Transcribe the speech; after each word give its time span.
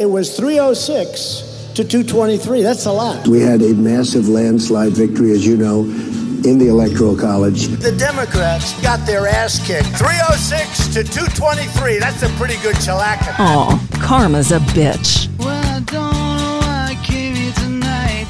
It 0.00 0.06
was 0.06 0.36
306 0.36 1.72
to 1.74 1.82
223. 1.82 2.62
That's 2.62 2.86
a 2.86 2.92
lot. 2.92 3.26
We 3.26 3.40
had 3.40 3.62
a 3.62 3.74
massive 3.74 4.28
landslide 4.28 4.92
victory, 4.92 5.32
as 5.32 5.44
you 5.44 5.56
know, 5.56 5.80
in 6.44 6.58
the 6.58 6.68
Electoral 6.68 7.16
College. 7.16 7.66
The 7.66 7.90
Democrats 7.90 8.80
got 8.80 9.04
their 9.06 9.26
ass 9.26 9.58
kicked. 9.66 9.88
306 9.98 10.94
to 10.94 11.02
223. 11.02 11.98
That's 11.98 12.22
a 12.22 12.28
pretty 12.30 12.56
good 12.62 12.76
shellacking. 12.76 13.34
Aw, 13.40 13.86
karma's 14.00 14.52
a 14.52 14.60
bitch. 14.60 15.28
Well, 15.38 15.48
I 15.48 15.80
don't 15.80 16.12
know 16.12 16.58
why 16.62 16.94
I 16.94 17.04
came 17.04 17.34
here 17.34 17.52
tonight. 17.54 18.26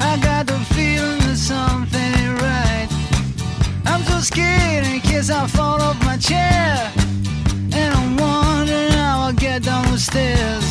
I 0.00 0.18
got 0.22 0.46
the 0.46 0.58
feeling 0.74 1.18
that 1.28 1.36
something 1.36 2.00
ain't 2.00 2.40
right. 2.40 2.88
I'm 3.84 4.02
so 4.04 4.20
scared 4.20 4.86
in 4.86 5.00
case 5.00 5.28
I 5.28 5.46
fall 5.46 5.82
off 5.82 6.02
my 6.04 6.16
chair. 6.16 6.92
And 7.74 7.94
I'm 7.94 8.16
wondering 8.16 8.92
how 8.92 9.20
I'll 9.26 9.32
get 9.32 9.62
down 9.64 9.90
the 9.90 9.98
stairs. 9.98 10.61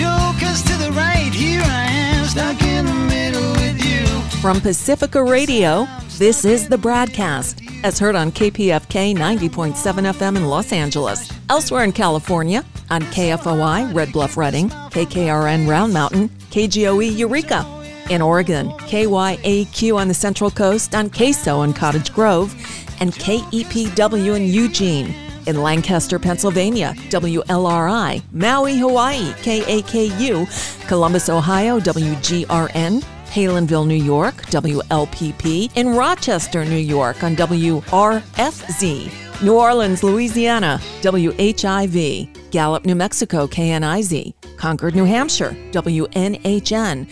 Jokers 0.00 0.62
to 0.62 0.78
the 0.78 0.90
right. 0.92 1.30
Here 1.30 1.60
I 1.62 1.84
am, 1.90 2.24
stuck 2.24 2.62
in 2.62 2.86
the 2.86 2.94
middle 2.94 3.50
with 3.52 3.84
you. 3.84 4.06
From 4.40 4.58
Pacifica 4.58 5.22
Radio, 5.22 5.86
this 6.16 6.46
is 6.46 6.68
the 6.68 6.78
BradCast, 6.78 7.84
as 7.84 7.98
heard 7.98 8.14
on 8.14 8.32
KPFK 8.32 9.14
90.7 9.14 9.74
FM 9.74 10.38
in 10.38 10.46
Los 10.46 10.72
Angeles. 10.72 11.30
Elsewhere 11.50 11.84
in 11.84 11.92
California, 11.92 12.64
on 12.88 13.02
KFOI 13.02 13.94
Red 13.94 14.10
Bluff 14.10 14.38
Redding, 14.38 14.70
KKRN 14.70 15.68
Round 15.68 15.92
Mountain, 15.92 16.30
KGOE 16.50 17.18
Eureka. 17.18 17.66
In 18.08 18.22
Oregon, 18.22 18.70
KYAQ 18.70 19.96
on 19.96 20.08
the 20.08 20.14
Central 20.14 20.50
Coast, 20.50 20.94
on 20.94 21.10
KSO 21.10 21.62
in 21.62 21.74
Cottage 21.74 22.10
Grove, 22.14 22.54
and 23.00 23.12
KEPW 23.12 24.34
in 24.34 24.46
Eugene. 24.46 25.29
In 25.50 25.62
Lancaster, 25.62 26.20
Pennsylvania, 26.20 26.94
WLRI, 27.08 28.22
Maui, 28.30 28.78
Hawaii, 28.78 29.32
KAKU, 29.42 30.86
Columbus, 30.86 31.28
Ohio, 31.28 31.80
WGRN, 31.80 33.02
Palenville, 33.26 33.84
New 33.84 33.96
York, 33.96 34.46
WLPP, 34.46 35.72
in 35.74 35.88
Rochester, 35.88 36.64
New 36.64 36.76
York 36.76 37.24
on 37.24 37.34
WRFZ, 37.34 39.42
New 39.42 39.54
Orleans, 39.54 40.04
Louisiana, 40.04 40.78
WHIV, 41.02 42.52
Gallup, 42.52 42.86
New 42.86 42.94
Mexico, 42.94 43.48
KNIZ, 43.48 44.32
Concord, 44.56 44.94
New 44.94 45.04
Hampshire, 45.04 45.56
WNHN, 45.72 47.08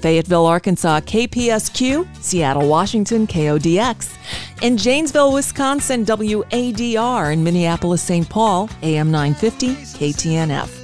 Fayetteville, 0.00 0.46
Arkansas, 0.46 1.00
KPSQ, 1.00 2.06
Seattle, 2.22 2.68
Washington, 2.68 3.26
KODX, 3.26 4.16
in 4.62 4.76
Janesville, 4.76 5.32
Wisconsin, 5.32 6.04
WADR, 6.04 7.32
in 7.32 7.44
Minneapolis, 7.44 8.02
St. 8.02 8.28
Paul, 8.28 8.68
AM 8.82 9.10
950, 9.10 9.74
KTNF 9.74 10.80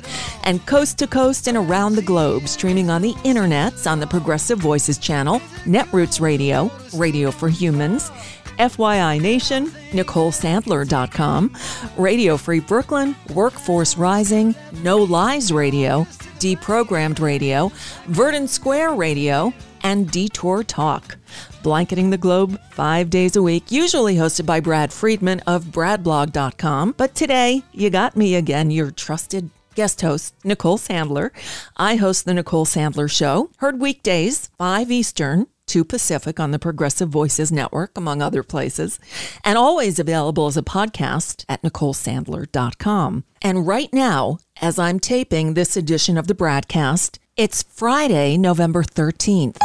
and 0.47 0.64
coast 0.64 0.97
to 0.98 1.06
coast 1.09 1.48
and 1.48 1.56
around 1.56 1.97
the 1.97 2.03
globe, 2.03 2.47
streaming 2.47 2.89
on 2.89 3.03
the 3.03 3.12
internets 3.25 3.91
on 3.91 3.98
the 3.98 4.06
Progressive 4.06 4.59
Voices 4.59 4.97
channel, 4.97 5.41
Netroots 5.64 6.20
Radio, 6.20 6.70
Radio 6.94 7.33
for 7.33 7.48
Humans, 7.48 8.11
FYI 8.59 9.21
Nation, 9.21 9.67
NicoleSandler.com, 9.91 11.57
Radio 11.97 12.37
Free 12.37 12.61
Brooklyn, 12.61 13.15
Workforce 13.35 13.97
Rising, 13.97 14.55
No 14.83 14.99
Lies 14.99 15.53
Radio, 15.53 16.07
Deprogrammed 16.39 17.21
Radio, 17.21 17.71
Verdant 18.07 18.51
Square 18.51 18.95
Radio, 18.95 19.53
and 19.83 20.11
Detour 20.11 20.65
Talk. 20.65 21.17
Blanketing 21.62 22.11
the 22.11 22.19
globe 22.19 22.61
five 22.73 23.11
days 23.11 23.37
a 23.37 23.43
week, 23.43 23.71
usually 23.71 24.17
hosted 24.17 24.47
by 24.47 24.61
Brad 24.61 24.93
Friedman 24.93 25.41
of 25.47 25.65
BradBlog.com. 25.67 26.95
But 26.97 27.15
today, 27.15 27.62
you 27.73 27.91
got 27.91 28.17
me 28.17 28.34
again, 28.37 28.71
your 28.71 28.91
trusted 28.91 29.51
guest 29.75 30.01
host, 30.01 30.34
Nicole 30.43 30.79
Sandler. 30.79 31.31
I 31.77 31.97
host 31.97 32.25
the 32.25 32.34
Nicole 32.34 32.67
Sandler 32.67 33.11
Show, 33.11 33.51
heard 33.59 33.81
weekdays, 33.81 34.51
5 34.59 34.91
Eastern, 34.91 35.47
2 35.67 35.84
Pacific 35.84 36.38
on 36.38 36.50
the 36.53 36.59
Progressive 36.59 37.09
Voices 37.09 37.50
Network, 37.50 37.97
among 37.97 38.22
other 38.22 38.43
places, 38.43 38.99
and 39.44 39.59
always 39.59 39.99
available 39.99 40.47
as 40.47 40.56
a 40.56 40.62
podcast 40.62 41.44
at 41.49 41.62
NicoleSandler.com. 41.62 43.25
And 43.43 43.66
right 43.66 43.93
now, 43.93 44.38
as 44.60 44.78
I'm 44.78 45.00
taping 45.00 45.54
this 45.54 45.77
edition 45.77 46.16
of 46.16 46.27
the 46.28 46.34
BradCast, 46.34 47.19
it's 47.37 47.62
Friday, 47.65 48.37
November 48.37 48.82
13th. 48.82 49.59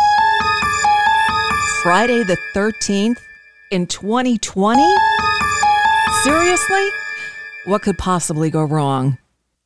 Friday 1.83 2.23
the 2.23 2.37
13th 2.53 3.17
in 3.71 3.87
2020? 3.87 4.83
Seriously? 6.23 6.87
What 7.65 7.81
could 7.81 7.97
possibly 7.97 8.49
go 8.49 8.63
wrong? 8.63 9.17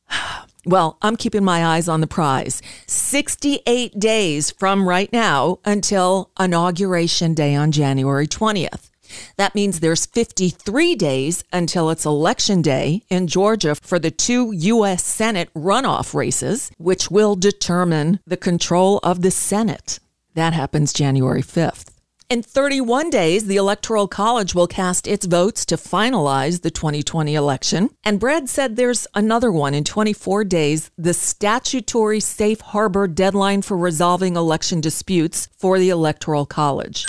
Well, 0.66 0.98
I'm 1.00 1.16
keeping 1.16 1.44
my 1.44 1.64
eyes 1.64 1.86
on 1.86 2.00
the 2.00 2.08
prize. 2.08 2.60
68 2.88 4.00
days 4.00 4.50
from 4.50 4.88
right 4.88 5.12
now 5.12 5.60
until 5.64 6.32
Inauguration 6.40 7.34
Day 7.34 7.54
on 7.54 7.70
January 7.70 8.26
20th. 8.26 8.90
That 9.36 9.54
means 9.54 9.78
there's 9.78 10.06
53 10.06 10.96
days 10.96 11.44
until 11.52 11.88
it's 11.88 12.04
Election 12.04 12.62
Day 12.62 13.04
in 13.08 13.28
Georgia 13.28 13.76
for 13.76 14.00
the 14.00 14.10
two 14.10 14.50
U.S. 14.50 15.04
Senate 15.04 15.54
runoff 15.54 16.12
races, 16.14 16.72
which 16.78 17.12
will 17.12 17.36
determine 17.36 18.18
the 18.26 18.36
control 18.36 18.98
of 19.04 19.22
the 19.22 19.30
Senate. 19.30 20.00
That 20.34 20.52
happens 20.52 20.92
January 20.92 21.42
5th. 21.42 21.95
In 22.28 22.42
31 22.42 23.10
days, 23.10 23.46
the 23.46 23.54
Electoral 23.54 24.08
College 24.08 24.52
will 24.52 24.66
cast 24.66 25.06
its 25.06 25.26
votes 25.26 25.64
to 25.66 25.76
finalize 25.76 26.62
the 26.62 26.72
2020 26.72 27.36
election. 27.36 27.90
And 28.02 28.18
Brad 28.18 28.48
said 28.48 28.74
there's 28.74 29.06
another 29.14 29.52
one 29.52 29.74
in 29.74 29.84
24 29.84 30.42
days, 30.42 30.90
the 30.98 31.14
statutory 31.14 32.18
safe 32.18 32.60
harbor 32.60 33.06
deadline 33.06 33.62
for 33.62 33.76
resolving 33.76 34.34
election 34.34 34.80
disputes 34.80 35.48
for 35.56 35.78
the 35.78 35.90
Electoral 35.90 36.46
College, 36.46 37.06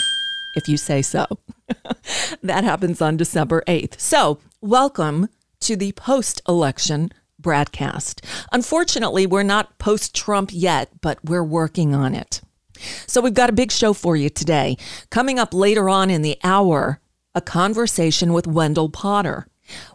if 0.56 0.67
you 0.67 0.77
say 0.77 1.01
so. 1.01 1.25
that 2.44 2.63
happens 2.63 3.01
on 3.01 3.17
December 3.17 3.63
8th. 3.67 4.00
So, 4.00 4.38
welcome 4.61 5.29
to 5.61 5.75
the 5.75 5.94
post 5.94 6.44
election 6.47 7.11
broadcast. 7.39 8.23
Unfortunately, 8.51 9.25
we're 9.25 9.41
not 9.41 9.79
post 9.79 10.13
Trump 10.13 10.51
yet, 10.53 10.89
but 11.01 11.17
we're 11.25 11.44
working 11.44 11.95
on 11.95 12.13
it. 12.13 12.41
So 13.05 13.21
we've 13.21 13.33
got 13.33 13.49
a 13.49 13.53
big 13.53 13.71
show 13.71 13.93
for 13.93 14.15
you 14.15 14.29
today. 14.29 14.77
Coming 15.09 15.39
up 15.39 15.53
later 15.53 15.89
on 15.89 16.09
in 16.09 16.21
the 16.21 16.38
hour, 16.43 16.99
a 17.35 17.41
conversation 17.41 18.33
with 18.33 18.47
Wendell 18.47 18.89
Potter. 18.89 19.47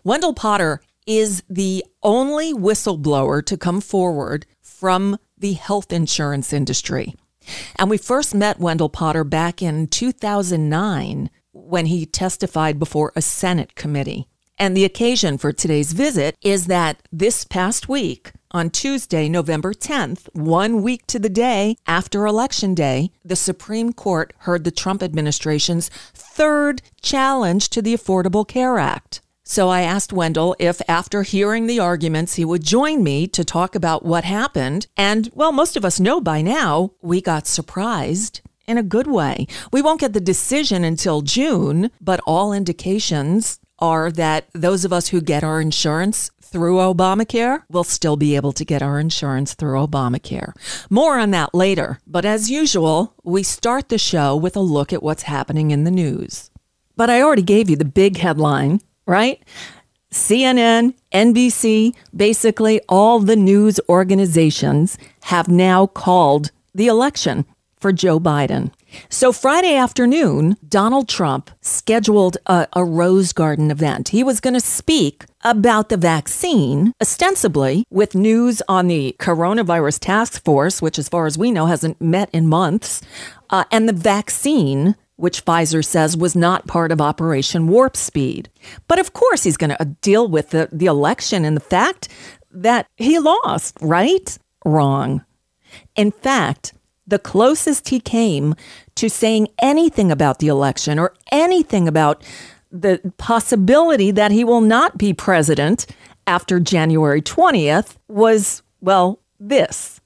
Wendell 0.05 0.35
Potter 0.35 0.81
is 1.07 1.43
the 1.49 1.85
only 2.03 2.53
whistleblower 2.53 3.45
to 3.45 3.57
come 3.57 3.81
forward 3.81 4.47
from 4.61 5.19
the 5.37 5.55
health 5.55 5.93
insurance 5.93 6.53
industry. 6.53 7.15
And 7.77 7.91
we 7.91 7.99
first 7.99 8.35
met 8.35 8.61
Wendell 8.61 8.89
Potter 8.89 9.25
back 9.25 9.63
in 9.63 9.89
2009 9.89 11.31
when 11.53 11.87
he 11.87 12.07
testified 12.07 12.79
before 12.79 13.13
a 13.17 13.23
Senate 13.23 13.75
committee. 13.75 14.29
And 14.59 14.77
the 14.77 14.85
occasion 14.85 15.39
for 15.39 15.53
today's 15.53 15.93
visit 15.93 16.37
is 16.41 16.67
that 16.67 17.03
this 17.11 17.45
past 17.45 17.89
week, 17.89 18.33
on 18.53 18.71
Tuesday, 18.71 19.29
November 19.29 19.73
10th, 19.73 20.29
one 20.35 20.83
week 20.83 21.07
to 21.07 21.19
the 21.19 21.29
day 21.29 21.77
after 21.87 22.27
Election 22.27 22.75
Day, 22.75 23.11
the 23.25 23.37
Supreme 23.37 23.93
Court 23.93 24.33
heard 24.39 24.65
the 24.65 24.71
Trump 24.71 25.03
administration's 25.03 25.89
third 26.15 26.83
challenge 27.01 27.71
to 27.71 27.83
the 27.83 27.95
Affordable 27.95 28.47
Care 28.47 28.79
Act. 28.79 29.21
So 29.45 29.69
I 29.69 29.83
asked 29.83 30.13
Wendell 30.13 30.55
if, 30.59 30.81
after 30.89 31.23
hearing 31.23 31.67
the 31.67 31.81
arguments, 31.81 32.35
he 32.35 32.45
would 32.45 32.63
join 32.63 33.03
me 33.03 33.27
to 33.29 33.45
talk 33.45 33.75
about 33.75 34.05
what 34.05 34.25
happened. 34.25 34.87
And, 34.97 35.31
well, 35.35 35.53
most 35.53 35.77
of 35.77 35.85
us 35.85 35.99
know 35.99 36.21
by 36.21 36.43
now, 36.43 36.93
we 37.03 37.21
got 37.21 37.47
surprised 37.47 38.41
in 38.67 38.79
a 38.79 38.83
good 38.83 39.09
way. 39.09 39.47
We 39.73 39.83
won't 39.83 40.01
get 40.01 40.13
the 40.13 40.21
decision 40.21 40.85
until 40.85 41.23
June, 41.23 41.91
but 42.01 42.21
all 42.27 42.53
indications 42.53 43.59
are 43.81 44.13
that 44.13 44.47
those 44.53 44.85
of 44.85 44.93
us 44.93 45.09
who 45.09 45.21
get 45.21 45.43
our 45.43 45.61
insurance 45.61 46.31
through 46.53 46.77
Obamacare 46.77 47.63
we'll 47.69 47.85
still 47.85 48.17
be 48.17 48.37
able 48.37 48.53
to 48.53 48.65
get 48.65 48.83
our 48.83 49.01
insurance 49.01 49.55
through 49.55 49.79
Obamacare. 49.79 50.53
More 50.91 51.19
on 51.19 51.31
that 51.31 51.55
later, 51.55 51.99
but 52.07 52.25
as 52.25 52.51
usual, 52.51 53.15
we 53.25 53.43
start 53.43 53.89
the 53.89 53.99
show 53.99 54.37
with 54.37 54.57
a 54.57 54.61
look 54.61 54.93
at 54.93 55.03
what's 55.03 55.23
happening 55.25 55.71
in 55.71 55.85
the 55.85 55.91
news. 55.91 56.51
But 56.97 57.11
I 57.11 57.23
already 57.23 57.43
gave 57.43 57.71
you 57.71 57.77
the 57.77 57.85
big 57.85 58.19
headline, 58.19 58.81
right? 59.07 59.43
CNN, 60.13 60.95
NBC, 61.13 61.95
basically 62.15 62.81
all 62.89 63.19
the 63.19 63.37
news 63.37 63.81
organizations 63.89 64.99
have 65.23 65.49
now 65.49 65.87
called 65.87 66.51
the 66.75 66.87
election 66.87 67.47
for 67.83 67.93
Joe 67.93 68.19
Biden. 68.19 68.71
So, 69.09 69.33
Friday 69.33 69.75
afternoon, 69.75 70.57
Donald 70.69 71.09
Trump 71.09 71.51
scheduled 71.61 72.39
a, 72.47 72.69
a, 72.75 72.85
Rose 72.85 73.33
Garden 73.33 73.71
event. 73.71 74.11
He 74.11 74.23
was 74.23 74.41
going 74.41 74.55
to 74.55 74.61
speak 74.61 75.25
about 75.43 75.89
the 75.89 75.97
vaccine, 75.97 76.93
ostensibly 77.01 77.85
with 77.91 78.15
news 78.15 78.63
on 78.69 78.87
the 78.87 79.17
coronavirus 79.19 79.99
task 79.99 80.45
force, 80.45 80.81
which, 80.81 80.99
as 80.99 81.09
far 81.09 81.27
as 81.27 81.37
we 81.37 81.51
know, 81.51 81.67
hasn't 81.67 82.01
met 82.01 82.31
in 82.33 82.47
months, 82.47 83.03
uh, 83.51 83.65
and 83.71 83.89
the 83.89 83.93
vaccine 83.93 84.95
which 85.17 85.45
Pfizer 85.45 85.85
says 85.85 86.17
was 86.17 86.35
not 86.35 86.67
part 86.67 86.91
of 86.91 87.01
Operation 87.01 87.69
Warp 87.69 87.97
Speed. 87.97 88.49
But 88.89 88.99
of 88.99 89.13
course, 89.13 89.45
he's 89.45 89.57
going 89.57 89.75
to 89.77 89.85
deal 90.01 90.27
with 90.27 90.51
the, 90.51 90.69
the 90.73 90.87
election 90.87 91.45
and 91.45 91.57
the 91.57 91.61
fact 91.61 92.09
that 92.51 92.87
he 92.97 93.19
lost, 93.19 93.77
right? 93.81 94.39
Wrong. 94.65 95.25
In 95.95 96.11
fact, 96.11 96.75
the 97.07 97.19
closest 97.19 97.89
he 97.89 98.01
came 98.01 98.55
to 98.95 99.09
saying 99.09 99.49
anything 99.61 100.11
about 100.11 100.39
the 100.39 100.49
election 100.49 100.99
or 100.99 101.15
anything 101.31 101.89
about 101.89 102.23
the 102.71 103.13
possibility 103.19 104.11
that 104.11 104.31
he 104.31 104.45
will 104.45 104.61
not 104.61 104.97
be 104.97 105.13
president 105.13 105.87
after 106.27 106.61
January 106.61 107.21
20th 107.21 107.97
was, 108.09 108.63
well, 108.81 109.21
this. 109.39 110.01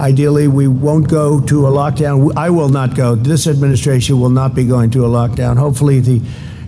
Ideally, 0.00 0.48
we 0.48 0.68
won't 0.68 1.08
go 1.08 1.40
to 1.40 1.66
a 1.66 1.70
lockdown. 1.70 2.32
I 2.36 2.50
will 2.50 2.68
not 2.68 2.94
go. 2.94 3.14
This 3.14 3.46
administration 3.46 4.20
will 4.20 4.30
not 4.30 4.54
be 4.54 4.64
going 4.64 4.90
to 4.92 5.04
a 5.04 5.08
lockdown. 5.08 5.56
Hopefully, 5.56 6.00
the 6.00 6.20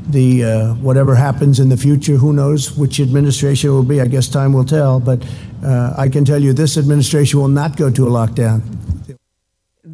the 0.06 0.44
uh, 0.44 0.74
whatever 0.74 1.14
happens 1.14 1.60
in 1.60 1.68
the 1.68 1.76
future, 1.76 2.16
who 2.16 2.32
knows 2.32 2.76
which 2.76 3.00
administration 3.00 3.70
will 3.70 3.84
be? 3.84 4.00
I 4.00 4.06
guess 4.06 4.28
time 4.28 4.52
will 4.52 4.64
tell. 4.64 5.00
But 5.00 5.24
uh, 5.64 5.94
I 5.96 6.08
can 6.08 6.24
tell 6.24 6.42
you, 6.42 6.52
this 6.52 6.76
administration 6.76 7.38
will 7.38 7.48
not 7.48 7.76
go 7.76 7.88
to 7.88 8.06
a 8.06 8.10
lockdown. 8.10 8.62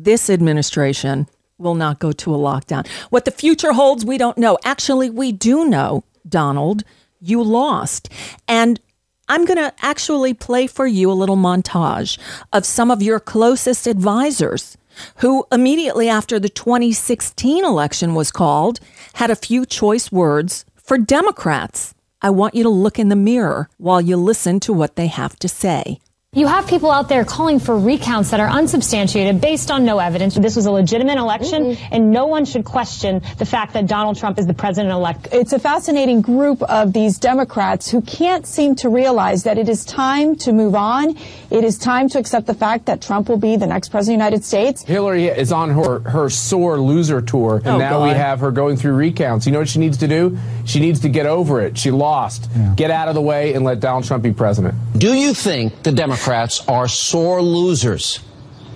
This 0.05 0.31
administration 0.31 1.29
will 1.59 1.75
not 1.75 1.99
go 1.99 2.11
to 2.11 2.35
a 2.35 2.39
lockdown. 2.39 2.89
What 3.11 3.27
the 3.27 3.31
future 3.31 3.75
holds, 3.75 4.03
we 4.03 4.17
don't 4.17 4.39
know. 4.39 4.57
Actually, 4.65 5.11
we 5.11 5.31
do 5.31 5.67
know, 5.67 6.05
Donald, 6.27 6.85
you 7.21 7.43
lost, 7.43 8.09
and 8.49 8.81
I'm 9.29 9.45
going 9.45 9.59
to 9.59 9.75
actually 9.83 10.33
play 10.33 10.67
for 10.67 10.87
you 10.87 11.13
a 11.13 11.21
little 11.21 11.37
montage 11.37 12.19
of 12.51 12.65
some 12.65 12.91
of 12.91 13.03
your 13.03 13.21
closest 13.21 13.87
advisors 13.87 14.79
who 15.17 15.47
immediately 15.53 16.09
after 16.09 16.41
the 16.41 16.49
2016 16.49 17.63
election 17.63 18.15
was 18.15 18.33
called 18.33 18.81
had 19.15 19.31
a 19.31 19.37
few 19.37 19.67
choice 19.67 20.11
words 20.11 20.65
for 20.83 20.97
Democrats. 20.97 21.95
I 22.23 22.31
want 22.31 22.55
you 22.55 22.63
to 22.63 22.71
look 22.71 22.99
in 22.99 23.11
the 23.11 23.17
mirror 23.17 23.69
while 23.77 24.01
you 24.01 24.17
listen 24.17 24.61
to 24.61 24.73
what 24.73 24.97
they 24.97 25.09
have 25.09 25.39
to 25.41 25.49
say. 25.49 26.01
You 26.33 26.47
have 26.47 26.69
people 26.69 26.93
out 26.93 27.09
there 27.09 27.25
calling 27.25 27.59
for 27.59 27.77
recounts 27.77 28.31
that 28.31 28.39
are 28.39 28.49
unsubstantiated 28.49 29.41
based 29.41 29.69
on 29.69 29.85
no 29.85 29.99
evidence. 29.99 30.37
This 30.37 30.55
was 30.55 30.67
a 30.67 30.71
legitimate 30.71 31.19
election, 31.19 31.65
mm-hmm. 31.65 31.93
and 31.93 32.13
no 32.13 32.27
one 32.27 32.45
should 32.45 32.65
question 32.65 33.21
the 33.39 33.45
fact 33.45 33.73
that 33.73 33.89
Donald 33.89 34.17
Trump 34.17 34.39
is 34.39 34.47
the 34.47 34.55
president 34.55 34.93
elect. 34.93 35.27
It's 35.33 35.53
a 35.53 35.59
fascinating 35.59 36.21
group 36.21 36.63
of 36.63 36.93
these 36.93 37.19
Democrats 37.19 37.91
who 37.91 38.01
can't 38.01 38.47
seem 38.47 38.77
to 38.77 38.89
realize 38.89 39.43
that 39.43 39.59
it 39.59 39.69
is 39.69 39.85
time 39.85 40.37
to 40.37 40.53
move 40.53 40.77
on. 40.77 41.17
It 41.51 41.65
is 41.65 41.77
time 41.79 42.09
to 42.11 42.21
accept 42.21 42.47
the 42.47 42.55
fact 42.55 42.87
that 42.87 43.03
Trump 43.03 43.29
will 43.29 43.37
be 43.37 43.57
the 43.57 43.67
next 43.67 43.89
president 43.89 44.15
of 44.15 44.21
the 44.21 44.25
United 44.25 44.45
States. 44.45 44.85
Hillary 44.85 45.27
is 45.27 45.51
on 45.51 45.71
her, 45.71 45.99
her 46.09 46.31
sore 46.31 46.79
loser 46.81 47.21
tour, 47.21 47.57
and 47.57 47.67
oh, 47.67 47.79
now 47.79 47.99
God. 47.99 48.07
we 48.07 48.15
have 48.15 48.39
her 48.39 48.53
going 48.53 48.77
through 48.77 48.95
recounts. 48.95 49.47
You 49.47 49.53
know 49.53 49.59
what 49.59 49.69
she 49.69 49.81
needs 49.81 49.97
to 49.97 50.07
do? 50.07 50.39
She 50.65 50.79
needs 50.79 51.01
to 51.01 51.09
get 51.09 51.27
over 51.27 51.61
it. 51.61 51.77
She 51.77 51.91
lost. 51.91 52.49
Yeah. 52.55 52.75
Get 52.77 52.93
out 52.93 53.09
of 53.09 53.17
the 53.17 53.21
way 53.21 53.55
and 53.55 53.65
let 53.65 53.81
Donald 53.81 54.05
Trump 54.05 54.23
be 54.23 54.33
president. 54.33 54.77
Do 54.97 55.13
you 55.15 55.35
think 55.35 55.83
the 55.83 55.91
Democrats 55.91 56.20
Democrats 56.21 56.63
are 56.69 56.87
sore 56.87 57.41
losers. 57.41 58.21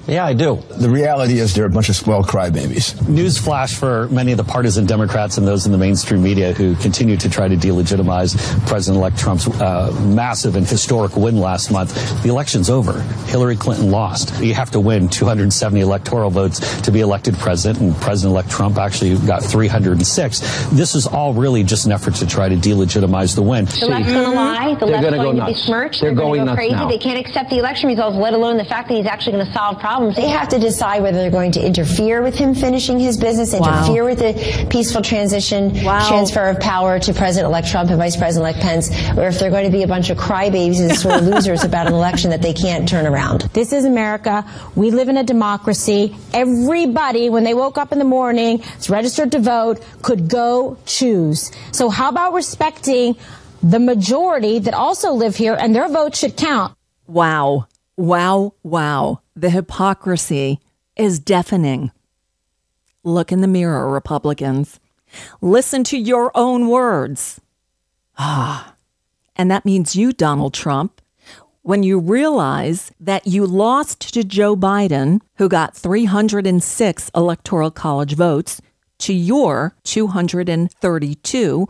Yeah, 0.07 0.27
I 0.27 0.35
do. 0.35 0.63
The 0.71 0.91
reality 0.91 1.39
is 1.39 1.55
they're 1.55 1.65
a 1.65 1.71
bunch 1.71 1.89
of 1.89 1.97
spoiled 1.97 2.27
crybabies. 2.27 2.95
Newsflash 3.05 3.75
for 3.75 4.09
many 4.09 4.33
of 4.33 4.39
the 4.39 4.45
partisan 4.45 4.85
Democrats 4.85 5.39
and 5.39 5.47
those 5.47 5.65
in 5.65 5.73
the 5.73 5.79
mainstream 5.79 6.23
media 6.23 6.53
who 6.53 6.75
continue 6.77 7.17
to 7.17 7.31
try 7.31 7.49
to 7.49 7.57
delegitimize 7.57 8.37
President-elect 8.67 9.19
Trump's 9.19 9.49
uh, 9.61 9.91
massive 10.05 10.57
and 10.57 10.67
historic 10.67 11.17
win 11.17 11.39
last 11.39 11.71
month. 11.71 11.95
The 12.23 12.29
election's 12.29 12.69
over. 12.69 13.01
Hillary 13.27 13.57
Clinton 13.57 13.91
lost. 13.91 14.39
You 14.43 14.53
have 14.55 14.71
to 14.73 14.81
win 14.81 15.09
270 15.09 15.81
electoral 15.81 16.29
votes 16.29 16.83
to 16.83 16.91
be 16.91 17.01
elected 17.01 17.35
president, 17.37 17.81
and 17.81 17.97
President-elect 18.03 18.51
Trump 18.51 18.77
actually 18.77 19.17
got 19.27 19.43
306. 19.43 20.41
This 20.71 20.95
is 20.95 21.07
all 21.07 21.33
really 21.33 21.63
just 21.63 21.87
an 21.87 21.93
effort 21.93 22.15
to 22.17 22.27
try 22.27 22.51
to 22.51 22.57
delegitimize 22.57 23.35
the 23.35 23.43
win. 23.43 23.65
The 23.65 23.87
left's 23.87 24.13
going 24.13 24.31
to 24.31 24.37
lie. 24.37 24.75
The 24.75 24.87
They're 24.87 25.01
left's 25.01 25.17
going 25.17 25.37
to 25.37 25.45
besmirch. 25.47 26.01
They're, 26.01 26.11
They're 26.15 26.21
going 26.21 26.41
to 26.41 26.47
go 26.47 26.55
crazy. 26.55 26.75
Now. 26.75 26.89
They 26.89 26.99
can't 26.99 27.19
accept 27.19 27.49
the 27.49 27.59
election 27.59 27.89
results, 27.89 28.17
let 28.17 28.35
alone 28.35 28.59
the 28.59 28.65
fact 28.65 28.89
that 28.89 28.95
he's 28.95 29.07
actually 29.07 29.33
going 29.33 29.47
to 29.47 29.53
solve 29.53 29.79
problems 29.79 29.94
problems. 29.95 30.17
They 30.17 30.29
have 30.29 30.49
to 30.49 30.59
decide 30.59 31.03
whether 31.03 31.19
they're 31.19 31.31
going 31.31 31.53
to 31.53 31.65
interfere 31.65 32.23
with 32.23 32.35
him 32.35 32.55
finishing 32.55 32.99
his 32.99 33.17
business, 33.17 33.55
interfere 33.55 34.05
wow. 34.05 34.11
with 34.11 34.19
the 34.19 34.67
peaceful 34.71 35.03
transition, 35.03 35.73
wow. 35.85 36.07
transfer 36.09 36.47
of 36.47 36.61
power 36.61 36.99
to 36.99 37.13
President-elect 37.13 37.69
Trump 37.69 37.91
and 37.91 37.99
Vice 37.99 38.17
President-elect 38.17 38.61
Pence, 38.61 38.91
or 39.17 39.29
if 39.29 39.39
they're 39.39 39.51
going 39.51 39.65
to 39.65 39.71
be 39.71 39.83
a 39.83 39.87
bunch 39.87 40.11
of 40.11 40.19
crybabies 40.19 40.81
and 40.81 40.97
sort 40.97 41.17
of 41.17 41.25
losers 41.33 41.65
about 41.65 41.87
an 41.87 41.93
election 41.93 42.31
that 42.31 42.43
they 42.43 42.53
can't 42.53 42.89
turn 42.89 43.07
around. 43.07 43.43
This 43.53 43.73
is 43.73 43.85
America. 43.85 44.45
We 44.75 44.91
live 44.91 45.09
in 45.09 45.17
a 45.17 45.25
democracy. 45.25 46.17
Everybody, 46.33 47.31
when 47.31 47.45
they 47.45 47.55
woke 47.55 47.79
up 47.79 47.93
in 47.93 47.99
the 47.99 48.05
morning, 48.05 48.63
is 48.79 48.91
registered 48.91 49.33
to 49.33 49.39
vote, 49.39 49.85
could 50.03 50.29
go 50.29 50.77
choose. 50.87 51.53
So 51.73 51.89
how 51.89 52.09
about 52.09 52.33
respecting 52.33 53.17
the 53.63 53.79
majority 53.79 54.59
that 54.59 54.75
also 54.75 55.13
live 55.13 55.37
here 55.37 55.55
and 55.55 55.75
their 55.75 55.89
vote 55.89 56.17
should 56.17 56.37
count? 56.37 56.77
Wow. 57.07 57.67
Wow, 57.97 58.55
wow. 58.63 59.21
The 59.37 59.51
hypocrisy 59.51 60.61
is 60.97 61.19
deafening. 61.19 61.93
Look 63.05 63.31
in 63.31 63.41
the 63.41 63.47
mirror, 63.47 63.91
Republicans. 63.91 64.81
Listen 65.41 65.85
to 65.85 65.99
your 65.99 66.33
own 66.35 66.69
words. 66.69 67.41
Ah, 68.19 68.75
and 69.37 69.51
that 69.51 69.65
means 69.65 69.95
you, 69.97 70.13
Donald 70.13 70.55
Trump, 70.55 71.01
when 71.63 71.83
you 71.83 71.99
realize 71.99 72.93
that 73.01 73.27
you 73.27 73.47
lost 73.47 74.13
to 74.15 74.25
Joe 74.25 74.57
Biden, 74.57 75.21
who 75.37 75.49
got 75.49 75.77
306 75.77 77.11
electoral 77.15 77.71
college 77.71 78.15
votes, 78.15 78.61
to 78.99 79.13
your 79.13 79.75
232, 79.85 81.69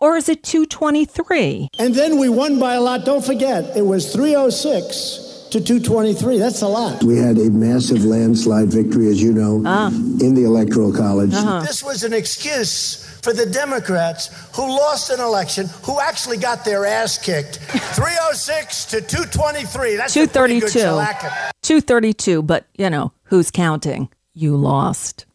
or 0.00 0.16
is 0.16 0.28
it 0.28 0.42
223? 0.42 1.68
And 1.78 1.94
then 1.94 2.18
we 2.18 2.28
won 2.28 2.58
by 2.58 2.74
a 2.74 2.80
lot. 2.80 3.04
Don't 3.04 3.24
forget, 3.24 3.76
it 3.76 3.86
was 3.86 4.12
306 4.12 5.27
to 5.52 5.60
223. 5.60 6.38
That's 6.38 6.62
a 6.62 6.68
lot. 6.68 7.02
We 7.02 7.16
had 7.16 7.38
a 7.38 7.50
massive 7.50 8.04
landslide 8.04 8.68
victory, 8.68 9.08
as 9.08 9.22
you 9.22 9.32
know, 9.32 9.62
ah. 9.66 9.88
in 9.88 10.34
the 10.34 10.44
Electoral 10.44 10.92
College. 10.92 11.34
Uh-huh. 11.34 11.60
This 11.60 11.82
was 11.82 12.04
an 12.04 12.12
excuse 12.12 13.04
for 13.22 13.32
the 13.32 13.46
Democrats 13.46 14.28
who 14.54 14.62
lost 14.62 15.10
an 15.10 15.20
election, 15.20 15.66
who 15.82 16.00
actually 16.00 16.36
got 16.36 16.64
their 16.64 16.84
ass 16.84 17.18
kicked. 17.18 17.56
306 17.96 18.84
to 18.86 19.00
223. 19.00 19.96
That's 19.96 20.14
232. 20.14 20.68
232, 21.62 22.42
but 22.42 22.66
you 22.76 22.90
know, 22.90 23.12
who's 23.24 23.50
counting? 23.50 24.08
You 24.34 24.56
lost. 24.56 25.26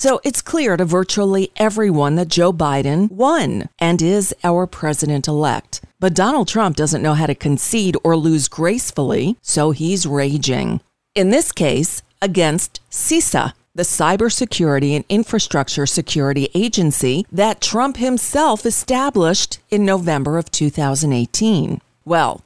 So 0.00 0.20
it's 0.24 0.40
clear 0.40 0.78
to 0.78 0.84
virtually 0.86 1.52
everyone 1.56 2.14
that 2.14 2.28
Joe 2.28 2.52
Biden 2.52 3.10
won 3.10 3.68
and 3.78 4.00
is 4.00 4.34
our 4.42 4.66
president 4.66 5.28
elect. 5.28 5.82
But 6.00 6.14
Donald 6.14 6.48
Trump 6.48 6.76
doesn't 6.76 7.02
know 7.02 7.12
how 7.12 7.26
to 7.26 7.34
concede 7.34 7.94
or 8.02 8.16
lose 8.16 8.48
gracefully, 8.48 9.36
so 9.42 9.70
he's 9.70 10.06
raging. 10.06 10.80
In 11.14 11.28
this 11.28 11.52
case, 11.52 12.02
against 12.22 12.80
CISA, 12.90 13.52
the 13.74 13.82
Cybersecurity 13.82 14.96
and 14.96 15.04
Infrastructure 15.10 15.84
Security 15.84 16.48
Agency 16.54 17.26
that 17.30 17.60
Trump 17.60 17.98
himself 17.98 18.64
established 18.64 19.58
in 19.70 19.84
November 19.84 20.38
of 20.38 20.50
2018. 20.50 21.82
Well, 22.06 22.40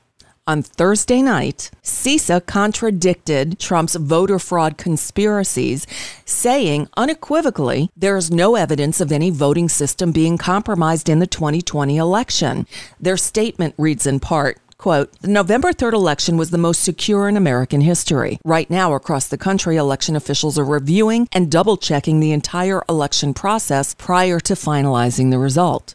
on 0.47 0.63
Thursday 0.63 1.23
night, 1.23 1.71
CISA 1.83 2.45
contradicted 2.45 3.59
Trump's 3.59 3.95
voter 3.95 4.39
fraud 4.39 4.77
conspiracies, 4.77 5.87
saying 6.27 6.89
unequivocally 6.99 7.91
there 7.97 8.17
is 8.17 8.31
no 8.31 8.55
evidence 8.55 9.01
of 9.01 9.11
any 9.11 9.31
voting 9.31 9.71
system 9.71 10.13
being 10.13 10.37
compromised 10.37 11.09
in 11.09 11.19
the 11.19 11.27
2020 11.27 11.97
election. 11.97 12.67
Their 13.01 13.17
statement 13.17 13.75
reads 13.79 14.07
in 14.07 14.21
part, 14.21 14.59
Quote, 14.77 15.11
the 15.23 15.29
November 15.29 15.73
3rd 15.73 15.95
election 15.95 16.37
was 16.37 16.51
the 16.51 16.59
most 16.59 16.83
secure 16.83 17.27
in 17.27 17.39
American 17.39 17.81
history. 17.81 18.39
Right 18.45 18.69
now, 18.69 18.93
across 18.93 19.29
the 19.29 19.39
country, 19.39 19.77
election 19.77 20.15
officials 20.15 20.59
are 20.59 20.65
reviewing 20.65 21.27
and 21.33 21.51
double 21.51 21.79
checking 21.79 22.21
the 22.21 22.33
entire 22.33 22.83
election 22.87 23.33
process 23.33 23.95
prior 23.95 24.41
to 24.41 24.53
finalizing 24.55 25.31
the 25.31 25.39
result. 25.39 25.95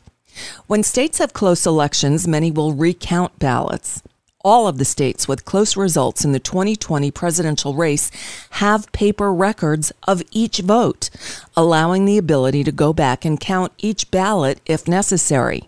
When 0.66 0.82
states 0.82 1.20
have 1.20 1.34
close 1.34 1.68
elections, 1.68 2.28
many 2.28 2.50
will 2.50 2.74
recount 2.74 3.38
ballots 3.38 4.02
all 4.42 4.68
of 4.68 4.78
the 4.78 4.86
states 4.86 5.28
with 5.28 5.46
close 5.46 5.76
results 5.76 6.24
in 6.24 6.32
the 6.32 6.40
2020 6.40 7.12
presidential 7.12 7.74
race 7.74 8.10
have 8.52 8.92
paper 8.92 9.34
records 9.34 9.92
of 10.08 10.24
each 10.32 10.60
vote, 10.60 11.10
allowing 11.58 12.06
the 12.06 12.18
ability 12.18 12.64
to 12.64 12.72
go 12.72 12.94
back 12.94 13.26
and 13.26 13.40
count 13.40 13.74
each 13.78 14.10
ballot 14.12 14.62
if 14.66 14.88
necessary. 14.88 15.68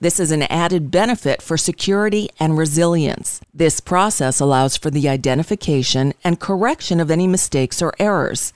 This 0.00 0.18
is 0.18 0.30
an 0.30 0.44
added 0.44 0.90
benefit 0.90 1.42
for 1.42 1.56
security 1.56 2.30
and 2.40 2.56
resilience. 2.56 3.40
This 3.52 3.80
process 3.80 4.40
allows 4.40 4.76
for 4.76 4.90
the 4.90 5.08
identification 5.08 6.14
and 6.24 6.40
correction 6.40 7.00
of 7.00 7.10
any 7.10 7.26
mistakes 7.26 7.82
or 7.82 7.92
errors. 7.98 8.52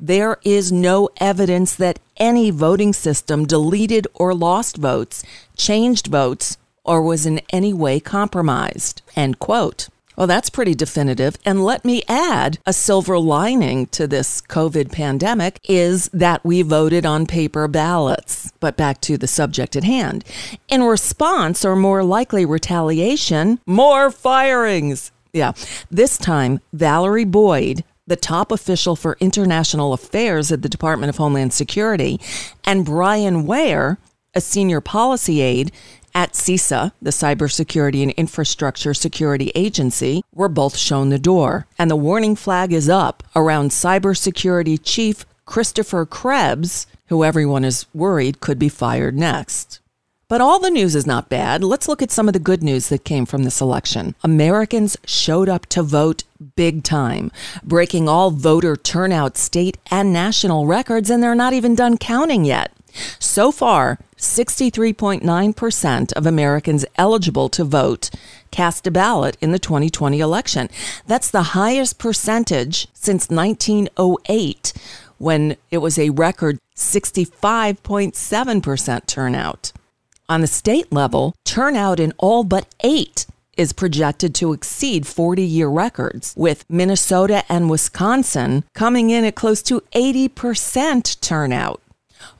There 0.00 0.38
is 0.44 0.72
no 0.72 1.10
evidence 1.18 1.74
that 1.76 1.98
any 2.16 2.50
voting 2.50 2.92
system 2.92 3.44
deleted 3.44 4.06
or 4.14 4.34
lost 4.34 4.76
votes, 4.76 5.22
changed 5.56 6.06
votes, 6.06 6.56
or 6.86 7.02
was 7.02 7.26
in 7.26 7.40
any 7.50 7.72
way 7.72 8.00
compromised. 8.00 9.02
End 9.14 9.38
quote. 9.38 9.88
Well, 10.16 10.26
that's 10.26 10.48
pretty 10.48 10.74
definitive. 10.74 11.36
And 11.44 11.62
let 11.62 11.84
me 11.84 12.02
add 12.08 12.58
a 12.64 12.72
silver 12.72 13.18
lining 13.18 13.86
to 13.88 14.06
this 14.06 14.40
COVID 14.40 14.90
pandemic 14.90 15.60
is 15.68 16.08
that 16.14 16.42
we 16.42 16.62
voted 16.62 17.04
on 17.04 17.26
paper 17.26 17.68
ballots. 17.68 18.50
But 18.58 18.78
back 18.78 19.02
to 19.02 19.18
the 19.18 19.26
subject 19.26 19.76
at 19.76 19.84
hand. 19.84 20.24
In 20.68 20.82
response 20.82 21.66
or 21.66 21.76
more 21.76 22.02
likely 22.02 22.46
retaliation, 22.46 23.60
more 23.66 24.10
firings. 24.10 25.12
Yeah. 25.34 25.52
This 25.90 26.16
time, 26.16 26.60
Valerie 26.72 27.26
Boyd, 27.26 27.84
the 28.06 28.16
top 28.16 28.50
official 28.50 28.96
for 28.96 29.18
international 29.20 29.92
affairs 29.92 30.50
at 30.50 30.62
the 30.62 30.68
Department 30.68 31.10
of 31.10 31.18
Homeland 31.18 31.52
Security, 31.52 32.18
and 32.64 32.86
Bryan 32.86 33.44
Ware, 33.44 33.98
a 34.34 34.40
senior 34.40 34.80
policy 34.80 35.42
aide 35.42 35.72
at 36.16 36.32
CISA, 36.32 36.92
the 37.02 37.10
Cybersecurity 37.10 38.02
and 38.02 38.10
Infrastructure 38.12 38.94
Security 38.94 39.52
Agency, 39.54 40.24
were 40.32 40.48
both 40.48 40.78
shown 40.78 41.10
the 41.10 41.18
door. 41.18 41.66
And 41.78 41.90
the 41.90 41.94
warning 41.94 42.34
flag 42.34 42.72
is 42.72 42.88
up 42.88 43.22
around 43.36 43.70
cybersecurity 43.70 44.80
chief 44.82 45.26
Christopher 45.44 46.06
Krebs, 46.06 46.86
who 47.08 47.22
everyone 47.22 47.66
is 47.66 47.84
worried 47.92 48.40
could 48.40 48.58
be 48.58 48.70
fired 48.70 49.14
next. 49.14 49.80
But 50.26 50.40
all 50.40 50.58
the 50.58 50.70
news 50.70 50.96
is 50.96 51.06
not 51.06 51.28
bad. 51.28 51.62
Let's 51.62 51.86
look 51.86 52.00
at 52.00 52.10
some 52.10 52.28
of 52.28 52.32
the 52.32 52.40
good 52.40 52.62
news 52.62 52.88
that 52.88 53.04
came 53.04 53.26
from 53.26 53.44
this 53.44 53.60
election. 53.60 54.14
Americans 54.24 54.96
showed 55.04 55.50
up 55.50 55.66
to 55.66 55.82
vote 55.82 56.24
big 56.56 56.82
time, 56.82 57.30
breaking 57.62 58.08
all 58.08 58.30
voter 58.30 58.74
turnout 58.74 59.36
state 59.36 59.76
and 59.90 60.14
national 60.14 60.66
records, 60.66 61.10
and 61.10 61.22
they're 61.22 61.34
not 61.34 61.52
even 61.52 61.74
done 61.74 61.98
counting 61.98 62.46
yet. 62.46 62.72
So 63.18 63.52
far, 63.52 63.98
63.9% 64.26 66.12
of 66.12 66.26
Americans 66.26 66.84
eligible 66.96 67.48
to 67.50 67.64
vote 67.64 68.10
cast 68.50 68.86
a 68.86 68.90
ballot 68.90 69.36
in 69.40 69.52
the 69.52 69.58
2020 69.58 70.20
election. 70.20 70.68
That's 71.06 71.30
the 71.30 71.52
highest 71.54 71.98
percentage 71.98 72.88
since 72.94 73.28
1908 73.28 74.72
when 75.18 75.56
it 75.70 75.78
was 75.78 75.98
a 75.98 76.10
record 76.10 76.58
65.7% 76.74 79.06
turnout. 79.06 79.72
On 80.28 80.40
the 80.40 80.46
state 80.46 80.92
level, 80.92 81.34
turnout 81.44 82.00
in 82.00 82.12
all 82.18 82.44
but 82.44 82.66
eight 82.80 83.26
is 83.56 83.72
projected 83.72 84.34
to 84.34 84.52
exceed 84.52 85.06
40 85.06 85.42
year 85.42 85.68
records, 85.68 86.34
with 86.36 86.64
Minnesota 86.68 87.44
and 87.48 87.70
Wisconsin 87.70 88.64
coming 88.74 89.10
in 89.10 89.24
at 89.24 89.34
close 89.34 89.62
to 89.62 89.80
80% 89.94 91.20
turnout. 91.20 91.80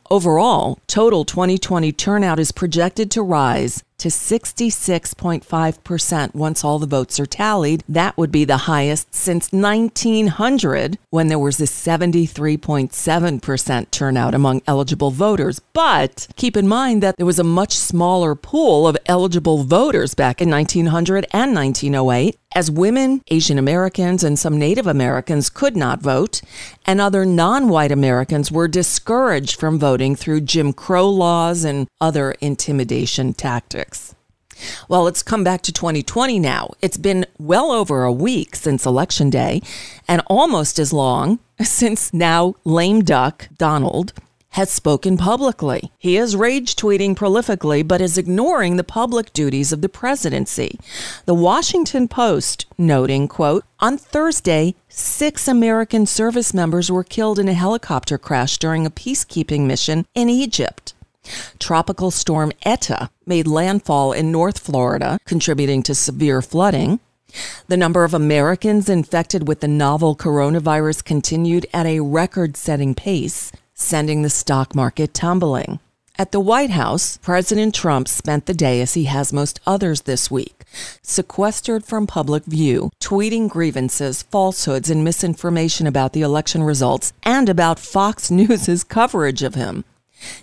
Overall, 0.08 0.78
total 0.86 1.24
2020 1.24 1.90
turnout 1.90 2.38
is 2.38 2.52
projected 2.52 3.10
to 3.10 3.22
rise 3.22 3.82
to 3.98 4.08
66.5% 4.08 6.34
once 6.34 6.64
all 6.64 6.78
the 6.78 6.86
votes 6.86 7.18
are 7.18 7.26
tallied. 7.26 7.82
That 7.88 8.18
would 8.18 8.32
be 8.32 8.44
the 8.44 8.58
highest 8.58 9.14
since 9.14 9.50
1900 9.52 10.98
when 11.10 11.28
there 11.28 11.38
was 11.38 11.58
a 11.60 11.64
73.7% 11.64 13.90
turnout 13.90 14.34
among 14.34 14.62
eligible 14.66 15.10
voters. 15.10 15.60
But 15.72 16.28
keep 16.36 16.54
in 16.56 16.68
mind 16.68 17.02
that 17.02 17.16
there 17.16 17.26
was 17.26 17.38
a 17.38 17.44
much 17.44 17.72
smaller 17.74 18.34
pool 18.34 18.86
of 18.86 18.98
eligible 19.06 19.64
voters 19.64 20.14
back 20.14 20.42
in 20.42 20.50
1900 20.50 21.26
and 21.32 21.54
1908 21.54 22.36
as 22.56 22.70
women, 22.70 23.20
Asian 23.28 23.58
Americans, 23.58 24.24
and 24.24 24.38
some 24.38 24.58
Native 24.58 24.86
Americans 24.86 25.50
could 25.50 25.76
not 25.76 26.00
vote, 26.00 26.40
and 26.86 27.02
other 27.02 27.26
non 27.26 27.68
white 27.68 27.92
Americans 27.92 28.50
were 28.50 28.66
discouraged 28.66 29.60
from 29.60 29.78
voting 29.78 30.16
through 30.16 30.40
Jim 30.40 30.72
Crow 30.72 31.10
laws 31.10 31.64
and 31.64 31.86
other 32.00 32.34
intimidation 32.40 33.34
tactics. 33.34 33.85
Well, 34.88 35.02
let's 35.02 35.22
come 35.22 35.44
back 35.44 35.62
to 35.62 35.72
2020 35.72 36.38
now. 36.38 36.70
It's 36.80 36.96
been 36.96 37.26
well 37.38 37.70
over 37.70 38.04
a 38.04 38.12
week 38.12 38.56
since 38.56 38.86
Election 38.86 39.30
Day, 39.30 39.60
and 40.08 40.22
almost 40.26 40.78
as 40.78 40.92
long 40.92 41.38
since 41.62 42.14
now 42.14 42.54
lame 42.64 43.02
duck 43.02 43.48
Donald 43.58 44.12
has 44.56 44.70
spoken 44.70 45.18
publicly. 45.18 45.92
He 45.98 46.16
is 46.16 46.34
rage 46.34 46.76
tweeting 46.76 47.14
prolifically, 47.14 47.86
but 47.86 48.00
is 48.00 48.16
ignoring 48.16 48.76
the 48.76 48.84
public 48.84 49.34
duties 49.34 49.70
of 49.70 49.82
the 49.82 49.88
presidency. 49.88 50.80
The 51.26 51.34
Washington 51.34 52.08
Post 52.08 52.64
noting, 52.78 53.28
quote, 53.28 53.66
on 53.80 53.98
Thursday, 53.98 54.74
six 54.88 55.46
American 55.46 56.06
service 56.06 56.54
members 56.54 56.90
were 56.90 57.04
killed 57.04 57.38
in 57.38 57.48
a 57.48 57.52
helicopter 57.52 58.16
crash 58.16 58.56
during 58.56 58.86
a 58.86 58.90
peacekeeping 58.90 59.66
mission 59.66 60.06
in 60.14 60.30
Egypt. 60.30 60.94
Tropical 61.58 62.10
storm 62.10 62.52
Eta 62.64 63.10
made 63.26 63.46
landfall 63.46 64.12
in 64.12 64.32
North 64.32 64.58
Florida, 64.58 65.18
contributing 65.24 65.82
to 65.84 65.94
severe 65.94 66.42
flooding. 66.42 67.00
The 67.68 67.76
number 67.76 68.04
of 68.04 68.14
Americans 68.14 68.88
infected 68.88 69.46
with 69.46 69.60
the 69.60 69.68
novel 69.68 70.16
coronavirus 70.16 71.04
continued 71.04 71.66
at 71.72 71.86
a 71.86 72.00
record 72.00 72.56
setting 72.56 72.94
pace 72.94 73.52
sending 73.74 74.22
the 74.22 74.30
stock 74.30 74.74
market 74.74 75.12
tumbling. 75.12 75.78
At 76.18 76.32
the 76.32 76.40
White 76.40 76.70
House, 76.70 77.18
President 77.18 77.74
Trump 77.74 78.08
spent 78.08 78.46
the 78.46 78.54
day 78.54 78.80
as 78.80 78.94
he 78.94 79.04
has 79.04 79.34
most 79.34 79.60
others 79.66 80.02
this 80.02 80.30
week, 80.30 80.64
sequestered 81.02 81.84
from 81.84 82.06
public 82.06 82.44
view, 82.44 82.90
tweeting 83.02 83.50
grievances, 83.50 84.22
falsehoods, 84.22 84.88
and 84.88 85.04
misinformation 85.04 85.86
about 85.86 86.14
the 86.14 86.22
election 86.22 86.62
results 86.62 87.12
and 87.22 87.50
about 87.50 87.78
Fox 87.78 88.30
News' 88.30 88.82
coverage 88.82 89.42
of 89.42 89.56
him. 89.56 89.84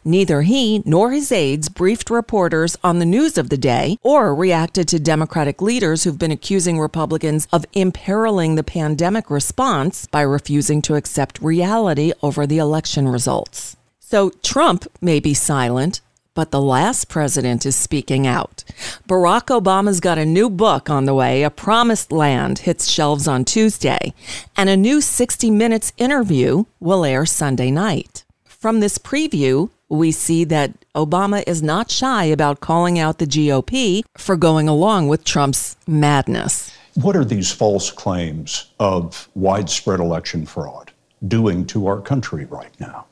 Neither 0.05 0.41
he 0.41 0.81
nor 0.85 1.11
his 1.11 1.31
aides 1.31 1.69
briefed 1.69 2.09
reporters 2.09 2.77
on 2.83 2.99
the 2.99 3.05
news 3.05 3.37
of 3.37 3.49
the 3.49 3.57
day 3.57 3.97
or 4.01 4.35
reacted 4.35 4.87
to 4.89 4.99
Democratic 4.99 5.61
leaders 5.61 6.03
who've 6.03 6.19
been 6.19 6.31
accusing 6.31 6.79
Republicans 6.79 7.47
of 7.51 7.65
imperiling 7.73 8.55
the 8.55 8.63
pandemic 8.63 9.29
response 9.29 10.07
by 10.07 10.21
refusing 10.21 10.81
to 10.81 10.95
accept 10.95 11.41
reality 11.41 12.11
over 12.21 12.45
the 12.45 12.57
election 12.57 13.07
results. 13.07 13.77
So 13.99 14.29
Trump 14.43 14.85
may 15.01 15.19
be 15.19 15.33
silent, 15.33 16.01
but 16.35 16.51
the 16.51 16.61
last 16.61 17.09
president 17.09 17.65
is 17.65 17.75
speaking 17.75 18.25
out. 18.25 18.63
Barack 19.07 19.47
Obama's 19.47 19.99
got 19.99 20.17
a 20.17 20.25
new 20.25 20.49
book 20.49 20.89
on 20.89 21.05
the 21.05 21.13
way, 21.13 21.43
A 21.43 21.49
Promised 21.49 22.11
Land, 22.11 22.59
hits 22.59 22.89
shelves 22.89 23.27
on 23.27 23.45
Tuesday, 23.45 24.13
and 24.57 24.69
a 24.69 24.77
new 24.77 25.01
60 25.01 25.51
Minutes 25.51 25.93
interview 25.97 26.65
will 26.79 27.05
air 27.05 27.25
Sunday 27.25 27.71
night. 27.71 28.23
From 28.63 28.79
this 28.79 28.97
preview, 28.97 29.71
we 29.89 30.13
see 30.13 30.45
that 30.45 30.71
Obama 30.95 31.43
is 31.45 31.61
not 31.61 31.91
shy 31.91 32.23
about 32.23 32.61
calling 32.61 32.97
out 32.97 33.17
the 33.17 33.25
GOP 33.25 34.03
for 34.17 34.37
going 34.37 34.69
along 34.69 35.09
with 35.09 35.25
Trump's 35.25 35.75
madness. 35.85 36.71
What 36.93 37.17
are 37.17 37.25
these 37.25 37.51
false 37.51 37.91
claims 37.91 38.67
of 38.79 39.27
widespread 39.35 39.99
election 39.99 40.45
fraud 40.45 40.93
doing 41.27 41.65
to 41.65 41.87
our 41.87 41.99
country 41.99 42.45
right 42.45 42.71
now? 42.79 43.05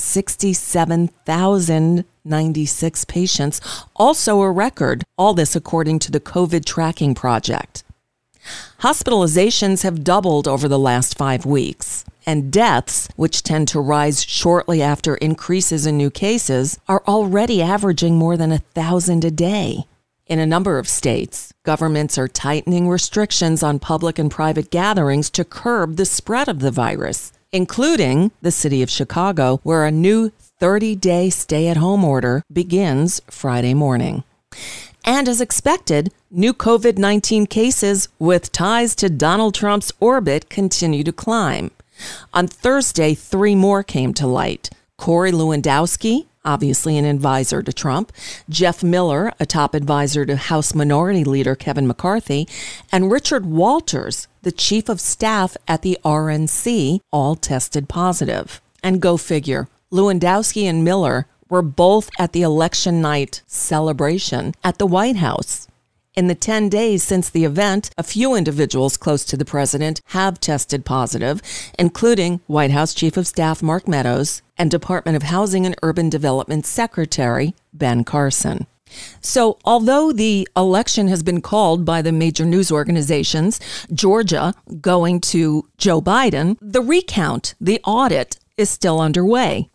67,096 2.24 3.04
patients, 3.06 3.60
also 3.96 4.40
a 4.40 4.50
record. 4.50 5.04
All 5.16 5.34
this 5.34 5.56
according 5.56 5.98
to 6.00 6.12
the 6.12 6.20
COVID 6.20 6.64
Tracking 6.64 7.14
Project. 7.14 7.84
Hospitalizations 8.80 9.82
have 9.82 10.04
doubled 10.04 10.48
over 10.48 10.66
the 10.66 10.78
last 10.78 11.16
five 11.16 11.44
weeks, 11.44 12.04
and 12.26 12.50
deaths, 12.50 13.08
which 13.16 13.42
tend 13.42 13.68
to 13.68 13.80
rise 13.80 14.22
shortly 14.22 14.82
after 14.82 15.16
increases 15.16 15.86
in 15.86 15.96
new 15.96 16.10
cases, 16.10 16.78
are 16.88 17.02
already 17.06 17.60
averaging 17.60 18.16
more 18.16 18.36
than 18.36 18.52
a 18.52 18.58
thousand 18.58 19.24
a 19.24 19.30
day. 19.30 19.84
In 20.26 20.38
a 20.38 20.46
number 20.46 20.78
of 20.78 20.88
states, 20.88 21.52
governments 21.64 22.16
are 22.16 22.28
tightening 22.28 22.88
restrictions 22.88 23.62
on 23.62 23.78
public 23.78 24.18
and 24.18 24.30
private 24.30 24.70
gatherings 24.70 25.28
to 25.30 25.44
curb 25.44 25.96
the 25.96 26.06
spread 26.06 26.48
of 26.48 26.60
the 26.60 26.70
virus, 26.70 27.32
including 27.52 28.30
the 28.40 28.52
city 28.52 28.80
of 28.80 28.90
Chicago, 28.90 29.60
where 29.64 29.84
a 29.84 29.90
new 29.90 30.30
30 30.60 30.94
day 30.96 31.30
stay 31.30 31.68
at 31.68 31.78
home 31.78 32.04
order 32.04 32.42
begins 32.52 33.22
Friday 33.30 33.72
morning. 33.72 34.22
And 35.06 35.26
as 35.26 35.40
expected, 35.40 36.12
new 36.30 36.52
COVID 36.52 36.98
19 36.98 37.46
cases 37.46 38.08
with 38.18 38.52
ties 38.52 38.94
to 38.96 39.08
Donald 39.08 39.54
Trump's 39.54 39.90
orbit 40.00 40.50
continue 40.50 41.02
to 41.02 41.12
climb. 41.12 41.70
On 42.34 42.46
Thursday, 42.46 43.14
three 43.14 43.54
more 43.54 43.82
came 43.82 44.12
to 44.14 44.26
light. 44.26 44.68
Corey 44.98 45.32
Lewandowski, 45.32 46.26
obviously 46.44 46.98
an 46.98 47.06
advisor 47.06 47.62
to 47.62 47.72
Trump, 47.72 48.12
Jeff 48.50 48.82
Miller, 48.82 49.32
a 49.40 49.46
top 49.46 49.74
advisor 49.74 50.26
to 50.26 50.36
House 50.36 50.74
Minority 50.74 51.24
Leader 51.24 51.54
Kevin 51.54 51.86
McCarthy, 51.86 52.46
and 52.92 53.10
Richard 53.10 53.46
Walters, 53.46 54.28
the 54.42 54.52
chief 54.52 54.90
of 54.90 55.00
staff 55.00 55.56
at 55.66 55.80
the 55.80 55.98
RNC, 56.04 57.00
all 57.10 57.34
tested 57.34 57.88
positive. 57.88 58.60
And 58.82 59.00
go 59.00 59.16
figure, 59.18 59.68
Lewandowski 59.92 60.64
and 60.64 60.84
Miller 60.84 61.26
were 61.48 61.62
both 61.62 62.10
at 62.16 62.32
the 62.32 62.42
election 62.42 63.00
night 63.00 63.42
celebration 63.48 64.54
at 64.62 64.78
the 64.78 64.86
White 64.86 65.16
House. 65.16 65.66
In 66.14 66.28
the 66.28 66.36
10 66.36 66.68
days 66.68 67.02
since 67.02 67.28
the 67.28 67.44
event, 67.44 67.90
a 67.98 68.04
few 68.04 68.36
individuals 68.36 68.96
close 68.96 69.24
to 69.24 69.36
the 69.36 69.44
president 69.44 70.00
have 70.06 70.38
tested 70.38 70.84
positive, 70.84 71.42
including 71.76 72.40
White 72.46 72.70
House 72.70 72.94
Chief 72.94 73.16
of 73.16 73.26
Staff 73.26 73.64
Mark 73.64 73.88
Meadows 73.88 74.42
and 74.56 74.70
Department 74.70 75.16
of 75.16 75.24
Housing 75.24 75.66
and 75.66 75.74
Urban 75.82 76.08
Development 76.08 76.64
Secretary 76.64 77.54
Ben 77.72 78.04
Carson. 78.04 78.68
So, 79.20 79.58
although 79.64 80.12
the 80.12 80.48
election 80.56 81.08
has 81.08 81.24
been 81.24 81.40
called 81.40 81.84
by 81.84 82.00
the 82.00 82.12
major 82.12 82.44
news 82.44 82.70
organizations, 82.70 83.58
Georgia 83.92 84.54
going 84.80 85.20
to 85.32 85.68
Joe 85.78 86.00
Biden, 86.00 86.58
the 86.60 86.82
recount, 86.82 87.54
the 87.60 87.80
audit 87.84 88.38
is 88.56 88.70
still 88.70 89.00
underway. 89.00 89.68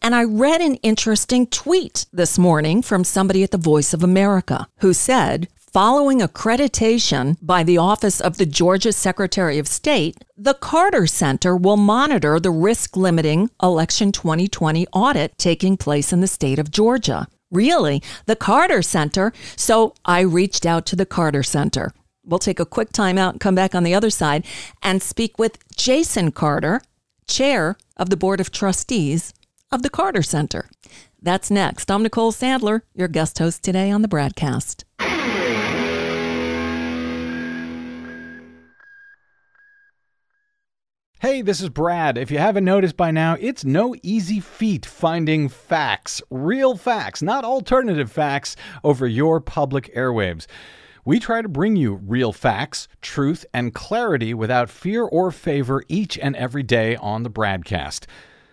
And 0.00 0.14
I 0.14 0.24
read 0.24 0.60
an 0.60 0.76
interesting 0.76 1.46
tweet 1.46 2.06
this 2.12 2.38
morning 2.38 2.82
from 2.82 3.04
somebody 3.04 3.42
at 3.42 3.52
the 3.52 3.58
Voice 3.58 3.94
of 3.94 4.02
America 4.02 4.66
who 4.78 4.92
said, 4.92 5.48
Following 5.72 6.20
accreditation 6.20 7.38
by 7.40 7.62
the 7.62 7.78
Office 7.78 8.20
of 8.20 8.36
the 8.36 8.44
Georgia 8.44 8.92
Secretary 8.92 9.58
of 9.58 9.66
State, 9.66 10.18
the 10.36 10.52
Carter 10.52 11.06
Center 11.06 11.56
will 11.56 11.78
monitor 11.78 12.38
the 12.38 12.50
risk 12.50 12.94
limiting 12.94 13.48
Election 13.62 14.12
2020 14.12 14.86
audit 14.88 15.38
taking 15.38 15.78
place 15.78 16.12
in 16.12 16.20
the 16.20 16.26
state 16.26 16.58
of 16.58 16.70
Georgia. 16.70 17.26
Really? 17.50 18.02
The 18.26 18.36
Carter 18.36 18.82
Center? 18.82 19.32
So 19.56 19.94
I 20.04 20.20
reached 20.20 20.66
out 20.66 20.84
to 20.86 20.96
the 20.96 21.06
Carter 21.06 21.42
Center. 21.42 21.94
We'll 22.24 22.38
take 22.38 22.60
a 22.60 22.66
quick 22.66 22.92
time 22.92 23.16
out 23.16 23.34
and 23.34 23.40
come 23.40 23.54
back 23.54 23.74
on 23.74 23.82
the 23.82 23.94
other 23.94 24.10
side 24.10 24.44
and 24.82 25.02
speak 25.02 25.38
with 25.38 25.58
Jason 25.74 26.32
Carter, 26.32 26.82
chair 27.26 27.78
of 27.96 28.10
the 28.10 28.16
Board 28.18 28.40
of 28.40 28.50
Trustees 28.50 29.32
of 29.72 29.82
the 29.82 29.90
Carter 29.90 30.22
Center. 30.22 30.68
That's 31.22 31.50
next. 31.50 31.90
I'm 31.90 32.02
Nicole 32.02 32.32
Sandler, 32.32 32.82
your 32.94 33.08
guest 33.08 33.38
host 33.38 33.62
today 33.62 33.90
on 33.90 34.02
the 34.02 34.08
BradCast. 34.08 34.84
Hey, 41.20 41.40
this 41.40 41.60
is 41.60 41.68
Brad. 41.68 42.18
If 42.18 42.32
you 42.32 42.38
haven't 42.38 42.64
noticed 42.64 42.96
by 42.96 43.12
now, 43.12 43.36
it's 43.40 43.64
no 43.64 43.94
easy 44.02 44.40
feat 44.40 44.84
finding 44.84 45.48
facts, 45.48 46.20
real 46.30 46.76
facts, 46.76 47.22
not 47.22 47.44
alternative 47.44 48.10
facts, 48.10 48.56
over 48.82 49.06
your 49.06 49.40
public 49.40 49.94
airwaves. 49.94 50.46
We 51.04 51.20
try 51.20 51.40
to 51.40 51.48
bring 51.48 51.76
you 51.76 51.94
real 51.94 52.32
facts, 52.32 52.88
truth, 53.00 53.46
and 53.54 53.72
clarity 53.72 54.34
without 54.34 54.68
fear 54.68 55.04
or 55.04 55.30
favor 55.30 55.84
each 55.88 56.18
and 56.18 56.34
every 56.36 56.64
day 56.64 56.96
on 56.96 57.22
the 57.22 57.30
BradCast. 57.30 58.06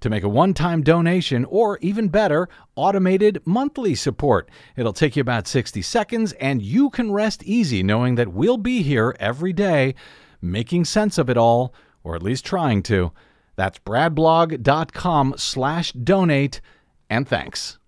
to 0.00 0.10
make 0.10 0.22
a 0.22 0.28
one-time 0.28 0.82
donation 0.82 1.44
or 1.46 1.78
even 1.80 2.08
better, 2.08 2.48
automated 2.76 3.40
monthly 3.44 3.94
support. 3.94 4.48
It'll 4.76 4.92
take 4.92 5.16
you 5.16 5.20
about 5.20 5.46
60 5.46 5.82
seconds, 5.82 6.32
and 6.34 6.62
you 6.62 6.90
can 6.90 7.12
rest 7.12 7.42
easy 7.44 7.82
knowing 7.82 8.14
that 8.16 8.32
we'll 8.32 8.56
be 8.56 8.82
here 8.82 9.16
every 9.20 9.52
day 9.52 9.94
making 10.42 10.84
sense 10.84 11.18
of 11.18 11.28
it 11.28 11.36
all, 11.36 11.74
or 12.02 12.14
at 12.16 12.22
least 12.22 12.44
trying 12.44 12.82
to. 12.84 13.12
That's 13.56 13.78
bradblog.com 13.80 15.34
slash 15.36 15.92
donate, 15.92 16.60
and 17.08 17.28
thanks. 17.28 17.78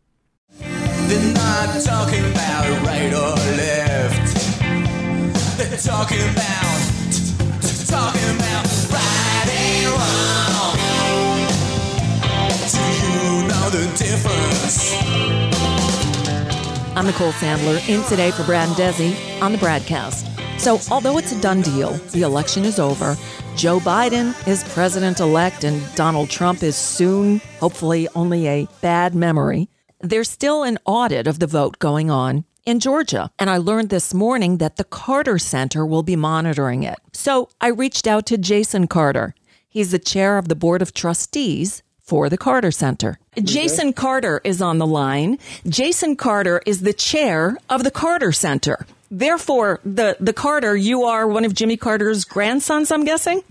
They're 0.59 1.35
not 1.35 1.83
talking 1.83 2.25
about 2.31 2.87
right 2.87 3.13
or 3.13 3.35
left. 3.57 4.37
They're 5.57 5.79
talking 5.79 6.21
about, 6.21 6.81
talking 7.89 8.37
about 8.37 8.82
difference? 14.13 14.93
I'm 16.95 17.07
Nicole 17.07 17.33
Sandler, 17.33 17.89
in 17.89 18.05
today 18.05 18.31
for 18.31 18.45
Brad 18.45 18.69
and 18.69 18.77
Desi 18.77 19.41
on 19.41 19.53
the 19.53 19.59
BradCast. 19.59 20.29
So, 20.61 20.79
although 20.91 21.17
it's 21.17 21.33
a 21.33 21.41
done 21.41 21.63
deal, 21.63 21.93
the 22.13 22.21
election 22.21 22.67
is 22.67 22.79
over, 22.79 23.17
Joe 23.57 23.81
Biden 23.81 24.35
is 24.47 24.65
president 24.75 25.19
elect, 25.19 25.65
and 25.65 25.83
Donald 25.95 26.29
Trump 26.29 26.63
is 26.63 26.77
soon, 26.77 27.41
hopefully, 27.59 28.07
only 28.15 28.47
a 28.47 28.69
bad 28.83 29.15
memory, 29.15 29.71
there's 30.03 30.29
still 30.29 30.63
an 30.63 30.79
audit 30.85 31.27
of 31.27 31.39
the 31.39 31.47
vote 31.47 31.79
going 31.79 32.11
on 32.11 32.45
in 32.67 32.81
Georgia. 32.81 33.31
And 33.39 33.49
I 33.49 33.57
learned 33.57 33.89
this 33.89 34.13
morning 34.13 34.59
that 34.59 34.77
the 34.77 34.85
Carter 34.85 35.39
Center 35.39 35.87
will 35.87 36.03
be 36.03 36.17
monitoring 36.17 36.83
it. 36.83 36.99
So 37.15 37.49
I 37.63 37.69
reached 37.69 38.07
out 38.07 38.27
to 38.27 38.37
Jason 38.37 38.89
Carter. 38.89 39.35
He's 39.71 39.91
the 39.91 39.99
chair 39.99 40.37
of 40.37 40.49
the 40.49 40.55
Board 40.55 40.83
of 40.83 40.93
Trustees 40.93 41.83
for 42.03 42.29
the 42.29 42.37
Carter 42.37 42.71
Center. 42.71 43.19
Jason 43.43 43.93
Carter 43.93 44.41
is 44.45 44.61
on 44.61 44.79
the 44.79 44.87
line. 44.87 45.39
Jason 45.67 46.17
Carter 46.17 46.61
is 46.67 46.81
the 46.81 46.93
chair 46.93 47.57
of 47.69 47.85
the 47.85 47.91
Carter 47.91 48.33
Center. 48.33 48.87
Therefore, 49.11 49.81
the, 49.85 50.17
the 50.21 50.33
Carter, 50.33 50.77
you 50.77 51.05
are 51.05 51.27
one 51.27 51.45
of 51.45 51.55
Jimmy 51.55 51.77
Carter's 51.77 52.25
grandsons, 52.25 52.91
I'm 52.91 53.05
guessing? 53.05 53.43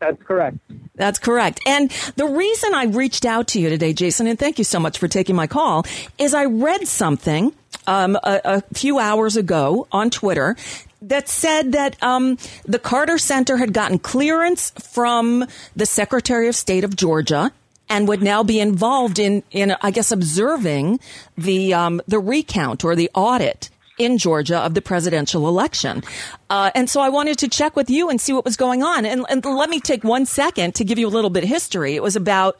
That's 0.00 0.22
correct. 0.22 0.58
That's 0.96 1.18
correct. 1.18 1.60
And 1.66 1.90
the 2.16 2.26
reason 2.26 2.74
I 2.74 2.84
reached 2.84 3.24
out 3.24 3.48
to 3.48 3.60
you 3.60 3.68
today, 3.68 3.92
Jason, 3.92 4.26
and 4.26 4.38
thank 4.38 4.58
you 4.58 4.64
so 4.64 4.78
much 4.78 4.98
for 4.98 5.08
taking 5.08 5.34
my 5.34 5.46
call, 5.46 5.86
is 6.18 6.34
I 6.34 6.44
read 6.44 6.86
something 6.86 7.52
um, 7.86 8.16
a, 8.16 8.40
a, 8.44 8.60
few 8.74 8.98
hours 8.98 9.36
ago 9.36 9.86
on 9.92 10.10
Twitter 10.10 10.56
that 11.02 11.28
said 11.28 11.72
that 11.72 12.00
um, 12.02 12.38
the 12.64 12.78
Carter 12.78 13.18
Center 13.18 13.56
had 13.56 13.72
gotten 13.72 13.98
clearance 13.98 14.70
from 14.70 15.46
the 15.76 15.86
Secretary 15.86 16.48
of 16.48 16.54
State 16.54 16.84
of 16.84 16.96
Georgia 16.96 17.52
and 17.88 18.08
would 18.08 18.22
now 18.22 18.42
be 18.42 18.60
involved 18.60 19.18
in, 19.18 19.42
in 19.50 19.76
I 19.82 19.90
guess, 19.90 20.10
observing 20.10 21.00
the 21.36 21.74
um, 21.74 22.00
the 22.06 22.18
recount 22.18 22.84
or 22.84 22.96
the 22.96 23.10
audit 23.14 23.70
in 23.98 24.18
Georgia 24.18 24.58
of 24.58 24.74
the 24.74 24.82
presidential 24.82 25.48
election. 25.48 26.02
Uh, 26.50 26.70
and 26.74 26.90
so 26.90 27.00
I 27.00 27.08
wanted 27.08 27.38
to 27.38 27.48
check 27.48 27.76
with 27.76 27.90
you 27.90 28.10
and 28.10 28.20
see 28.20 28.32
what 28.32 28.44
was 28.44 28.56
going 28.56 28.82
on. 28.82 29.06
And, 29.06 29.24
and 29.28 29.44
let 29.44 29.70
me 29.70 29.80
take 29.80 30.02
one 30.02 30.26
second 30.26 30.74
to 30.76 30.84
give 30.84 30.98
you 30.98 31.06
a 31.06 31.10
little 31.10 31.30
bit 31.30 31.44
of 31.44 31.48
history. 31.48 31.94
It 31.94 32.02
was 32.02 32.16
about 32.16 32.58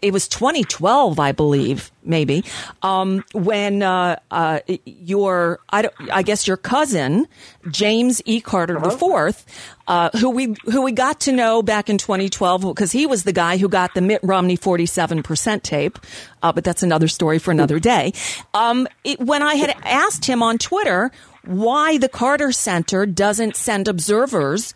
it 0.00 0.12
was 0.12 0.28
2012, 0.28 1.18
I 1.18 1.32
believe, 1.32 1.90
maybe, 2.04 2.44
um, 2.82 3.24
when 3.32 3.82
uh, 3.82 4.18
uh, 4.30 4.60
your, 4.84 5.58
I, 5.70 5.88
I, 6.12 6.22
guess 6.22 6.46
your 6.46 6.56
cousin 6.56 7.26
James 7.70 8.22
E. 8.24 8.40
Carter 8.40 8.78
uh-huh. 8.78 9.26
IV, 9.26 9.44
uh, 9.88 10.10
who 10.18 10.30
we 10.30 10.54
who 10.64 10.82
we 10.82 10.92
got 10.92 11.20
to 11.20 11.32
know 11.32 11.62
back 11.62 11.90
in 11.90 11.98
2012 11.98 12.62
because 12.62 12.92
he 12.92 13.06
was 13.06 13.24
the 13.24 13.32
guy 13.32 13.56
who 13.56 13.68
got 13.68 13.94
the 13.94 14.00
Mitt 14.00 14.20
Romney 14.22 14.56
47 14.56 15.22
percent 15.22 15.64
tape, 15.64 15.98
uh, 16.42 16.52
but 16.52 16.62
that's 16.62 16.82
another 16.82 17.08
story 17.08 17.38
for 17.38 17.50
another 17.50 17.80
day. 17.80 18.12
Um, 18.54 18.86
it, 19.02 19.18
when 19.18 19.42
I 19.42 19.54
had 19.54 19.74
asked 19.82 20.24
him 20.26 20.42
on 20.42 20.58
Twitter 20.58 21.10
why 21.44 21.98
the 21.98 22.08
Carter 22.08 22.52
Center 22.52 23.06
doesn't 23.06 23.56
send 23.56 23.88
observers 23.88 24.74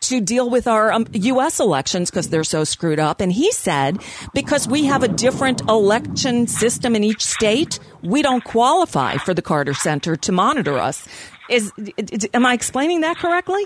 to 0.00 0.20
deal 0.20 0.48
with 0.48 0.66
our 0.66 0.92
um, 0.92 1.06
U.S. 1.12 1.60
elections 1.60 2.10
because 2.10 2.30
they're 2.30 2.44
so 2.44 2.64
screwed 2.64 2.98
up. 2.98 3.20
And 3.20 3.32
he 3.32 3.52
said 3.52 3.98
because 4.32 4.66
we 4.66 4.86
have 4.86 5.02
a 5.02 5.08
different 5.08 5.60
election 5.62 6.46
system 6.46 6.96
in 6.96 7.04
each 7.04 7.24
state, 7.24 7.78
we 8.02 8.22
don't 8.22 8.42
qualify 8.42 9.18
for 9.18 9.34
the 9.34 9.42
Carter 9.42 9.74
Center 9.74 10.16
to 10.16 10.32
monitor 10.32 10.78
us. 10.78 11.06
Is, 11.50 11.72
is 11.96 12.28
am 12.32 12.46
I 12.46 12.54
explaining 12.54 13.02
that 13.02 13.18
correctly? 13.18 13.64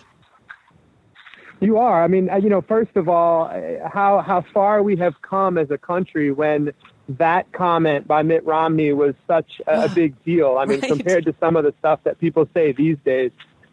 You 1.60 1.78
are. 1.78 2.02
I 2.02 2.08
mean, 2.08 2.28
uh, 2.28 2.36
you 2.36 2.48
know, 2.48 2.62
first 2.62 2.96
of 2.96 3.08
all, 3.08 3.44
uh, 3.44 3.88
how 3.88 4.20
how 4.20 4.44
far 4.52 4.82
we 4.82 4.96
have 4.96 5.14
come 5.22 5.56
as 5.56 5.70
a 5.70 5.78
country 5.78 6.32
when 6.32 6.72
that 7.08 7.50
comment 7.52 8.08
by 8.08 8.22
Mitt 8.22 8.44
Romney 8.44 8.92
was 8.92 9.14
such 9.26 9.60
a, 9.66 9.84
a 9.84 9.88
big 9.94 10.22
deal. 10.24 10.56
I 10.58 10.64
mean, 10.64 10.80
right. 10.80 10.90
compared 10.90 11.24
to 11.26 11.34
some 11.38 11.56
of 11.56 11.64
the 11.64 11.72
stuff 11.78 12.00
that 12.04 12.18
people 12.18 12.48
say 12.54 12.72
these 12.72 12.96
days, 13.04 13.30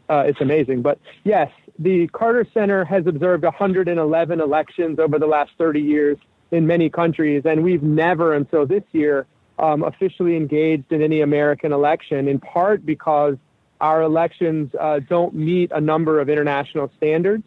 uh, 0.09 0.23
it's 0.27 0.41
amazing. 0.41 0.83
But 0.83 0.99
yes, 1.23 1.49
the 1.81 2.07
Carter 2.09 2.45
Center 2.53 2.85
has 2.85 3.07
observed 3.07 3.43
111 3.43 4.39
elections 4.39 4.99
over 4.99 5.17
the 5.17 5.25
last 5.25 5.51
30 5.57 5.81
years 5.81 6.17
in 6.51 6.67
many 6.67 6.89
countries, 6.89 7.41
and 7.45 7.63
we've 7.63 7.81
never 7.81 8.35
until 8.35 8.67
this 8.67 8.83
year 8.91 9.25
um, 9.57 9.81
officially 9.83 10.35
engaged 10.35 10.91
in 10.91 11.01
any 11.01 11.21
American 11.21 11.73
election, 11.73 12.27
in 12.27 12.39
part 12.39 12.85
because 12.85 13.35
our 13.79 14.03
elections 14.03 14.71
uh, 14.79 14.99
don't 15.09 15.33
meet 15.33 15.71
a 15.71 15.81
number 15.81 16.19
of 16.19 16.29
international 16.29 16.91
standards. 16.97 17.43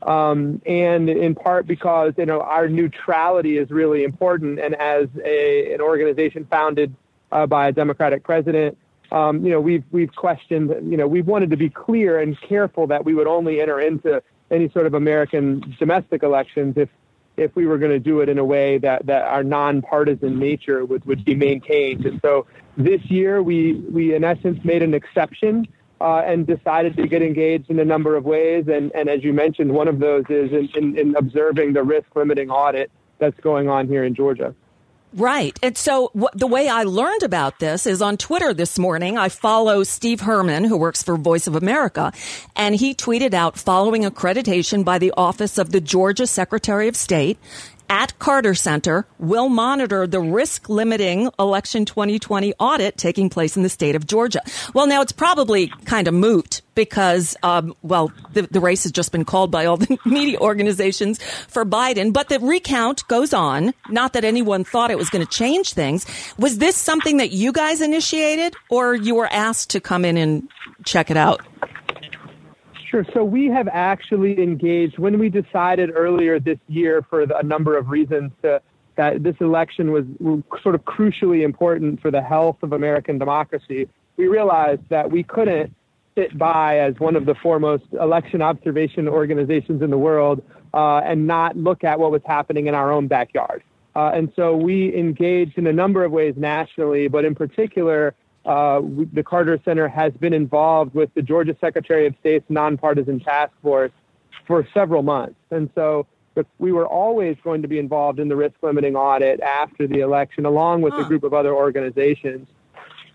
Um, 0.00 0.62
and 0.66 1.08
in 1.08 1.34
part 1.34 1.66
because 1.66 2.12
you 2.16 2.26
know 2.26 2.40
our 2.40 2.68
neutrality 2.68 3.58
is 3.58 3.70
really 3.70 4.04
important, 4.04 4.60
and 4.60 4.74
as 4.74 5.08
a, 5.24 5.74
an 5.74 5.80
organization 5.80 6.46
founded 6.50 6.94
uh, 7.32 7.46
by 7.46 7.68
a 7.68 7.72
Democratic 7.72 8.22
president, 8.22 8.78
um, 9.14 9.44
you 9.44 9.52
know, 9.52 9.60
we've 9.60 9.84
we've 9.92 10.14
questioned, 10.14 10.70
you 10.90 10.96
know, 10.96 11.06
we've 11.06 11.26
wanted 11.26 11.50
to 11.50 11.56
be 11.56 11.70
clear 11.70 12.18
and 12.18 12.38
careful 12.40 12.88
that 12.88 13.04
we 13.04 13.14
would 13.14 13.28
only 13.28 13.60
enter 13.60 13.80
into 13.80 14.20
any 14.50 14.68
sort 14.70 14.86
of 14.86 14.94
American 14.94 15.76
domestic 15.78 16.24
elections 16.24 16.74
if 16.76 16.88
if 17.36 17.54
we 17.54 17.64
were 17.66 17.78
going 17.78 17.92
to 17.92 18.00
do 18.00 18.20
it 18.20 18.28
in 18.28 18.38
a 18.38 18.44
way 18.44 18.78
that, 18.78 19.06
that 19.06 19.22
our 19.22 19.42
nonpartisan 19.42 20.38
nature 20.38 20.84
would, 20.84 21.04
would 21.04 21.24
be 21.24 21.34
maintained. 21.34 22.06
And 22.06 22.20
so 22.22 22.46
this 22.76 23.00
year 23.06 23.42
we 23.42 23.74
we 23.96 24.14
in 24.14 24.24
essence 24.24 24.58
made 24.64 24.82
an 24.82 24.94
exception 24.94 25.68
uh, 26.00 26.22
and 26.26 26.44
decided 26.44 26.96
to 26.96 27.06
get 27.06 27.22
engaged 27.22 27.70
in 27.70 27.78
a 27.78 27.84
number 27.84 28.16
of 28.16 28.24
ways. 28.24 28.66
And, 28.66 28.90
and 28.96 29.08
as 29.08 29.22
you 29.22 29.32
mentioned, 29.32 29.72
one 29.72 29.86
of 29.86 30.00
those 30.00 30.24
is 30.28 30.50
in, 30.52 30.68
in, 30.74 30.98
in 30.98 31.16
observing 31.16 31.72
the 31.72 31.84
risk 31.84 32.08
limiting 32.16 32.50
audit 32.50 32.90
that's 33.18 33.38
going 33.40 33.68
on 33.68 33.86
here 33.86 34.02
in 34.02 34.14
Georgia. 34.14 34.54
Right. 35.16 35.56
And 35.62 35.78
so 35.78 36.10
the 36.34 36.48
way 36.48 36.68
I 36.68 36.82
learned 36.82 37.22
about 37.22 37.60
this 37.60 37.86
is 37.86 38.02
on 38.02 38.16
Twitter 38.16 38.52
this 38.52 38.80
morning. 38.80 39.16
I 39.16 39.28
follow 39.28 39.84
Steve 39.84 40.20
Herman, 40.20 40.64
who 40.64 40.76
works 40.76 41.04
for 41.04 41.16
Voice 41.16 41.46
of 41.46 41.54
America, 41.54 42.12
and 42.56 42.74
he 42.74 42.96
tweeted 42.96 43.32
out 43.32 43.56
following 43.56 44.02
accreditation 44.02 44.84
by 44.84 44.98
the 44.98 45.12
Office 45.16 45.56
of 45.56 45.70
the 45.70 45.80
Georgia 45.80 46.26
Secretary 46.26 46.88
of 46.88 46.96
State 46.96 47.38
at 47.94 48.18
Carter 48.18 48.56
Center 48.56 49.06
will 49.20 49.48
monitor 49.48 50.04
the 50.04 50.18
risk 50.18 50.68
limiting 50.68 51.30
election 51.38 51.84
2020 51.84 52.52
audit 52.58 52.96
taking 52.96 53.30
place 53.30 53.56
in 53.56 53.62
the 53.62 53.68
state 53.68 53.94
of 53.94 54.04
Georgia. 54.04 54.40
Well, 54.74 54.88
now 54.88 55.00
it's 55.00 55.12
probably 55.12 55.68
kind 55.84 56.08
of 56.08 56.14
moot 56.14 56.60
because, 56.74 57.36
um, 57.44 57.72
well, 57.82 58.12
the, 58.32 58.42
the 58.42 58.58
race 58.58 58.82
has 58.82 58.90
just 58.90 59.12
been 59.12 59.24
called 59.24 59.52
by 59.52 59.66
all 59.66 59.76
the 59.76 59.96
media 60.04 60.40
organizations 60.40 61.22
for 61.22 61.64
Biden, 61.64 62.12
but 62.12 62.28
the 62.28 62.40
recount 62.40 63.06
goes 63.06 63.32
on. 63.32 63.72
Not 63.88 64.14
that 64.14 64.24
anyone 64.24 64.64
thought 64.64 64.90
it 64.90 64.98
was 64.98 65.08
going 65.08 65.24
to 65.24 65.30
change 65.30 65.72
things. 65.72 66.04
Was 66.36 66.58
this 66.58 66.74
something 66.74 67.18
that 67.18 67.30
you 67.30 67.52
guys 67.52 67.80
initiated 67.80 68.56
or 68.70 68.96
you 68.96 69.14
were 69.14 69.28
asked 69.28 69.70
to 69.70 69.80
come 69.80 70.04
in 70.04 70.16
and 70.16 70.48
check 70.84 71.12
it 71.12 71.16
out? 71.16 71.42
Sure. 72.94 73.04
So 73.12 73.24
we 73.24 73.46
have 73.46 73.66
actually 73.72 74.40
engaged 74.40 75.00
when 75.00 75.18
we 75.18 75.28
decided 75.28 75.90
earlier 75.92 76.38
this 76.38 76.60
year 76.68 77.04
for 77.10 77.22
a 77.22 77.42
number 77.42 77.76
of 77.76 77.88
reasons 77.88 78.30
to, 78.42 78.62
that 78.94 79.24
this 79.24 79.34
election 79.40 79.90
was 79.90 80.04
sort 80.62 80.76
of 80.76 80.84
crucially 80.84 81.44
important 81.44 82.00
for 82.00 82.12
the 82.12 82.22
health 82.22 82.58
of 82.62 82.72
American 82.72 83.18
democracy. 83.18 83.88
We 84.16 84.28
realized 84.28 84.82
that 84.90 85.10
we 85.10 85.24
couldn't 85.24 85.74
sit 86.14 86.38
by 86.38 86.78
as 86.78 87.00
one 87.00 87.16
of 87.16 87.26
the 87.26 87.34
foremost 87.34 87.82
election 88.00 88.40
observation 88.40 89.08
organizations 89.08 89.82
in 89.82 89.90
the 89.90 89.98
world 89.98 90.40
uh, 90.72 90.98
and 90.98 91.26
not 91.26 91.56
look 91.56 91.82
at 91.82 91.98
what 91.98 92.12
was 92.12 92.22
happening 92.24 92.68
in 92.68 92.76
our 92.76 92.92
own 92.92 93.08
backyard. 93.08 93.64
Uh, 93.96 94.12
and 94.14 94.32
so 94.36 94.54
we 94.54 94.96
engaged 94.96 95.58
in 95.58 95.66
a 95.66 95.72
number 95.72 96.04
of 96.04 96.12
ways 96.12 96.34
nationally, 96.36 97.08
but 97.08 97.24
in 97.24 97.34
particular, 97.34 98.14
uh, 98.44 98.80
the 99.12 99.22
Carter 99.22 99.58
Center 99.64 99.88
has 99.88 100.12
been 100.14 100.32
involved 100.32 100.94
with 100.94 101.12
the 101.14 101.22
Georgia 101.22 101.56
Secretary 101.60 102.06
of 102.06 102.14
State's 102.20 102.44
nonpartisan 102.48 103.20
task 103.20 103.52
force 103.62 103.92
for 104.46 104.66
several 104.74 105.02
months. 105.02 105.36
And 105.50 105.70
so 105.74 106.06
we 106.58 106.72
were 106.72 106.86
always 106.86 107.36
going 107.42 107.62
to 107.62 107.68
be 107.68 107.78
involved 107.78 108.18
in 108.18 108.28
the 108.28 108.36
risk 108.36 108.56
limiting 108.62 108.96
audit 108.96 109.40
after 109.40 109.86
the 109.86 110.00
election, 110.00 110.44
along 110.44 110.82
with 110.82 110.92
huh. 110.94 111.02
a 111.02 111.04
group 111.04 111.22
of 111.22 111.32
other 111.32 111.54
organizations. 111.54 112.46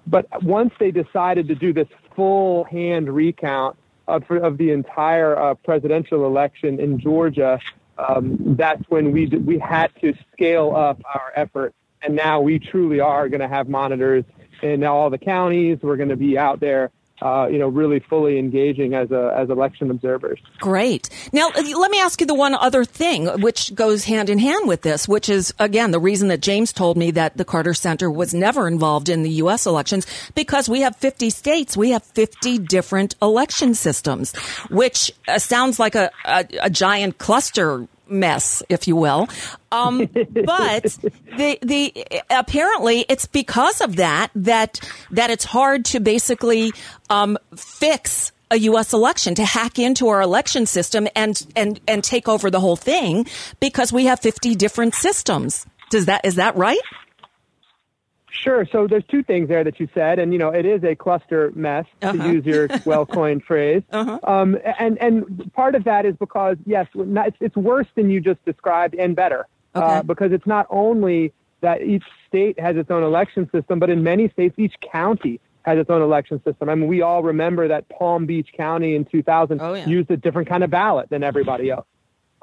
But 0.08 0.26
once 0.44 0.74
they 0.80 0.92
decided 0.92 1.48
to 1.50 1.56
do 1.56 1.74
this 1.74 1.88
full 2.16 2.64
hand 2.64 3.14
recount 3.14 3.78
of, 4.08 4.24
of 4.32 4.58
the 4.58 4.72
entire 4.72 5.38
uh, 5.38 5.54
presidential 5.54 6.26
election 6.26 6.80
in 6.80 7.00
Georgia, 7.00 7.60
um, 7.98 8.56
that's 8.58 8.82
when 8.90 9.12
we, 9.12 9.28
we 9.28 9.60
had 9.60 9.92
to 10.02 10.14
scale 10.34 10.76
up 10.76 11.02
our 11.06 11.32
effort. 11.36 11.76
And 12.02 12.16
now 12.16 12.40
we 12.40 12.58
truly 12.58 13.02
are 13.02 13.28
going 13.30 13.42
to 13.42 13.48
have 13.48 13.68
monitors 13.68 14.24
in 14.62 14.84
all 14.84 15.10
the 15.10 15.18
counties. 15.18 15.80
We're 15.82 15.98
going 15.98 16.10
to 16.10 16.16
be 16.16 16.38
out 16.38 16.60
there 16.60 16.92
uh, 17.22 17.48
you 17.52 17.58
know, 17.58 17.68
really 17.68 18.00
fully 18.00 18.40
engaging 18.40 18.94
as 18.94 19.12
a, 19.12 19.34
as 19.38 19.50
election 19.50 19.92
observers. 19.92 20.40
Great. 20.60 21.10
Now, 21.34 21.50
let 21.50 21.92
me 21.92 22.00
ask 22.00 22.22
you 22.22 22.28
the 22.28 22.34
one 22.34 22.56
other 22.56 22.86
thing, 22.86 23.28
which 23.42 23.74
goes 23.76 24.06
hand 24.06 24.30
in 24.30 24.40
hand 24.40 24.68
with 24.68 24.82
this, 24.82 25.08
which 25.08 25.30
is 25.30 25.54
again 25.60 25.92
the 25.92 26.00
reason 26.00 26.30
that 26.30 26.42
James 26.42 26.72
told 26.72 26.98
me 26.98 27.12
that 27.12 27.38
the 27.38 27.46
Carter 27.46 27.74
Center 27.74 28.10
was 28.10 28.34
never 28.34 28.68
involved 28.68 29.10
in 29.10 29.24
the 29.24 29.30
U.S. 29.32 29.66
elections 29.66 30.08
because 30.34 30.70
we 30.70 30.82
have 30.82 30.96
50 30.96 31.30
states, 31.30 31.76
we 31.76 31.92
have 31.92 32.04
50 32.04 32.60
different 32.60 33.16
election 33.22 33.74
systems, 33.74 34.36
which 34.70 35.12
uh, 35.28 35.40
sounds 35.40 35.80
like 35.80 35.96
a, 35.96 36.12
a, 36.26 36.46
a 36.62 36.70
giant 36.70 37.18
cluster 37.18 37.88
mess, 38.10 38.64
if 38.70 38.88
you 38.88 38.96
will. 38.96 39.28
Um, 39.72 40.10
but 40.46 40.84
the 41.38 41.60
the 41.62 42.06
apparently 42.30 43.06
it's 43.10 43.26
because 43.26 43.82
of 43.82 43.98
that 43.98 44.30
that 44.36 44.80
that 45.12 45.30
it's 45.30 45.46
hard 45.46 45.86
to 45.86 46.00
basically 46.00 46.72
um, 47.10 47.38
fix 47.56 48.32
a 48.52 48.58
U.S. 48.58 48.94
election 48.94 49.36
to 49.36 49.46
hack 49.46 49.78
into 49.78 50.08
our 50.08 50.22
election 50.22 50.66
system 50.66 51.08
and 51.16 51.46
and 51.56 51.80
and 51.88 52.04
take 52.04 52.28
over 52.28 52.50
the 52.50 52.60
whole 52.60 52.76
thing 52.76 53.28
because 53.60 53.94
we 53.94 54.06
have 54.06 54.20
fifty 54.20 54.56
different 54.56 54.96
systems. 54.96 55.66
Does 55.90 56.06
that 56.06 56.26
is 56.26 56.36
that 56.36 56.56
right? 56.56 56.80
Sure. 58.32 58.66
So 58.72 58.88
there's 58.88 59.04
two 59.10 59.24
things 59.24 59.50
there 59.50 59.64
that 59.64 59.80
you 59.80 59.88
said, 59.94 60.20
and 60.20 60.32
you 60.32 60.40
know 60.40 60.50
it 60.50 60.66
is 60.66 60.84
a 60.84 60.96
cluster 60.96 61.52
mess 61.56 61.86
uh-huh. 62.02 62.14
to 62.14 62.32
use 62.32 62.46
your 62.46 62.68
well-coined 62.86 63.44
phrase. 63.44 63.84
Uh-huh. 63.92 64.20
Um, 64.24 64.58
and 64.80 64.98
and 65.00 65.52
part 65.54 65.76
of 65.76 65.84
that 65.86 66.06
is 66.06 66.16
because 66.18 66.58
yes, 66.66 66.88
it's, 66.96 67.38
it's 67.40 67.56
worse 67.56 67.88
than 67.96 68.10
you 68.10 68.22
just 68.22 68.44
described 68.46 68.96
and 68.96 69.16
better 69.16 69.48
uh, 69.76 69.80
okay. 69.80 69.88
uh, 69.98 70.04
because 70.04 70.32
it's 70.32 70.48
not 70.48 70.68
only 70.70 71.34
that 71.62 71.82
each 71.82 72.04
state 72.28 72.60
has 72.60 72.78
its 72.78 72.90
own 72.90 73.04
election 73.04 73.50
system, 73.52 73.80
but 73.80 73.90
in 73.90 74.04
many 74.04 74.30
states 74.30 74.56
each 74.58 74.76
county 74.92 75.42
has 75.64 75.78
its 75.78 75.90
own 75.90 76.02
election 76.02 76.42
system. 76.44 76.70
I 76.70 76.76
mean, 76.76 76.88
we 76.88 77.02
all 77.02 77.22
remember 77.22 77.68
that 77.68 77.90
Palm 77.90 78.26
Beach 78.26 78.50
County 78.56 78.96
in 78.96 79.06
2000 79.06 79.60
oh, 79.60 79.74
yeah. 79.74 79.86
used 79.86 80.10
a 80.10 80.18
different 80.18 80.48
kind 80.48 80.64
of 80.64 80.70
ballot 80.70 81.10
than 81.10 81.22
everybody 81.22 81.70
else 81.70 81.86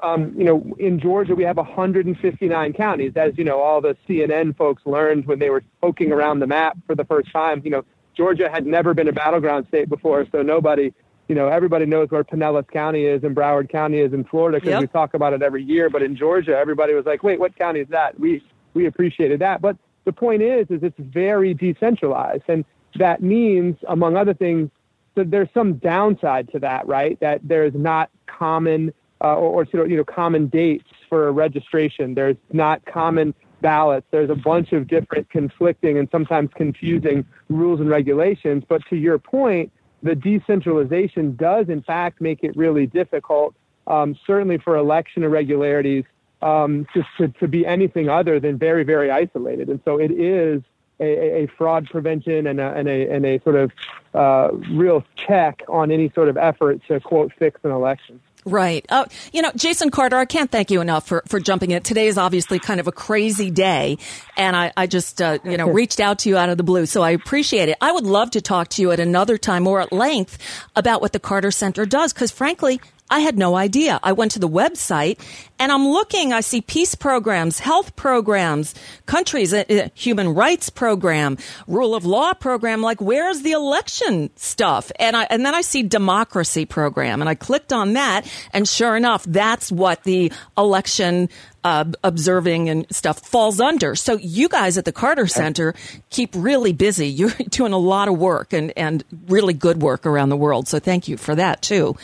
um, 0.01 0.33
you 0.37 0.43
know, 0.43 0.75
in 0.77 0.99
Georgia, 0.99 1.33
we 1.33 1.43
have 1.43 1.57
159 1.57 2.73
counties. 2.73 3.13
As 3.15 3.37
you 3.37 3.43
know, 3.43 3.59
all 3.59 3.81
the 3.81 3.97
CNN 4.07 4.55
folks 4.55 4.83
learned 4.85 5.25
when 5.25 5.39
they 5.39 5.49
were 5.49 5.63
poking 5.81 6.11
around 6.11 6.39
the 6.39 6.47
map 6.47 6.77
for 6.85 6.95
the 6.95 7.05
first 7.05 7.31
time. 7.31 7.61
You 7.63 7.71
know, 7.71 7.85
Georgia 8.15 8.49
had 8.49 8.65
never 8.65 8.93
been 8.93 9.07
a 9.07 9.13
battleground 9.13 9.67
state 9.67 9.89
before, 9.89 10.27
so 10.31 10.43
nobody, 10.43 10.93
you 11.27 11.35
know, 11.35 11.47
everybody 11.47 11.85
knows 11.85 12.09
where 12.11 12.23
Pinellas 12.23 12.69
County 12.69 13.05
is 13.05 13.23
and 13.23 13.35
Broward 13.35 13.69
County 13.69 13.99
is 13.99 14.13
in 14.13 14.23
Florida 14.23 14.57
because 14.57 14.71
yep. 14.71 14.81
we 14.81 14.87
talk 14.87 15.15
about 15.15 15.33
it 15.33 15.41
every 15.41 15.63
year. 15.63 15.89
But 15.89 16.03
in 16.03 16.15
Georgia, 16.15 16.55
everybody 16.55 16.93
was 16.93 17.05
like, 17.05 17.23
"Wait, 17.23 17.39
what 17.39 17.55
county 17.55 17.79
is 17.79 17.87
that?" 17.89 18.19
We 18.19 18.43
we 18.75 18.85
appreciated 18.85 19.39
that, 19.39 19.61
but 19.61 19.77
the 20.05 20.13
point 20.13 20.41
is, 20.41 20.67
is 20.69 20.83
it's 20.83 20.99
very 20.99 21.53
decentralized, 21.53 22.43
and 22.47 22.63
that 22.95 23.21
means, 23.21 23.75
among 23.87 24.15
other 24.15 24.33
things, 24.33 24.69
that 25.15 25.31
there's 25.31 25.49
some 25.53 25.73
downside 25.73 26.49
to 26.51 26.59
that, 26.59 26.87
right? 26.87 27.19
That 27.19 27.41
there's 27.43 27.73
not 27.73 28.09
common 28.27 28.93
uh, 29.21 29.35
or, 29.35 29.65
or 29.73 29.87
you 29.87 29.97
know 29.97 30.03
common 30.03 30.47
dates 30.47 30.89
for 31.09 31.31
registration. 31.31 32.13
There's 32.13 32.37
not 32.51 32.85
common 32.85 33.33
ballots. 33.61 34.05
There's 34.11 34.29
a 34.29 34.35
bunch 34.35 34.71
of 34.71 34.87
different 34.87 35.29
conflicting 35.29 35.97
and 35.97 36.07
sometimes 36.11 36.49
confusing 36.55 37.25
rules 37.49 37.79
and 37.79 37.89
regulations. 37.89 38.63
But 38.67 38.85
to 38.89 38.95
your 38.95 39.17
point, 39.17 39.71
the 40.03 40.15
decentralization 40.15 41.35
does 41.35 41.69
in 41.69 41.81
fact 41.81 42.21
make 42.21 42.43
it 42.43 42.55
really 42.55 42.85
difficult, 42.85 43.55
um, 43.87 44.17
certainly 44.25 44.57
for 44.57 44.75
election 44.75 45.23
irregularities, 45.23 46.03
um, 46.41 46.85
to, 46.93 47.03
to, 47.17 47.27
to, 47.39 47.47
be 47.47 47.65
anything 47.65 48.09
other 48.09 48.39
than 48.39 48.59
very, 48.59 48.83
very 48.83 49.09
isolated. 49.09 49.69
And 49.69 49.81
so 49.83 49.97
it 49.99 50.11
is 50.11 50.61
a, 50.99 51.43
a 51.43 51.47
fraud 51.57 51.89
prevention 51.89 52.45
and 52.45 52.59
a, 52.59 52.73
and 52.73 52.87
a, 52.87 53.09
and 53.09 53.25
a 53.25 53.39
sort 53.39 53.55
of 53.55 53.71
uh, 54.13 54.49
real 54.69 55.03
check 55.15 55.63
on 55.67 55.91
any 55.91 56.11
sort 56.13 56.29
of 56.29 56.37
effort 56.37 56.81
to, 56.89 56.99
quote, 56.99 57.33
fix 57.39 57.59
an 57.63 57.71
election. 57.71 58.19
Right. 58.47 58.85
Oh, 58.89 59.05
you 59.33 59.41
know, 59.41 59.51
Jason 59.57 59.91
Carter, 59.91 60.15
I 60.15 60.23
can't 60.23 60.49
thank 60.49 60.71
you 60.71 60.79
enough 60.79 61.05
for, 61.05 61.21
for 61.27 61.37
jumping 61.41 61.71
in. 61.71 61.83
Today 61.83 62.07
is 62.07 62.17
obviously 62.17 62.59
kind 62.59 62.79
of 62.79 62.87
a 62.87 62.93
crazy 62.93 63.51
day, 63.51 63.97
and 64.37 64.55
I, 64.55 64.71
I 64.77 64.87
just, 64.87 65.21
uh, 65.21 65.39
you 65.43 65.57
know, 65.57 65.69
reached 65.69 65.99
out 65.99 66.19
to 66.19 66.29
you 66.29 66.37
out 66.37 66.47
of 66.47 66.55
the 66.55 66.63
blue, 66.63 66.85
so 66.85 67.01
I 67.01 67.09
appreciate 67.09 67.67
it. 67.67 67.77
I 67.81 67.91
would 67.91 68.05
love 68.05 68.31
to 68.31 68.41
talk 68.41 68.69
to 68.69 68.81
you 68.81 68.91
at 68.91 69.01
another 69.01 69.37
time 69.37 69.67
or 69.67 69.81
at 69.81 69.91
length 69.91 70.37
about 70.77 71.01
what 71.01 71.11
the 71.11 71.19
Carter 71.19 71.51
Center 71.51 71.85
does, 71.85 72.13
because 72.13 72.31
frankly, 72.31 72.79
I 73.09 73.19
had 73.19 73.37
no 73.37 73.55
idea. 73.55 73.99
I 74.03 74.11
went 74.11 74.31
to 74.31 74.39
the 74.39 74.49
website 74.49 75.19
and 75.59 75.71
I'm 75.71 75.87
looking. 75.87 76.33
I 76.33 76.41
see 76.41 76.61
peace 76.61 76.93
programs, 76.93 77.59
health 77.59 77.95
programs, 77.95 78.75
countries, 79.05 79.53
uh, 79.53 79.63
uh, 79.69 79.89
human 79.93 80.33
rights 80.33 80.69
program, 80.69 81.37
rule 81.67 81.95
of 81.95 82.05
law 82.05 82.33
program. 82.33 82.81
Like, 82.81 82.99
where's 82.99 83.41
the 83.41 83.53
election 83.53 84.29
stuff? 84.35 84.91
And 84.99 85.15
I, 85.15 85.23
and 85.29 85.45
then 85.45 85.55
I 85.55 85.61
see 85.61 85.83
democracy 85.83 86.65
program 86.65 87.21
and 87.21 87.29
I 87.29 87.35
clicked 87.35 87.71
on 87.71 87.93
that. 87.93 88.31
And 88.51 88.67
sure 88.67 88.97
enough, 88.97 89.23
that's 89.23 89.71
what 89.71 90.03
the 90.03 90.31
election 90.57 91.29
uh, 91.63 91.85
observing 92.03 92.69
and 92.69 92.85
stuff 92.91 93.19
falls 93.19 93.59
under. 93.59 93.95
So 93.95 94.17
you 94.17 94.49
guys 94.49 94.77
at 94.77 94.85
the 94.85 94.91
Carter 94.91 95.27
Center 95.27 95.73
keep 96.09 96.31
really 96.35 96.73
busy. 96.73 97.07
You're 97.17 97.31
doing 97.49 97.73
a 97.73 97.77
lot 97.77 98.07
of 98.07 98.17
work 98.17 98.53
and, 98.53 98.73
and 98.77 99.03
really 99.27 99.53
good 99.53 99.81
work 99.81 100.05
around 100.05 100.29
the 100.29 100.37
world. 100.37 100.67
So 100.67 100.79
thank 100.79 101.07
you 101.07 101.17
for 101.17 101.35
that 101.35 101.61
too. 101.61 101.95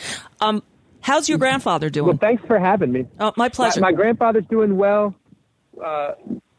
Um, 0.41 0.63
How's 1.03 1.27
your 1.27 1.37
grandfather 1.37 1.89
doing? 1.89 2.07
Well, 2.07 2.17
thanks 2.17 2.43
for 2.47 2.57
having 2.57 2.91
me. 2.91 3.05
Oh, 3.19 3.33
my 3.35 3.49
pleasure. 3.49 3.81
My, 3.81 3.91
my 3.91 3.95
grandfather's 3.95 4.45
doing 4.49 4.77
well. 4.77 5.13
Uh, 5.83 6.13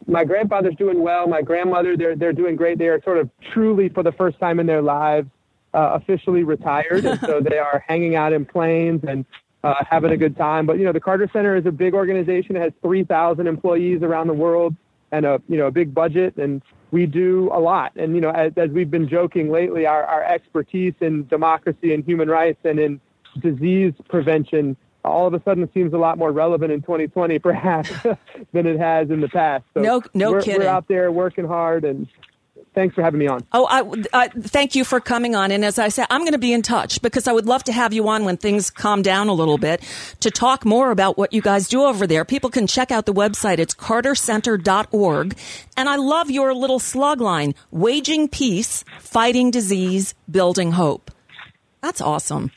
my 0.07 0.25
grandfather's 0.25 0.77
doing 0.77 1.03
well. 1.03 1.27
My 1.27 1.41
grandmother, 1.41 1.97
they're 1.97 2.15
they're 2.15 2.35
doing 2.35 2.57
great. 2.57 2.79
They 2.79 2.89
are 2.89 3.03
sort 3.03 3.17
of 3.17 3.31
truly 3.53 3.89
for 3.89 4.03
the 4.03 4.13
first 4.13 4.39
time 4.39 4.61
in 4.61 4.67
their 4.67 4.83
lives 4.83 5.29
uh, 5.73 5.99
officially 6.01 6.45
retired, 6.45 7.07
and 7.07 7.19
so 7.21 7.41
they 7.49 7.59
are 7.59 7.83
hanging 7.89 8.17
out 8.17 8.35
in 8.35 8.45
planes 8.45 9.03
and 9.09 9.25
uh, 9.63 9.83
having 9.89 10.13
a 10.13 10.17
good 10.17 10.37
time. 10.37 10.67
But 10.67 10.79
you 10.79 10.85
know, 10.85 10.93
the 10.93 11.01
Carter 11.01 11.29
Center 11.33 11.57
is 11.57 11.65
a 11.65 11.73
big 11.73 11.95
organization. 11.95 12.55
It 12.57 12.61
has 12.61 12.73
three 12.83 13.05
thousand 13.05 13.47
employees 13.47 14.03
around 14.03 14.27
the 14.27 14.35
world 14.35 14.75
and 15.11 15.25
a 15.25 15.41
you 15.49 15.57
know 15.57 15.69
a 15.69 15.73
big 15.73 15.95
budget, 15.95 16.37
and 16.37 16.61
we 16.91 17.07
do 17.07 17.51
a 17.53 17.59
lot. 17.59 17.93
And 17.97 18.15
you 18.15 18.21
know, 18.21 18.31
as, 18.31 18.53
as 18.57 18.71
we've 18.71 18.91
been 18.91 19.09
joking 19.09 19.51
lately, 19.51 19.87
our 19.87 20.05
our 20.05 20.23
expertise 20.23 20.95
in 21.01 21.27
democracy 21.29 21.95
and 21.95 22.05
human 22.05 22.29
rights 22.29 22.61
and 22.65 22.79
in 22.79 23.01
disease 23.41 23.93
prevention 24.09 24.77
all 25.05 25.27
of 25.27 25.35
a 25.35 25.43
sudden 25.43 25.69
seems 25.75 25.93
a 25.93 25.99
lot 25.99 26.17
more 26.17 26.33
relevant 26.33 26.73
in 26.73 26.81
2020 26.81 27.39
perhaps 27.39 27.91
than 28.53 28.67
it 28.67 28.79
has 28.79 29.11
in 29.11 29.21
the 29.21 29.29
past. 29.29 29.65
So 29.75 29.81
no, 29.81 30.03
no 30.15 30.33
we're, 30.33 30.43
kidding. 30.43 30.63
We're 30.63 30.69
out 30.69 30.89
there 30.89 31.13
working 31.13 31.47
hard 31.47 31.85
and 31.85 32.09
thanks 32.75 32.95
for 32.95 33.03
having 33.03 33.21
me 33.21 33.27
on. 33.27 33.47
Oh, 33.53 33.67
I, 34.13 34.29
thank 34.29 34.75
you 34.75 34.85
for 34.85 35.01
coming 35.01 35.35
on. 35.35 35.51
And 35.51 35.65
as 35.65 35.79
I 35.79 35.89
said, 35.89 36.07
I'm 36.11 36.23
going 36.23 36.33
to 36.33 36.39
be 36.39 36.53
in 36.53 36.63
touch 36.63 37.01
because 37.03 37.29
I 37.29 37.33
would 37.33 37.47
love 37.47 37.65
to 37.65 37.73
have 37.73 37.93
you 37.93 38.09
on 38.09 38.25
when 38.25 38.37
things 38.37 38.71
calm 38.71 39.03
down 39.03 39.29
a 39.29 39.33
little 39.33 39.59
bit 39.59 39.83
to 40.21 40.31
talk 40.31 40.65
more 40.65 40.91
about 40.91 41.17
what 41.17 41.33
you 41.33 41.43
guys 41.43 41.69
do 41.69 41.85
over 41.85 42.07
there. 42.07 42.25
People 42.25 42.51
can 42.51 42.67
check 42.67 42.91
out 42.91 43.07
the 43.07 43.15
website. 43.15 43.59
It's 43.59 43.75
cartercenter.org. 43.75 45.37
And 45.77 45.89
I 45.89 45.97
love 45.97 46.31
your 46.31 46.55
little 46.55 46.79
slug 46.79 47.21
line, 47.21 47.55
waging 47.71 48.29
peace, 48.29 48.85
fighting 49.01 49.51
disease, 49.51 50.15
building 50.31 50.73
hope. 50.73 51.11
That's 51.81 52.01
awesome. 52.01 52.51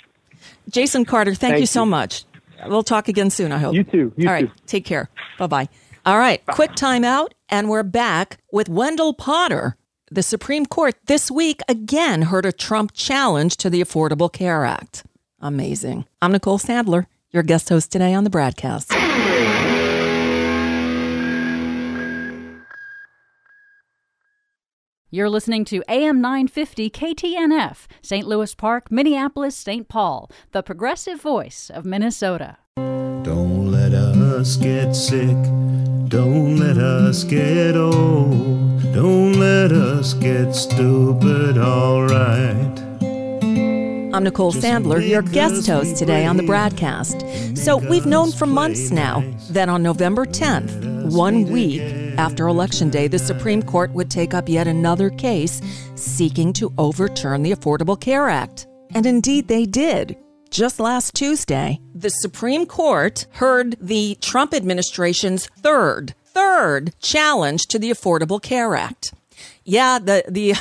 Jason 0.70 1.06
Carter, 1.06 1.34
thank, 1.34 1.54
thank 1.54 1.60
you 1.62 1.66
so 1.66 1.86
much. 1.86 2.26
We'll 2.66 2.84
talk 2.84 3.08
again 3.08 3.30
soon, 3.30 3.52
I 3.52 3.58
hope. 3.58 3.76
You 3.76 3.84
too. 3.84 4.14
You 4.18 4.28
All 4.28 4.34
right. 4.34 4.48
Too. 4.48 4.64
Take 4.66 4.86
care. 4.86 5.10
Bye 5.38 5.48
bye. 5.48 5.70
All 6.06 6.18
right. 6.18 6.44
Bye. 6.46 6.54
Quick 6.54 6.76
time 6.76 7.04
out, 7.04 7.34
and 7.50 7.70
we're 7.70 7.84
back 7.84 8.40
with 8.52 8.68
Wendell 8.70 9.14
Potter. 9.14 9.76
The 10.10 10.24
Supreme 10.24 10.66
Court 10.66 10.96
this 11.06 11.30
week 11.30 11.62
again 11.68 12.24
heard 12.24 12.46
a 12.46 12.52
Trump 12.52 12.92
challenge 12.94 13.58
to 13.58 13.70
the 13.70 13.82
Affordable 13.82 14.32
Care 14.32 14.64
Act. 14.66 15.04
Amazing. 15.40 16.06
I'm 16.22 16.32
Nicole 16.32 16.60
Sandler, 16.60 17.08
your 17.32 17.44
guest 17.44 17.70
host 17.70 17.92
today 17.92 18.14
on 18.14 18.24
the 18.24 18.30
BradCast. 18.30 18.97
You're 25.10 25.30
listening 25.30 25.64
to 25.66 25.82
AM 25.88 26.20
950 26.20 26.90
KTNF, 26.90 27.88
St. 28.02 28.28
Louis 28.28 28.54
Park, 28.54 28.92
Minneapolis, 28.92 29.56
St. 29.56 29.88
Paul, 29.88 30.30
the 30.52 30.62
progressive 30.62 31.22
voice 31.22 31.72
of 31.74 31.86
Minnesota. 31.86 32.58
Don't 32.76 33.72
let 33.72 33.94
us 33.94 34.58
get 34.58 34.92
sick. 34.94 35.38
Don't 36.10 36.58
let 36.58 36.78
us 36.78 37.24
get 37.24 37.78
old. 37.78 38.82
Don't 38.94 39.40
let 39.40 39.72
us 39.72 40.14
get 40.14 40.54
stupid, 40.54 41.58
alright. 41.58 42.80
I'm 44.14 44.26
Nicole 44.26 44.52
Sandler, 44.52 45.08
your 45.08 45.22
guest 45.22 45.68
host 45.68 45.96
today 45.96 46.26
on 46.26 46.36
the 46.36 46.44
BradCast. 46.44 47.58
So, 47.58 47.78
we've 47.78 48.06
known 48.06 48.34
for 48.34 48.46
months 48.46 48.92
now 48.92 49.24
that 49.52 49.70
on 49.70 49.82
November 49.84 50.26
10th, 50.26 51.14
one 51.14 51.46
week 51.50 51.97
after 52.18 52.48
Election 52.48 52.90
Day, 52.90 53.08
the 53.08 53.20
Supreme 53.20 53.62
Court 53.62 53.92
would 53.94 54.10
take 54.10 54.34
up 54.34 54.50
yet 54.50 54.68
another 54.68 55.10
case 55.10 55.62
seeking 55.96 56.54
to 56.54 56.74
overturn 56.78 57.44
the 57.44 57.52
Affordable 57.52 58.00
Care 58.00 58.28
Act. 58.30 58.68
And 58.94 59.06
indeed, 59.06 59.48
they 59.48 59.66
did. 59.66 60.18
Just 60.50 60.80
last 60.80 61.14
Tuesday, 61.14 61.80
the 61.94 62.10
Supreme 62.10 62.66
Court 62.66 63.26
heard 63.34 63.76
the 63.82 64.18
Trump 64.22 64.54
administration's 64.54 65.48
third, 65.48 66.14
third 66.24 66.94
challenge 67.02 67.68
to 67.68 67.80
the 67.80 67.92
Affordable 67.92 68.42
Care 68.42 68.76
Act. 68.76 69.14
Yeah, 69.70 70.00
the 70.00 70.24
the 70.30 70.54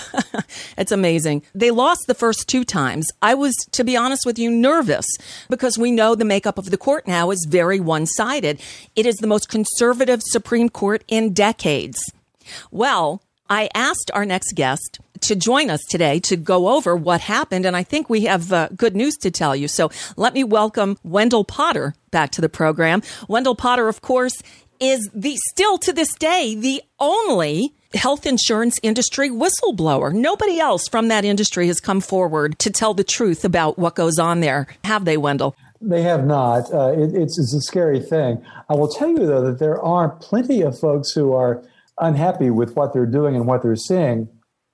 it's 0.77 0.91
amazing. 0.91 1.43
They 1.55 1.71
lost 1.71 2.09
the 2.09 2.15
first 2.15 2.49
two 2.49 2.65
times. 2.65 3.07
I 3.23 3.35
was 3.35 3.55
to 3.71 3.85
be 3.85 3.97
honest 3.97 4.27
with 4.27 4.37
you 4.37 4.51
nervous 4.51 5.07
because 5.49 5.79
we 5.79 5.93
know 5.93 6.17
the 6.17 6.25
makeup 6.25 6.59
of 6.59 6.71
the 6.71 6.77
court 6.77 7.07
now 7.07 7.31
is 7.31 7.47
very 7.49 7.79
one-sided. 7.79 8.61
It 8.97 9.07
is 9.07 9.15
the 9.19 9.29
most 9.29 9.49
conservative 9.49 10.23
Supreme 10.25 10.69
Court 10.69 11.05
in 11.07 11.33
decades. 11.33 12.01
Well, 12.73 13.23
I 13.49 13.69
asked 13.77 14.11
our 14.13 14.27
next 14.27 14.55
guest 14.57 14.99
to 15.21 15.37
join 15.37 15.71
us 15.71 15.83
today 15.89 16.19
to 16.21 16.37
go 16.37 16.71
over 16.71 16.97
what 16.97 17.21
happened. 17.21 17.65
And 17.65 17.77
I 17.77 17.85
think 17.85 18.11
we 18.11 18.23
have 18.25 18.53
uh, 18.53 18.71
good 18.77 18.97
news 18.97 19.15
to 19.19 19.31
tell 19.31 19.55
you. 19.55 19.69
So 19.69 19.89
let 20.17 20.35
me 20.35 20.43
welcome 20.43 20.99
Wendell 21.05 21.45
Potter 21.45 21.95
back 22.11 22.33
to 22.33 22.41
the 22.41 22.49
program. 22.49 23.03
Wendell 23.29 23.55
Potter, 23.55 23.87
of 23.87 24.01
course, 24.01 24.43
is 24.81 25.09
the 25.15 25.37
still 25.53 25.79
to 25.79 25.93
this 25.93 26.13
day 26.15 26.57
the 26.57 26.83
only 26.99 27.73
health 27.95 28.27
insurance 28.27 28.79
industry 28.83 29.31
whistleblower. 29.31 30.13
Nobody 30.13 30.59
else 30.59 30.89
from 30.89 31.09
that 31.09 31.25
industry 31.25 31.67
has 31.69 31.81
come 31.81 32.01
forward 32.01 32.59
to 32.61 32.71
tell 32.71 32.95
the 32.95 33.05
truth 33.05 33.45
about 33.45 33.79
what 33.79 33.95
goes 33.95 34.19
on 34.19 34.41
there. 34.41 34.67
Have 34.85 35.05
they, 35.05 35.17
Wendell? 35.17 35.57
They 35.81 36.03
have 36.03 36.25
not. 36.27 36.73
Uh, 36.73 36.93
it, 36.93 37.15
it's, 37.15 37.39
it's 37.39 37.55
a 37.55 37.61
scary 37.61 38.01
thing. 38.01 38.45
I 38.69 38.75
will 38.75 38.89
tell 38.89 39.11
you, 39.11 39.27
though, 39.27 39.43
that 39.43 39.59
there 39.59 39.81
are 39.83 40.11
plenty 40.11 40.63
of 40.63 40.79
folks 40.79 41.13
who 41.13 41.33
are 41.33 41.63
unhappy 41.99 42.51
with 42.51 42.77
what 42.77 42.93
they're 42.93 43.07
doing 43.07 43.37
and 43.37 43.47
what 43.47 43.63
they're 43.63 43.77
seeing 43.77 44.29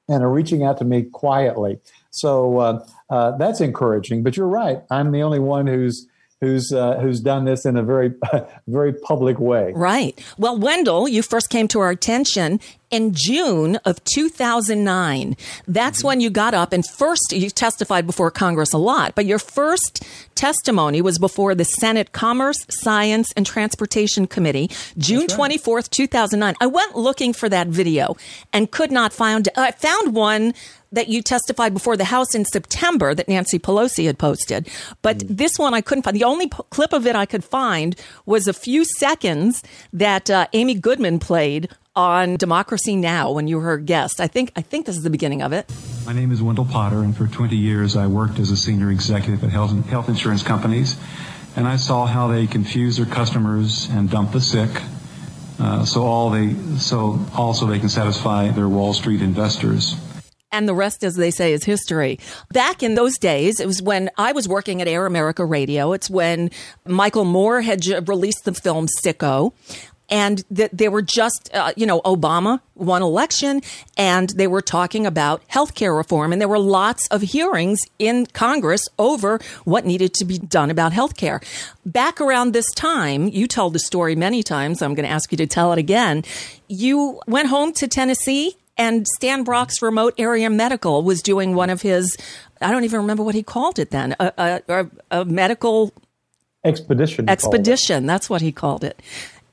and 0.09 0.23
are 0.23 0.31
reaching 0.31 0.63
out 0.63 0.79
to 0.79 0.85
me 0.85 1.03
quietly. 1.03 1.79
So 2.11 2.59
uh, 2.59 2.87
uh, 3.11 3.37
that's 3.37 3.61
encouraging. 3.61 4.23
But 4.23 4.37
you're 4.37 4.49
right. 4.49 4.81
I'm 4.91 5.13
the 5.13 5.23
only 5.23 5.39
one 5.39 5.67
who's 5.67 6.07
who's 6.43 6.73
uh, 6.73 6.99
who's 6.99 7.21
done 7.21 7.45
this 7.45 7.65
in 7.65 7.77
a 7.77 7.83
very 7.85 8.13
very 8.67 8.93
public 8.93 9.39
way. 9.39 9.73
Right. 9.75 10.21
Well, 10.37 10.59
Wendell, 10.59 11.09
you 11.09 11.23
first 11.23 11.49
came 11.49 11.69
to 11.69 11.79
our 11.81 11.91
attention 11.91 12.61
in 12.91 13.15
June 13.15 13.77
of 13.85 14.03
2009. 14.05 15.37
That's 15.67 15.99
mm-hmm. 15.99 16.07
when 16.07 16.21
you 16.21 16.31
got 16.31 16.53
up 16.53 16.73
and 16.73 16.85
first 16.85 17.33
you 17.33 17.49
testified 17.49 18.07
before 18.07 18.31
Congress 18.33 18.73
a 18.73 18.79
lot, 18.79 19.15
but 19.15 19.25
your 19.25 19.39
first 19.39 20.05
testimony 20.35 21.01
was 21.01 21.19
before 21.19 21.55
the 21.55 21.65
Senate 21.65 22.11
Commerce, 22.11 22.59
Science, 22.69 23.33
and 23.37 23.47
Transportation 23.47 24.27
Committee, 24.27 24.69
June 24.99 25.29
right. 25.39 25.51
24th, 25.53 25.91
2009. 25.91 26.57
I 26.61 26.67
went 26.67 26.97
looking 26.97 27.33
for 27.33 27.49
that 27.49 27.69
video 27.69 28.17
and 28.53 28.71
could 28.71 28.91
not 28.91 29.13
find, 29.13 29.49
I 29.57 29.71
found 29.71 30.15
one 30.15 30.55
that 30.93 31.09
you 31.09 31.23
testified 31.23 31.75
before 31.75 31.97
the 31.97 32.05
House 32.05 32.35
in 32.35 32.45
September 32.45 33.15
that 33.15 33.29
Nancy 33.29 33.59
Pelosi 33.59 34.07
had 34.07 34.19
posted. 34.19 34.69
But 35.01 35.19
mm. 35.19 35.37
this 35.37 35.59
one 35.59 35.75
I 35.75 35.81
couldn't 35.81 36.03
find. 36.03 36.17
The 36.17 36.25
only 36.25 36.49
p- 36.49 36.59
clip 36.71 36.93
of 36.93 37.07
it 37.07 37.17
I 37.17 37.27
could 37.27 37.45
find 37.45 37.97
was 38.27 38.47
a 38.47 38.53
few 38.53 38.85
seconds 38.85 39.63
that 39.93 40.31
uh, 40.31 40.47
Amy 40.53 40.75
Goodman 40.75 41.19
played 41.19 41.69
on 41.95 42.37
Democracy 42.37 42.97
Now! 42.97 43.33
when 43.33 43.49
you 43.49 43.57
were 43.57 43.65
her 43.65 43.79
guest. 43.79 44.21
I 44.21 44.27
think 44.27 44.53
I 44.57 44.63
think 44.63 44.87
this 44.87 44.97
is 44.97 45.03
the 45.03 45.11
beginning 45.11 45.43
of 45.43 45.53
it. 45.53 45.71
My 46.07 46.13
name 46.13 46.33
is 46.33 46.43
Wendell 46.43 46.65
Potter, 46.65 47.01
and 47.01 47.17
for 47.17 47.27
20 47.27 47.57
years 47.57 47.97
I 47.97 48.07
worked 48.07 48.39
as 48.39 48.51
a 48.51 48.57
senior 48.57 48.91
executive 48.91 49.45
at 49.45 49.51
health, 49.51 49.73
health 49.87 50.09
insurance 50.09 50.43
companies, 50.43 50.97
and 51.55 51.69
I 51.69 51.77
saw 51.77 52.07
how 52.07 52.29
they 52.29 52.47
confuse 52.47 52.97
their 52.97 53.07
customers 53.07 53.89
and 53.91 54.09
dump 54.09 54.33
the 54.33 54.41
sick. 54.41 54.71
Uh, 55.61 55.85
so 55.85 56.03
all 56.03 56.31
they 56.31 56.55
so 56.79 57.21
also 57.35 57.67
they 57.67 57.79
can 57.79 57.91
satisfy 57.91 58.49
their 58.49 58.69
Wall 58.69 58.95
Street 58.95 59.21
investors 59.21 59.95
and 60.53 60.69
the 60.69 60.75
rest, 60.75 61.03
as 61.03 61.17
they 61.17 61.31
say, 61.31 61.53
is 61.53 61.65
history. 61.65 62.19
Back 62.53 62.83
in 62.83 62.95
those 62.95 63.19
days, 63.19 63.59
it 63.59 63.67
was 63.67 63.83
when 63.83 64.11
I 64.19 64.33
was 64.33 64.47
working 64.47 64.81
at 64.83 64.87
Air 64.87 65.07
America 65.07 65.45
Radio. 65.45 65.93
It's 65.93 66.11
when 66.11 66.51
Michael 66.87 67.25
Moore 67.25 67.63
had 67.63 67.85
released 68.09 68.45
the 68.45 68.53
film 68.55 68.87
Sicko. 69.03 69.53
and 70.11 70.45
that 70.51 70.77
they 70.77 70.91
were 70.91 71.01
just, 71.01 71.49
uh, 71.55 71.73
you 71.75 71.87
know, 71.87 72.03
Obama 72.03 72.61
won 72.75 73.01
election 73.01 73.63
and 73.97 74.29
they 74.37 74.47
were 74.47 74.61
talking 74.61 75.07
about 75.07 75.43
health 75.47 75.75
care 75.75 75.95
reform. 75.95 76.33
And 76.33 76.41
there 76.41 76.49
were 76.49 76.59
lots 76.59 77.07
of 77.09 77.23
hearings 77.23 77.79
in 77.99 78.27
Congress 78.27 78.87
over 78.99 79.41
what 79.65 79.87
needed 79.87 80.13
to 80.15 80.27
be 80.27 80.39
done 80.39 80.71
about 80.71 80.93
health 80.93 81.17
care. 81.17 81.41
Back 81.87 82.21
around 82.21 82.53
this 82.53 82.71
time, 82.73 83.27
you 83.29 83.47
told 83.47 83.73
the 83.73 83.79
story 83.79 84.15
many 84.15 84.43
times. 84.43 84.83
I'm 84.83 84.95
going 84.95 85.07
to 85.07 85.11
ask 85.13 85.33
you 85.33 85.39
to 85.39 85.47
tell 85.47 85.73
it 85.73 85.79
again. 85.79 86.25
You 86.69 87.21
went 87.27 87.49
home 87.49 87.73
to 87.75 87.89
Tennessee 87.89 88.57
and 88.77 89.07
Stan 89.17 89.45
Brock's 89.45 89.83
remote 89.83 90.15
area 90.19 90.49
medical 90.51 91.03
was 91.03 91.23
doing 91.23 91.55
one 91.55 91.71
of 91.71 91.83
his, 91.83 92.17
I 92.61 92.71
don't 92.71 92.85
even 92.85 93.01
remember 93.01 93.23
what 93.23 93.35
he 93.35 93.43
called 93.43 93.79
it 93.79 93.91
then, 93.91 94.17
a, 94.19 94.63
a, 94.69 94.87
a 95.11 95.25
medical 95.25 95.93
expedition. 96.65 97.29
Expedition. 97.29 98.07
That's 98.07 98.31
what 98.31 98.41
he 98.41 98.53
called 98.53 98.85
it. 98.85 99.01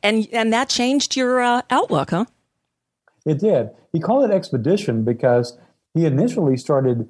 And, 0.02 0.28
and 0.32 0.54
that 0.54 0.70
changed 0.70 1.16
your 1.16 1.42
uh, 1.42 1.62
outlook, 1.70 2.12
huh? 2.12 2.26
It 3.26 3.40
did. 3.40 3.70
He 3.92 4.00
called 4.00 4.30
it 4.30 4.34
expedition 4.34 5.04
because 5.04 5.58
he 5.94 6.06
initially 6.06 6.56
started 6.56 7.10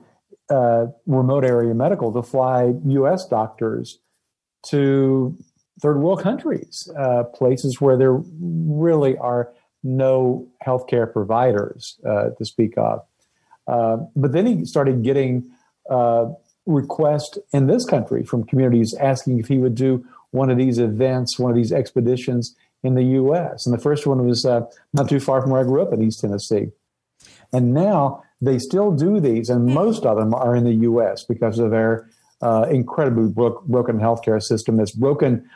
uh, 0.49 0.87
remote 1.05 1.45
area 1.45 1.73
medical 1.73 2.11
to 2.13 2.23
fly 2.23 2.73
U.S. 2.85 3.27
doctors 3.27 3.99
to 4.67 5.37
third 5.81 5.99
world 5.99 6.21
countries, 6.21 6.89
uh, 6.97 7.23
places 7.23 7.79
where 7.79 7.97
there 7.97 8.13
really 8.13 9.17
are 9.17 9.53
no 9.83 10.47
healthcare 10.65 11.11
providers 11.11 11.99
uh, 12.05 12.29
to 12.37 12.45
speak 12.45 12.77
of. 12.77 13.01
Uh, 13.67 13.97
but 14.15 14.31
then 14.31 14.45
he 14.45 14.65
started 14.65 15.03
getting 15.03 15.49
uh, 15.89 16.25
requests 16.65 17.37
in 17.53 17.67
this 17.67 17.85
country 17.85 18.23
from 18.23 18.43
communities 18.43 18.93
asking 18.99 19.39
if 19.39 19.47
he 19.47 19.57
would 19.57 19.75
do 19.75 20.05
one 20.31 20.49
of 20.49 20.57
these 20.57 20.79
events, 20.79 21.39
one 21.39 21.51
of 21.51 21.57
these 21.57 21.71
expeditions 21.71 22.55
in 22.83 22.95
the 22.95 23.03
U.S. 23.03 23.65
And 23.65 23.73
the 23.73 23.81
first 23.81 24.07
one 24.07 24.25
was 24.25 24.45
uh, 24.45 24.61
not 24.93 25.09
too 25.09 25.19
far 25.19 25.41
from 25.41 25.51
where 25.51 25.61
I 25.61 25.65
grew 25.65 25.81
up 25.81 25.93
in 25.93 26.01
East 26.01 26.21
Tennessee. 26.21 26.67
And 27.51 27.73
now 27.73 28.23
they 28.41 28.59
still 28.59 28.91
do 28.91 29.19
these, 29.19 29.49
and 29.49 29.65
most 29.65 30.05
of 30.05 30.17
them 30.17 30.33
are 30.33 30.55
in 30.55 30.63
the 30.63 30.75
U.S. 30.75 31.23
because 31.23 31.59
of 31.59 31.71
their 31.71 32.09
uh, 32.41 32.67
incredibly 32.69 33.27
bro- 33.27 33.61
broken 33.67 33.99
healthcare 33.99 34.41
system 34.41 34.77
that's 34.77 34.91
broken 34.91 35.49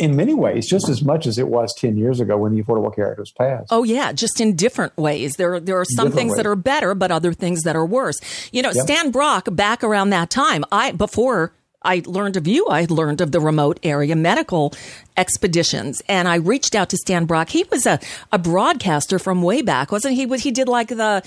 in 0.00 0.16
many 0.16 0.34
ways 0.34 0.66
just 0.66 0.88
as 0.88 1.04
much 1.04 1.26
as 1.26 1.38
it 1.38 1.46
was 1.48 1.74
10 1.74 1.96
years 1.96 2.20
ago 2.20 2.38
when 2.38 2.54
the 2.54 2.62
Affordable 2.62 2.94
Care 2.94 3.10
Act 3.10 3.20
was 3.20 3.30
passed. 3.30 3.68
Oh 3.70 3.84
yeah, 3.84 4.12
just 4.12 4.40
in 4.40 4.56
different 4.56 4.96
ways. 4.96 5.34
There 5.34 5.60
there 5.60 5.78
are 5.78 5.84
some 5.84 6.06
different 6.06 6.14
things 6.14 6.30
ways. 6.30 6.36
that 6.38 6.46
are 6.46 6.56
better 6.56 6.94
but 6.94 7.10
other 7.10 7.32
things 7.32 7.62
that 7.62 7.76
are 7.76 7.86
worse. 7.86 8.18
You 8.50 8.62
know, 8.62 8.72
yep. 8.72 8.84
Stan 8.84 9.10
Brock 9.10 9.48
back 9.52 9.84
around 9.84 10.10
that 10.10 10.30
time, 10.30 10.64
I 10.72 10.92
before 10.92 11.52
I 11.82 12.02
learned 12.06 12.36
of 12.36 12.46
you. 12.46 12.66
I 12.66 12.86
learned 12.88 13.20
of 13.20 13.32
the 13.32 13.40
remote 13.40 13.78
area 13.82 14.16
medical 14.16 14.72
expeditions, 15.16 16.02
and 16.08 16.28
I 16.28 16.36
reached 16.36 16.74
out 16.74 16.88
to 16.90 16.96
Stan 16.96 17.26
Brock. 17.26 17.50
He 17.50 17.64
was 17.70 17.86
a, 17.86 18.00
a 18.32 18.38
broadcaster 18.38 19.18
from 19.18 19.42
way 19.42 19.62
back, 19.62 19.92
wasn't 19.92 20.14
he? 20.14 20.26
He 20.38 20.50
did 20.50 20.68
like 20.68 20.88
the 20.88 21.22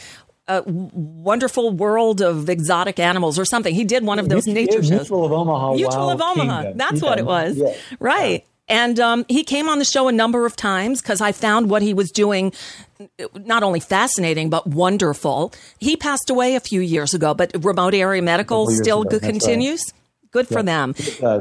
uh, 0.47 0.61
wonderful 0.65 1.71
world 1.71 2.21
of 2.21 2.49
exotic 2.49 2.99
animals 2.99 3.39
or 3.39 3.45
something. 3.45 3.73
He 3.73 3.83
did 3.83 4.03
one 4.03 4.19
of 4.19 4.29
those 4.29 4.45
nature 4.45 4.83
shows. 4.83 4.91
Mutual 4.91 5.25
of 5.25 5.31
Omaha. 5.31 5.73
Mutual 5.73 6.09
of 6.09 6.21
Omaha. 6.21 6.61
Kingdom. 6.61 6.77
That's 6.77 7.01
yeah. 7.01 7.09
what 7.09 7.19
it 7.19 7.25
was. 7.25 7.57
Yeah. 7.57 7.73
Right. 7.99 8.45
And 8.67 8.99
um, 8.99 9.25
he 9.27 9.43
came 9.43 9.67
on 9.67 9.79
the 9.79 9.85
show 9.85 10.07
a 10.07 10.11
number 10.11 10.45
of 10.45 10.55
times 10.55 11.01
because 11.01 11.19
I 11.19 11.31
found 11.33 11.69
what 11.69 11.81
he 11.81 11.93
was 11.93 12.11
doing 12.11 12.53
not 13.35 13.63
only 13.63 13.79
fascinating 13.79 14.49
but 14.49 14.67
wonderful. 14.67 15.53
He 15.79 15.97
passed 15.97 16.29
away 16.29 16.55
a 16.55 16.59
few 16.59 16.81
years 16.81 17.13
ago, 17.13 17.33
but 17.33 17.51
remote 17.63 17.93
area 17.93 18.21
medical 18.21 18.67
still 18.67 19.01
ago, 19.01 19.19
continues. 19.19 19.83
Right. 19.91 20.31
Good 20.31 20.47
for 20.47 20.63
them. 20.63 20.95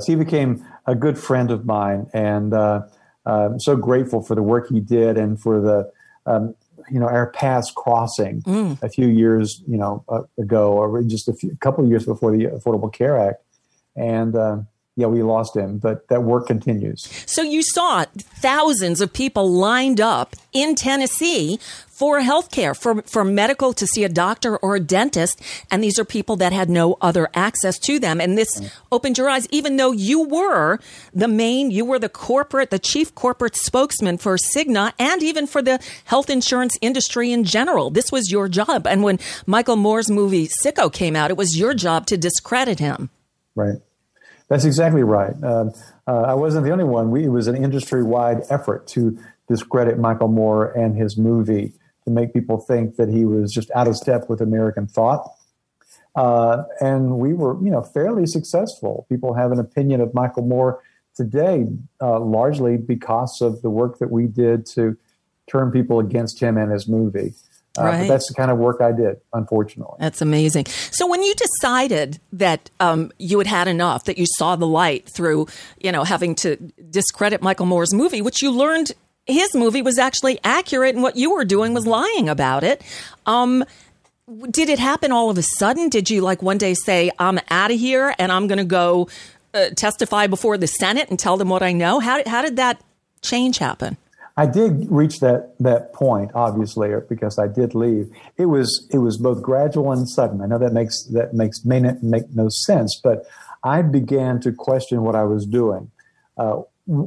He 0.06 0.14
became 0.16 0.66
a 0.86 0.94
good 0.94 1.18
friend 1.18 1.50
of 1.50 1.64
mine, 1.64 2.08
and 2.12 2.52
uh, 2.52 2.82
I'm 3.24 3.60
so 3.60 3.76
grateful 3.76 4.22
for 4.22 4.34
the 4.34 4.42
work 4.42 4.68
he 4.68 4.80
did 4.80 5.16
and 5.16 5.40
for 5.40 5.60
the 5.60 5.90
um, 6.30 6.54
you 6.90 7.00
know 7.00 7.06
our 7.06 7.30
paths 7.30 7.72
crossing 7.74 8.42
mm. 8.42 8.82
a 8.82 8.88
few 8.88 9.06
years 9.06 9.62
you 9.66 9.78
know 9.78 10.04
uh, 10.08 10.22
ago, 10.38 10.72
or 10.72 11.02
just 11.04 11.28
a, 11.28 11.32
few, 11.32 11.52
a 11.52 11.56
couple 11.56 11.84
of 11.84 11.90
years 11.90 12.04
before 12.04 12.36
the 12.36 12.44
Affordable 12.46 12.92
Care 12.92 13.16
Act, 13.16 13.42
and 13.96 14.36
uh, 14.36 14.58
yeah, 14.94 15.06
we 15.06 15.22
lost 15.22 15.56
him, 15.56 15.78
but 15.78 16.06
that 16.08 16.22
work 16.22 16.46
continues. 16.46 17.08
So 17.24 17.40
you 17.40 17.62
saw 17.62 18.04
thousands 18.14 19.00
of 19.00 19.10
people 19.10 19.50
lined 19.50 20.02
up 20.02 20.36
in 20.52 20.74
Tennessee 20.74 21.58
for 21.88 22.20
health 22.20 22.50
care, 22.50 22.74
for, 22.74 23.00
for 23.02 23.24
medical 23.24 23.72
to 23.72 23.86
see 23.86 24.04
a 24.04 24.08
doctor 24.10 24.58
or 24.58 24.76
a 24.76 24.80
dentist. 24.80 25.40
And 25.70 25.82
these 25.82 25.98
are 25.98 26.04
people 26.04 26.36
that 26.36 26.52
had 26.52 26.68
no 26.68 26.98
other 27.00 27.30
access 27.32 27.78
to 27.80 27.98
them. 27.98 28.20
And 28.20 28.36
this 28.36 28.70
opened 28.90 29.16
your 29.16 29.30
eyes, 29.30 29.46
even 29.50 29.76
though 29.76 29.92
you 29.92 30.24
were 30.24 30.78
the 31.14 31.28
main, 31.28 31.70
you 31.70 31.86
were 31.86 31.98
the 31.98 32.10
corporate, 32.10 32.68
the 32.68 32.78
chief 32.78 33.14
corporate 33.14 33.56
spokesman 33.56 34.18
for 34.18 34.36
Cigna 34.36 34.92
and 34.98 35.22
even 35.22 35.46
for 35.46 35.62
the 35.62 35.80
health 36.04 36.28
insurance 36.28 36.76
industry 36.82 37.32
in 37.32 37.44
general. 37.44 37.90
This 37.90 38.12
was 38.12 38.30
your 38.30 38.46
job. 38.46 38.86
And 38.86 39.02
when 39.02 39.18
Michael 39.46 39.76
Moore's 39.76 40.10
movie 40.10 40.48
Sicko 40.48 40.92
came 40.92 41.16
out, 41.16 41.30
it 41.30 41.38
was 41.38 41.58
your 41.58 41.72
job 41.72 42.04
to 42.06 42.18
discredit 42.18 42.78
him. 42.78 43.08
Right. 43.54 43.78
That's 44.52 44.66
exactly 44.66 45.02
right. 45.02 45.34
Uh, 45.42 45.70
uh, 46.06 46.24
I 46.24 46.34
wasn't 46.34 46.66
the 46.66 46.72
only 46.72 46.84
one. 46.84 47.10
We, 47.10 47.24
it 47.24 47.30
was 47.30 47.46
an 47.46 47.56
industry 47.56 48.02
wide 48.02 48.42
effort 48.50 48.86
to 48.88 49.18
discredit 49.48 49.98
Michael 49.98 50.28
Moore 50.28 50.70
and 50.72 50.94
his 50.94 51.16
movie 51.16 51.72
to 52.04 52.10
make 52.10 52.34
people 52.34 52.58
think 52.58 52.96
that 52.96 53.08
he 53.08 53.24
was 53.24 53.50
just 53.50 53.70
out 53.74 53.88
of 53.88 53.96
step 53.96 54.28
with 54.28 54.42
American 54.42 54.86
thought. 54.86 55.26
Uh, 56.14 56.64
and 56.80 57.16
we 57.16 57.32
were, 57.32 57.54
you 57.64 57.70
know, 57.70 57.80
fairly 57.80 58.26
successful. 58.26 59.06
People 59.08 59.32
have 59.32 59.52
an 59.52 59.58
opinion 59.58 60.02
of 60.02 60.12
Michael 60.12 60.46
Moore 60.46 60.82
today, 61.16 61.64
uh, 62.02 62.20
largely 62.20 62.76
because 62.76 63.40
of 63.40 63.62
the 63.62 63.70
work 63.70 64.00
that 64.00 64.10
we 64.10 64.26
did 64.26 64.66
to 64.66 64.98
turn 65.50 65.70
people 65.70 65.98
against 65.98 66.40
him 66.40 66.58
and 66.58 66.70
his 66.70 66.86
movie. 66.86 67.32
Uh, 67.78 67.84
right. 67.84 68.00
But 68.00 68.08
that's 68.08 68.28
the 68.28 68.34
kind 68.34 68.50
of 68.50 68.58
work 68.58 68.80
I 68.80 68.92
did, 68.92 69.20
unfortunately. 69.32 69.96
That's 69.98 70.20
amazing. 70.20 70.66
So 70.66 71.06
when 71.06 71.22
you 71.22 71.34
decided 71.34 72.20
that 72.32 72.70
um, 72.80 73.12
you 73.18 73.38
had 73.38 73.46
had 73.46 73.68
enough, 73.68 74.04
that 74.04 74.18
you 74.18 74.26
saw 74.26 74.56
the 74.56 74.66
light 74.66 75.08
through, 75.08 75.46
you 75.78 75.90
know, 75.90 76.04
having 76.04 76.34
to 76.36 76.56
discredit 76.90 77.40
Michael 77.40 77.66
Moore's 77.66 77.94
movie, 77.94 78.20
which 78.20 78.42
you 78.42 78.50
learned 78.50 78.92
his 79.26 79.54
movie 79.54 79.82
was 79.82 79.98
actually 79.98 80.38
accurate 80.44 80.94
and 80.94 81.02
what 81.02 81.16
you 81.16 81.32
were 81.32 81.44
doing 81.44 81.74
was 81.74 81.86
lying 81.86 82.28
about 82.28 82.64
it. 82.64 82.82
Um, 83.24 83.64
did 84.50 84.68
it 84.68 84.78
happen 84.78 85.12
all 85.12 85.30
of 85.30 85.38
a 85.38 85.42
sudden? 85.42 85.88
Did 85.88 86.10
you 86.10 86.20
like 86.20 86.42
one 86.42 86.58
day 86.58 86.74
say, 86.74 87.10
I'm 87.18 87.38
out 87.50 87.70
of 87.70 87.78
here 87.78 88.14
and 88.18 88.30
I'm 88.32 88.46
going 88.46 88.58
to 88.58 88.64
go 88.64 89.08
uh, 89.54 89.70
testify 89.76 90.26
before 90.26 90.58
the 90.58 90.66
Senate 90.66 91.08
and 91.08 91.18
tell 91.18 91.36
them 91.36 91.48
what 91.48 91.62
I 91.62 91.72
know? 91.72 92.00
How, 92.00 92.22
how 92.26 92.42
did 92.42 92.56
that 92.56 92.82
change 93.22 93.58
happen? 93.58 93.96
I 94.36 94.46
did 94.46 94.90
reach 94.90 95.20
that 95.20 95.54
that 95.60 95.92
point, 95.92 96.30
obviously, 96.34 96.90
because 97.08 97.38
I 97.38 97.48
did 97.48 97.74
leave. 97.74 98.10
It 98.36 98.46
was 98.46 98.88
it 98.90 98.98
was 98.98 99.18
both 99.18 99.42
gradual 99.42 99.92
and 99.92 100.08
sudden. 100.08 100.40
I 100.40 100.46
know 100.46 100.58
that 100.58 100.72
makes 100.72 101.04
that 101.12 101.34
makes 101.34 101.64
may 101.64 101.80
not 101.80 102.02
make 102.02 102.24
no 102.34 102.48
sense, 102.48 102.98
but 103.02 103.26
I 103.62 103.82
began 103.82 104.40
to 104.40 104.52
question 104.52 105.02
what 105.02 105.14
I 105.14 105.24
was 105.24 105.46
doing. 105.46 105.90
Uh, 106.36 106.62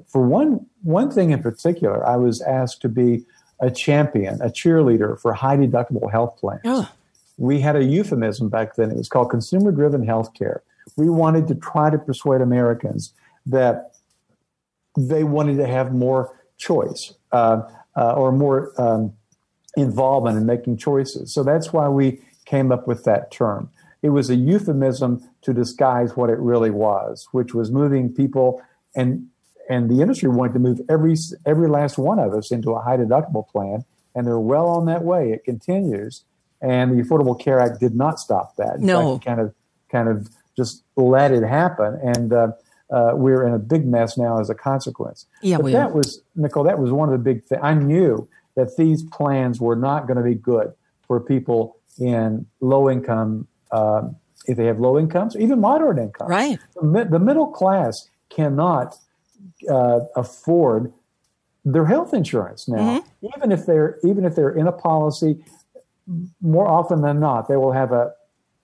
for 0.07 0.21
one 0.25 0.67
one 0.83 1.09
thing 1.09 1.31
in 1.31 1.41
particular, 1.41 2.05
I 2.07 2.17
was 2.17 2.41
asked 2.41 2.81
to 2.81 2.89
be 2.89 3.25
a 3.59 3.71
champion, 3.71 4.41
a 4.41 4.49
cheerleader 4.49 5.19
for 5.19 5.33
high 5.33 5.57
deductible 5.57 6.11
health 6.11 6.37
plans. 6.37 6.61
Oh. 6.65 6.89
We 7.37 7.59
had 7.59 7.75
a 7.75 7.83
euphemism 7.83 8.49
back 8.49 8.75
then. 8.75 8.91
It 8.91 8.97
was 8.97 9.09
called 9.09 9.29
consumer 9.29 9.71
driven 9.71 10.05
health 10.05 10.33
care. 10.33 10.61
We 10.95 11.09
wanted 11.09 11.47
to 11.49 11.55
try 11.55 11.89
to 11.89 11.97
persuade 11.97 12.41
Americans 12.41 13.13
that 13.45 13.95
they 14.97 15.23
wanted 15.23 15.57
to 15.57 15.67
have 15.67 15.93
more 15.93 16.33
choice 16.57 17.13
uh, 17.31 17.61
uh, 17.95 18.13
or 18.13 18.31
more 18.31 18.73
um, 18.81 19.13
involvement 19.77 20.37
in 20.37 20.45
making 20.45 20.77
choices. 20.77 21.33
So 21.33 21.43
that's 21.43 21.73
why 21.73 21.87
we 21.89 22.21
came 22.45 22.71
up 22.71 22.87
with 22.87 23.03
that 23.03 23.31
term. 23.31 23.69
It 24.01 24.09
was 24.09 24.29
a 24.29 24.35
euphemism 24.35 25.27
to 25.41 25.53
disguise 25.53 26.15
what 26.15 26.29
it 26.29 26.37
really 26.37 26.69
was, 26.69 27.27
which 27.31 27.53
was 27.53 27.71
moving 27.71 28.13
people 28.13 28.61
and 28.95 29.27
and 29.69 29.89
the 29.89 30.01
industry 30.01 30.29
wanted 30.29 30.53
to 30.53 30.59
move 30.59 30.81
every 30.89 31.15
every 31.45 31.67
last 31.67 31.97
one 31.97 32.19
of 32.19 32.33
us 32.33 32.51
into 32.51 32.71
a 32.71 32.81
high 32.81 32.97
deductible 32.97 33.47
plan, 33.47 33.83
and 34.13 34.27
they're 34.27 34.39
well 34.39 34.67
on 34.67 34.85
that 34.85 35.03
way. 35.03 35.31
It 35.31 35.43
continues, 35.43 36.23
and 36.61 36.97
the 36.97 37.03
Affordable 37.03 37.39
Care 37.39 37.59
Act 37.59 37.79
did 37.79 37.95
not 37.95 38.19
stop 38.19 38.55
that. 38.57 38.75
In 38.75 38.85
no, 38.85 39.15
fact, 39.15 39.25
kind 39.25 39.39
of 39.39 39.55
kind 39.91 40.07
of 40.07 40.29
just 40.55 40.83
let 40.95 41.31
it 41.31 41.43
happen, 41.43 41.99
and 42.01 42.31
uh, 42.31 42.51
uh, 42.91 43.11
we're 43.13 43.45
in 43.45 43.53
a 43.53 43.59
big 43.59 43.85
mess 43.85 44.17
now 44.17 44.39
as 44.39 44.49
a 44.49 44.55
consequence. 44.55 45.25
Yeah, 45.41 45.57
but 45.57 45.65
we 45.65 45.71
that 45.71 45.89
are. 45.89 45.93
was 45.93 46.21
Nicole. 46.35 46.63
That 46.63 46.79
was 46.79 46.91
one 46.91 47.09
of 47.09 47.13
the 47.13 47.23
big 47.23 47.43
things. 47.43 47.61
I 47.63 47.73
knew 47.73 48.27
that 48.55 48.77
these 48.77 49.03
plans 49.03 49.59
were 49.59 49.75
not 49.75 50.07
going 50.07 50.17
to 50.17 50.23
be 50.23 50.35
good 50.35 50.73
for 51.07 51.19
people 51.19 51.77
in 51.99 52.45
low 52.61 52.89
income, 52.89 53.47
um, 53.71 54.15
if 54.47 54.57
they 54.57 54.65
have 54.65 54.79
low 54.79 54.97
incomes, 54.97 55.35
even 55.37 55.59
moderate 55.59 55.97
incomes. 55.97 56.29
Right. 56.29 56.59
The, 56.75 57.07
the 57.09 57.19
middle 57.19 57.47
class 57.47 58.09
cannot 58.29 58.95
uh, 59.69 60.01
afford 60.15 60.93
their 61.63 61.85
health 61.85 62.13
insurance 62.13 62.67
now, 62.67 62.99
mm-hmm. 62.99 63.27
even 63.35 63.51
if 63.51 63.65
they're 63.65 63.97
even 64.03 64.25
if 64.25 64.35
they're 64.35 64.51
in 64.55 64.67
a 64.67 64.71
policy. 64.71 65.43
More 66.39 66.67
often 66.67 67.01
than 67.01 67.19
not, 67.19 67.47
they 67.47 67.55
will 67.55 67.71
have 67.71 67.91
a, 67.91 68.11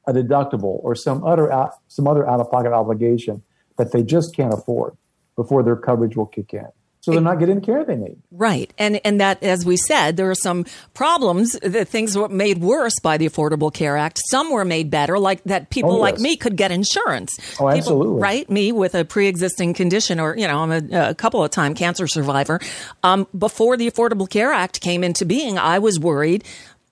a 0.05 0.13
deductible 0.13 0.79
or 0.83 0.93
some 0.93 1.23
other 1.23 1.51
out, 1.51 1.73
some 1.87 2.07
other 2.07 2.29
out 2.29 2.39
of 2.39 2.51
pocket 2.51 2.71
obligation 2.71 3.41
that 3.77 3.91
they 3.91 4.03
just 4.03 4.35
can't 4.35 4.53
afford 4.53 4.95
before 5.35 5.63
their 5.63 5.75
coverage 5.75 6.15
will 6.15 6.25
kick 6.27 6.53
in. 6.53 6.67
so 6.99 7.11
they're 7.11 7.21
not 7.21 7.39
getting 7.39 7.55
the 7.55 7.65
care 7.65 7.83
they 7.83 7.95
need. 7.95 8.17
Right. 8.31 8.71
And 8.77 9.01
and 9.03 9.19
that 9.21 9.41
as 9.41 9.65
we 9.65 9.75
said, 9.77 10.17
there 10.17 10.29
are 10.29 10.35
some 10.35 10.65
problems 10.93 11.53
that 11.63 11.87
things 11.87 12.15
were 12.15 12.29
made 12.29 12.59
worse 12.59 12.93
by 13.01 13.17
the 13.17 13.27
Affordable 13.27 13.73
Care 13.73 13.97
Act. 13.97 14.19
Some 14.29 14.51
were 14.51 14.63
made 14.65 14.91
better, 14.91 15.17
like 15.17 15.43
that 15.45 15.69
people 15.71 15.93
Oh, 15.93 15.97
like 15.97 16.19
me 16.19 16.35
could 16.37 16.55
get 16.55 16.69
insurance. 16.71 17.31
Oh, 17.39 17.43
People- 17.65 17.69
absolutely. 17.71 18.21
right? 18.21 18.47
Me 18.49 18.71
with 18.71 18.93
a 18.93 19.03
pre-existing 19.03 19.73
condition 19.73 20.19
or, 20.19 20.35
you 20.37 20.47
know, 20.47 20.59
I'm 20.59 20.71
a, 20.71 21.09
a 21.09 21.15
couple 21.15 21.43
of 21.43 21.49
time 21.49 21.73
cancer 21.73 22.05
survivor. 22.07 22.59
Um, 23.01 23.25
before 23.35 23.77
the 23.77 23.89
Affordable 23.89 24.29
Care 24.29 24.51
Act 24.51 24.79
came 24.81 25.03
into 25.03 25.25
being, 25.25 25.57
I 25.57 25.79
was 25.79 25.99
worried 25.99 26.43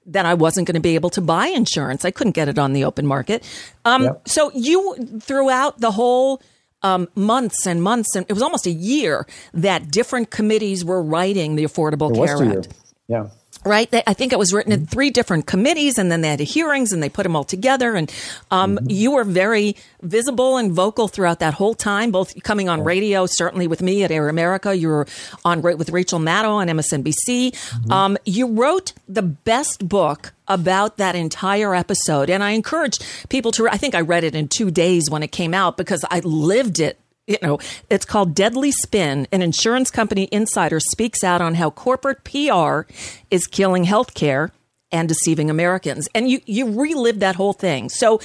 that 0.07 0.25
I 0.25 0.33
wasn't 0.33 0.65
going 0.65 0.73
to 0.73 0.79
be 0.81 0.95
able 0.95 1.11
to 1.11 1.21
buy 1.21 1.47
insurance. 1.49 2.03
I 2.03 2.09
couldn't 2.09 2.33
get 2.33 2.47
it 2.47 2.57
on 2.57 2.73
the 2.73 2.83
open 2.85 3.05
market. 3.05 3.43
Um, 3.85 4.03
Yep. 4.05 4.27
So 4.27 4.51
you, 4.55 4.95
throughout 5.21 5.79
the 5.81 5.91
whole 5.91 6.41
um, 6.81 7.07
months 7.15 7.65
and 7.67 7.83
months, 7.83 8.15
and 8.15 8.25
it 8.29 8.33
was 8.33 8.41
almost 8.41 8.65
a 8.65 8.71
year 8.71 9.27
that 9.53 9.91
different 9.91 10.29
committees 10.31 10.85
were 10.85 11.01
writing 11.01 11.55
the 11.55 11.63
Affordable 11.63 12.11
It 12.11 12.25
Care. 12.25 12.59
Act. 12.59 12.69
Yeah. 13.07 13.29
Right, 13.65 13.91
They- 13.91 14.03
I 14.07 14.13
think 14.13 14.31
it 14.31 14.39
was 14.39 14.53
written 14.53 14.71
in 14.71 14.87
three 14.87 15.09
different 15.09 15.45
committees, 15.45 15.97
and 15.97 16.09
then 16.11 16.21
they 16.21 16.29
had 16.29 16.39
hearings, 16.39 16.91
and 16.93 17.03
they 17.03 17.09
put 17.09 17.23
them 17.23 17.35
all 17.35 17.43
together. 17.43 17.95
And 17.95 18.11
um, 18.51 18.79
you 18.87 19.11
were 19.11 19.25
very 19.25 19.75
visible 20.01 20.55
and 20.57 20.71
vocal 20.71 21.07
throughout 21.09 21.39
that 21.39 21.55
whole 21.55 21.75
time, 21.75 22.09
both 22.11 22.41
coming 22.43 22.69
on 22.69 22.83
radio, 22.83 23.25
certainly 23.27 23.67
with 23.67 23.81
me 23.81 24.03
at 24.03 24.11
Air 24.11 24.29
America. 24.29 24.73
You 24.75 24.87
were 24.87 25.07
on 25.43 25.61
ra- 25.61 25.75
with 25.75 25.89
Rachel 25.89 26.19
Maddow 26.19 26.51
on 26.51 26.67
MSNBC. 26.67 27.53
Um, 27.91 28.17
you 28.25 28.47
wrote 28.47 28.93
the 29.09 29.21
best 29.21 29.87
book 29.87 30.33
about 30.47 30.97
that 30.97 31.15
entire 31.15 31.75
episode, 31.75 32.29
and 32.29 32.43
I 32.43 32.51
encourage 32.51 32.97
people 33.27 33.51
to. 33.53 33.67
I 33.69 33.77
think 33.77 33.93
I 33.93 34.01
read 34.01 34.23
it 34.23 34.35
in 34.35 34.47
two 34.47 34.71
days 34.71 35.09
when 35.09 35.21
it 35.21 35.31
came 35.33 35.53
out 35.53 35.75
because 35.77 36.05
I 36.09 36.21
lived 36.21 36.79
it 36.79 36.97
you 37.29 37.37
know, 37.43 37.59
it's 37.89 38.05
called 38.05 38.33
Deadly 38.33 38.71
Spin. 38.71 39.27
An 39.31 39.41
insurance 39.41 39.91
company 39.91 40.27
insider 40.31 40.79
speaks 40.79 41.23
out 41.23 41.41
on 41.41 41.55
how 41.55 41.69
corporate 41.69 42.23
PR 42.23 42.81
is 43.29 43.45
killing 43.45 43.85
healthcare 43.85 44.49
and 44.91 45.07
deceiving 45.07 45.51
Americans. 45.51 46.07
And 46.15 46.29
you, 46.29 46.41
you 46.47 46.79
relived 46.81 47.19
that 47.19 47.35
whole 47.35 47.53
thing. 47.53 47.89
So 47.89 48.19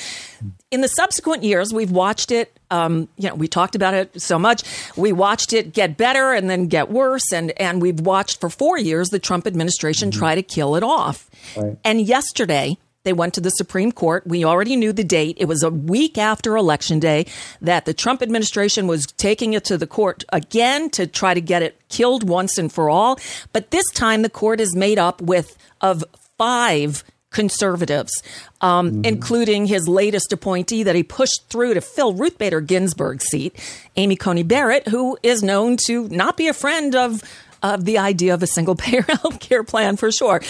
in 0.71 0.81
the 0.81 0.89
subsequent 0.89 1.45
years, 1.45 1.75
we've 1.75 1.91
watched 1.91 2.31
it. 2.31 2.59
Um, 2.71 3.09
you 3.19 3.29
know, 3.29 3.35
we 3.35 3.47
talked 3.47 3.75
about 3.75 3.93
it 3.93 4.21
so 4.21 4.39
much. 4.39 4.63
We 4.97 5.13
watched 5.13 5.53
it 5.53 5.75
get 5.75 5.99
better 5.99 6.33
and 6.33 6.49
then 6.49 6.69
get 6.69 6.91
worse. 6.91 7.31
And, 7.31 7.53
and 7.61 7.83
we've 7.83 8.01
watched 8.01 8.41
for 8.41 8.49
four 8.49 8.79
years 8.79 9.11
the 9.11 9.19
Trump 9.19 9.47
administration 9.47 10.11
try 10.11 10.35
to 10.35 10.43
kill 10.43 10.75
it 10.75 10.83
off. 10.83 11.29
Right. 11.55 11.77
And 11.85 12.01
yesterday, 12.01 12.79
they 13.05 13.13
went 13.13 13.35
to 13.35 13.41
the 13.41 13.51
Supreme 13.51 13.93
Court. 13.93 14.27
We 14.27 14.45
already 14.45 14.77
knew 14.77 14.93
the 14.93 15.05
date. 15.05 15.37
It 15.39 15.47
was 15.47 15.63
a 15.63 15.71
week 15.71 16.19
after 16.19 16.57
Election 16.57 16.99
Day 16.99 17.27
that 17.61 17.85
the 17.85 17.95
Trump 17.95 18.23
administration 18.23 18.87
was 18.87 19.07
taking 19.07 19.53
it 19.53 19.65
to 19.67 19.79
the 19.79 19.87
court 19.87 20.25
again 20.33 20.91
to 20.91 21.07
try 21.07 21.35
to 21.35 21.41
get 21.41 21.63
it 21.63 21.81
killed 21.89 22.29
once 22.29 22.59
and 22.59 22.73
for 22.73 22.89
all. 22.89 23.19
But 23.53 23.71
this 23.71 23.89
time, 23.93 24.23
the 24.23 24.31
court 24.31 24.59
is 24.59 24.75
made 24.75 24.99
up 24.99 25.21
with 25.21 25.57
of 25.81 26.03
five 26.39 27.05
conservatives, 27.31 28.23
um, 28.61 29.05
including 29.05 29.67
his 29.67 29.87
latest 29.89 30.33
appointee 30.33 30.85
that 30.85 30.95
he 30.95 31.03
pushed 31.03 31.49
through 31.51 31.75
to 31.75 31.81
fill 31.81 32.15
Ruth 32.15 32.39
Bader 32.39 32.61
Ginsburg's 32.61 33.27
seat, 33.27 33.59
Amy 33.97 34.17
Coney 34.17 34.45
Barrett, 34.45 34.89
who 34.89 35.19
is 35.23 35.43
known 35.43 35.77
to 35.87 36.09
not 36.09 36.37
be 36.37 36.49
a 36.49 36.55
friend 36.55 36.95
of 36.95 37.23
of 37.65 37.85
the 37.87 37.99
idea 37.99 38.35
of 38.35 38.43
a 38.43 38.47
single 38.47 38.77
payer 38.77 39.03
health 39.09 39.41
care 39.41 39.65
plan 39.65 39.97
for 39.97 40.13
sure. 40.13 40.41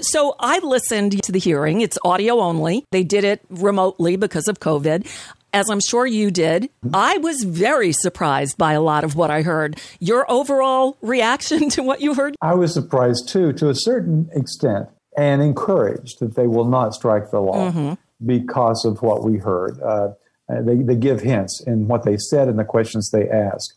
So 0.00 0.34
I 0.40 0.58
listened 0.60 1.22
to 1.22 1.30
the 1.30 1.38
hearing. 1.38 1.82
It's 1.82 1.98
audio 2.04 2.40
only. 2.40 2.84
They 2.90 3.04
did 3.04 3.22
it 3.24 3.42
remotely 3.50 4.16
because 4.16 4.48
of 4.48 4.58
COVID. 4.58 5.06
As 5.54 5.68
I'm 5.68 5.80
sure 5.80 6.06
you 6.06 6.30
did, 6.30 6.70
I 6.94 7.18
was 7.18 7.42
very 7.44 7.92
surprised 7.92 8.56
by 8.56 8.72
a 8.72 8.80
lot 8.80 9.04
of 9.04 9.14
what 9.16 9.30
I 9.30 9.42
heard. 9.42 9.78
Your 10.00 10.24
overall 10.32 10.96
reaction 11.02 11.68
to 11.76 11.82
what 11.82 12.00
you 12.00 12.14
heard? 12.14 12.36
I 12.40 12.54
was 12.54 12.72
surprised 12.72 13.28
too, 13.28 13.52
to 13.54 13.68
a 13.68 13.74
certain 13.74 14.30
extent, 14.32 14.88
and 15.18 15.42
encouraged 15.42 16.20
that 16.20 16.36
they 16.36 16.46
will 16.46 16.64
not 16.64 16.94
strike 16.94 17.30
the 17.30 17.40
law 17.40 17.70
Mhm. 17.70 17.98
because 18.24 18.86
of 18.86 19.02
what 19.02 19.24
we 19.24 19.36
heard. 19.36 19.78
Uh, 19.82 20.08
they, 20.48 20.76
they 20.76 20.96
give 20.96 21.20
hints 21.20 21.62
in 21.66 21.86
what 21.86 22.04
they 22.04 22.16
said 22.16 22.48
and 22.48 22.58
the 22.58 22.64
questions 22.64 23.10
they 23.10 23.28
ask. 23.28 23.74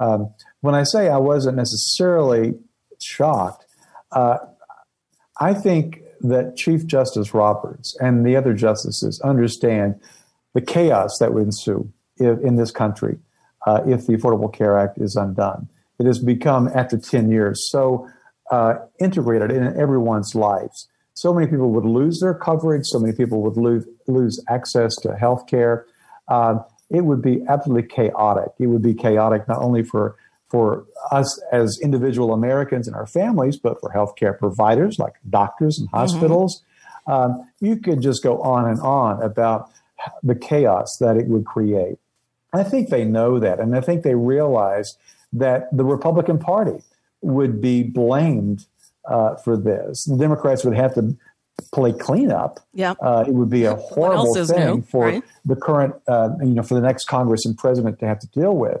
Um, 0.00 0.30
when 0.60 0.74
I 0.74 0.82
say 0.82 1.08
I 1.08 1.18
wasn't 1.18 1.56
necessarily 1.56 2.54
shocked, 3.00 3.64
uh, 4.12 4.38
I 5.40 5.54
think 5.54 6.02
that 6.20 6.56
Chief 6.56 6.86
Justice 6.86 7.32
Roberts 7.32 7.96
and 8.00 8.26
the 8.26 8.36
other 8.36 8.52
justices 8.54 9.20
understand 9.20 10.00
the 10.54 10.60
chaos 10.60 11.18
that 11.20 11.32
would 11.32 11.44
ensue 11.44 11.92
if, 12.16 12.40
in 12.40 12.56
this 12.56 12.70
country 12.70 13.18
uh, 13.66 13.82
if 13.86 14.06
the 14.06 14.14
Affordable 14.14 14.52
Care 14.52 14.78
Act 14.78 14.98
is 14.98 15.14
undone. 15.14 15.68
It 15.98 16.06
has 16.06 16.18
become, 16.18 16.68
after 16.74 16.98
10 16.98 17.30
years, 17.30 17.70
so 17.70 18.08
uh, 18.50 18.74
integrated 19.00 19.50
in 19.50 19.78
everyone's 19.78 20.34
lives. 20.34 20.88
So 21.14 21.34
many 21.34 21.48
people 21.48 21.70
would 21.70 21.84
lose 21.84 22.20
their 22.20 22.34
coverage, 22.34 22.86
so 22.86 22.98
many 22.98 23.12
people 23.12 23.42
would 23.42 23.56
lose, 23.56 23.84
lose 24.06 24.42
access 24.48 24.94
to 24.96 25.16
health 25.16 25.46
care. 25.48 25.86
Um, 26.28 26.64
it 26.90 27.02
would 27.02 27.20
be 27.20 27.44
absolutely 27.48 27.88
chaotic. 27.88 28.52
It 28.58 28.68
would 28.68 28.82
be 28.82 28.94
chaotic 28.94 29.46
not 29.48 29.60
only 29.60 29.82
for 29.82 30.16
for 30.48 30.86
us 31.10 31.40
as 31.52 31.78
individual 31.82 32.32
Americans 32.32 32.86
and 32.86 32.96
our 32.96 33.06
families, 33.06 33.56
but 33.56 33.80
for 33.80 33.90
healthcare 33.90 34.36
providers 34.36 34.98
like 34.98 35.14
doctors 35.28 35.78
and 35.78 35.88
hospitals. 35.90 36.62
Um, 37.06 37.50
you 37.60 37.76
could 37.76 38.00
just 38.00 38.22
go 38.22 38.40
on 38.42 38.68
and 38.68 38.80
on 38.80 39.22
about 39.22 39.70
the 40.22 40.34
chaos 40.34 40.96
that 41.00 41.16
it 41.16 41.26
would 41.26 41.44
create. 41.44 41.98
I 42.52 42.62
think 42.62 42.88
they 42.88 43.04
know 43.04 43.38
that, 43.38 43.60
and 43.60 43.76
I 43.76 43.80
think 43.80 44.02
they 44.02 44.14
realize 44.14 44.96
that 45.32 45.68
the 45.76 45.84
Republican 45.84 46.38
Party 46.38 46.82
would 47.20 47.60
be 47.60 47.82
blamed 47.82 48.66
uh, 49.06 49.36
for 49.36 49.56
this. 49.56 50.04
The 50.04 50.16
Democrats 50.16 50.64
would 50.64 50.76
have 50.76 50.94
to 50.94 51.16
play 51.72 51.92
cleanup. 51.92 52.60
Yeah. 52.72 52.94
Uh, 53.00 53.24
it 53.26 53.34
would 53.34 53.50
be 53.50 53.64
a 53.64 53.74
horrible 53.74 54.34
thing 54.34 54.76
new, 54.76 54.82
for 54.82 55.06
right? 55.06 55.24
the 55.44 55.56
current, 55.56 55.94
uh, 56.06 56.30
you 56.40 56.54
know, 56.54 56.62
for 56.62 56.74
the 56.74 56.80
next 56.80 57.04
Congress 57.04 57.44
and 57.44 57.56
president 57.58 57.98
to 58.00 58.06
have 58.06 58.20
to 58.20 58.28
deal 58.28 58.56
with. 58.56 58.78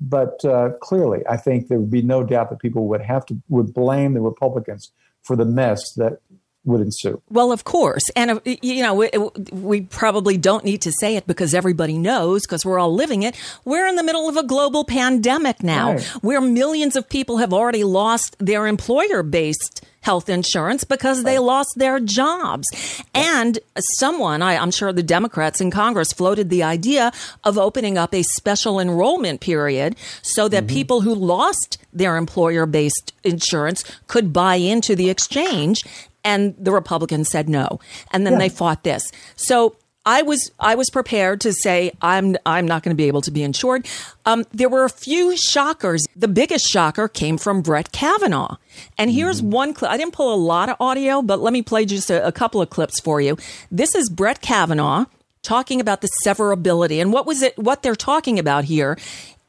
But 0.00 0.44
uh, 0.44 0.70
clearly, 0.80 1.22
I 1.28 1.36
think 1.36 1.68
there 1.68 1.78
would 1.80 1.90
be 1.90 2.02
no 2.02 2.22
doubt 2.22 2.50
that 2.50 2.60
people 2.60 2.86
would 2.88 3.00
have 3.02 3.26
to 3.26 3.36
would 3.48 3.74
blame 3.74 4.14
the 4.14 4.20
Republicans 4.20 4.92
for 5.22 5.34
the 5.36 5.44
mess 5.44 5.80
that 5.96 6.20
would 6.64 6.80
ensue. 6.80 7.20
Well, 7.30 7.50
of 7.50 7.64
course. 7.64 8.02
And, 8.14 8.30
uh, 8.32 8.40
you 8.44 8.82
know, 8.82 8.94
we, 8.94 9.08
we 9.52 9.80
probably 9.82 10.36
don't 10.36 10.64
need 10.64 10.82
to 10.82 10.92
say 11.00 11.16
it 11.16 11.26
because 11.26 11.54
everybody 11.54 11.96
knows 11.96 12.42
because 12.42 12.64
we're 12.64 12.78
all 12.78 12.94
living 12.94 13.22
it. 13.22 13.36
We're 13.64 13.86
in 13.86 13.96
the 13.96 14.02
middle 14.02 14.28
of 14.28 14.36
a 14.36 14.42
global 14.42 14.84
pandemic 14.84 15.62
now 15.62 15.92
Right. 15.92 16.02
where 16.20 16.40
millions 16.40 16.94
of 16.94 17.08
people 17.08 17.38
have 17.38 17.52
already 17.54 17.84
lost 17.84 18.36
their 18.38 18.66
employer 18.66 19.22
based 19.22 19.84
health 20.00 20.28
insurance 20.28 20.84
because 20.84 21.24
they 21.24 21.38
lost 21.38 21.70
their 21.76 22.00
jobs. 22.00 22.66
And 23.14 23.58
someone, 23.98 24.42
I, 24.42 24.56
I'm 24.56 24.70
sure 24.70 24.92
the 24.92 25.02
Democrats 25.02 25.60
in 25.60 25.70
Congress 25.70 26.12
floated 26.12 26.50
the 26.50 26.62
idea 26.62 27.12
of 27.44 27.58
opening 27.58 27.98
up 27.98 28.14
a 28.14 28.22
special 28.22 28.78
enrollment 28.80 29.40
period 29.40 29.96
so 30.22 30.48
that 30.48 30.64
mm-hmm. 30.64 30.74
people 30.74 31.00
who 31.02 31.14
lost 31.14 31.78
their 31.92 32.16
employer 32.16 32.64
based 32.64 33.12
insurance 33.24 33.84
could 34.06 34.32
buy 34.32 34.54
into 34.54 34.94
the 34.94 35.10
exchange. 35.10 35.84
And 36.24 36.54
the 36.58 36.72
Republicans 36.72 37.28
said 37.28 37.48
no. 37.48 37.80
And 38.12 38.26
then 38.26 38.34
Yeah. 38.34 38.40
they 38.40 38.48
fought 38.48 38.84
this. 38.84 39.10
So 39.36 39.76
I 40.08 40.22
was 40.22 40.50
I 40.58 40.74
was 40.74 40.88
prepared 40.88 41.42
to 41.42 41.52
say 41.52 41.92
I'm 42.00 42.34
I'm 42.46 42.66
not 42.66 42.82
going 42.82 42.96
to 42.96 42.96
be 42.96 43.08
able 43.08 43.20
to 43.20 43.30
be 43.30 43.42
insured. 43.42 43.86
Um, 44.24 44.46
there 44.52 44.70
were 44.70 44.84
a 44.84 44.88
few 44.88 45.36
shockers. 45.36 46.06
The 46.16 46.28
biggest 46.28 46.66
shocker 46.66 47.08
came 47.08 47.36
from 47.36 47.60
Brett 47.60 47.92
Kavanaugh, 47.92 48.56
and 48.96 49.10
here's 49.10 49.42
one 49.42 49.74
clip. 49.74 49.90
I 49.90 49.98
didn't 49.98 50.14
pull 50.14 50.32
a 50.32 50.40
lot 50.40 50.70
of 50.70 50.76
audio, 50.80 51.20
but 51.20 51.40
let 51.40 51.52
me 51.52 51.60
play 51.60 51.84
just 51.84 52.08
a, 52.08 52.26
a 52.26 52.32
couple 52.32 52.62
of 52.62 52.70
clips 52.70 52.98
for 53.00 53.20
you. 53.20 53.36
This 53.70 53.94
is 53.94 54.08
Brett 54.08 54.40
Kavanaugh 54.40 55.04
talking 55.42 55.78
about 55.78 56.00
the 56.00 56.08
severability, 56.24 57.02
and 57.02 57.12
what 57.12 57.26
was 57.26 57.42
it? 57.42 57.58
What 57.58 57.82
they're 57.82 57.94
talking 57.94 58.38
about 58.38 58.64
here 58.64 58.96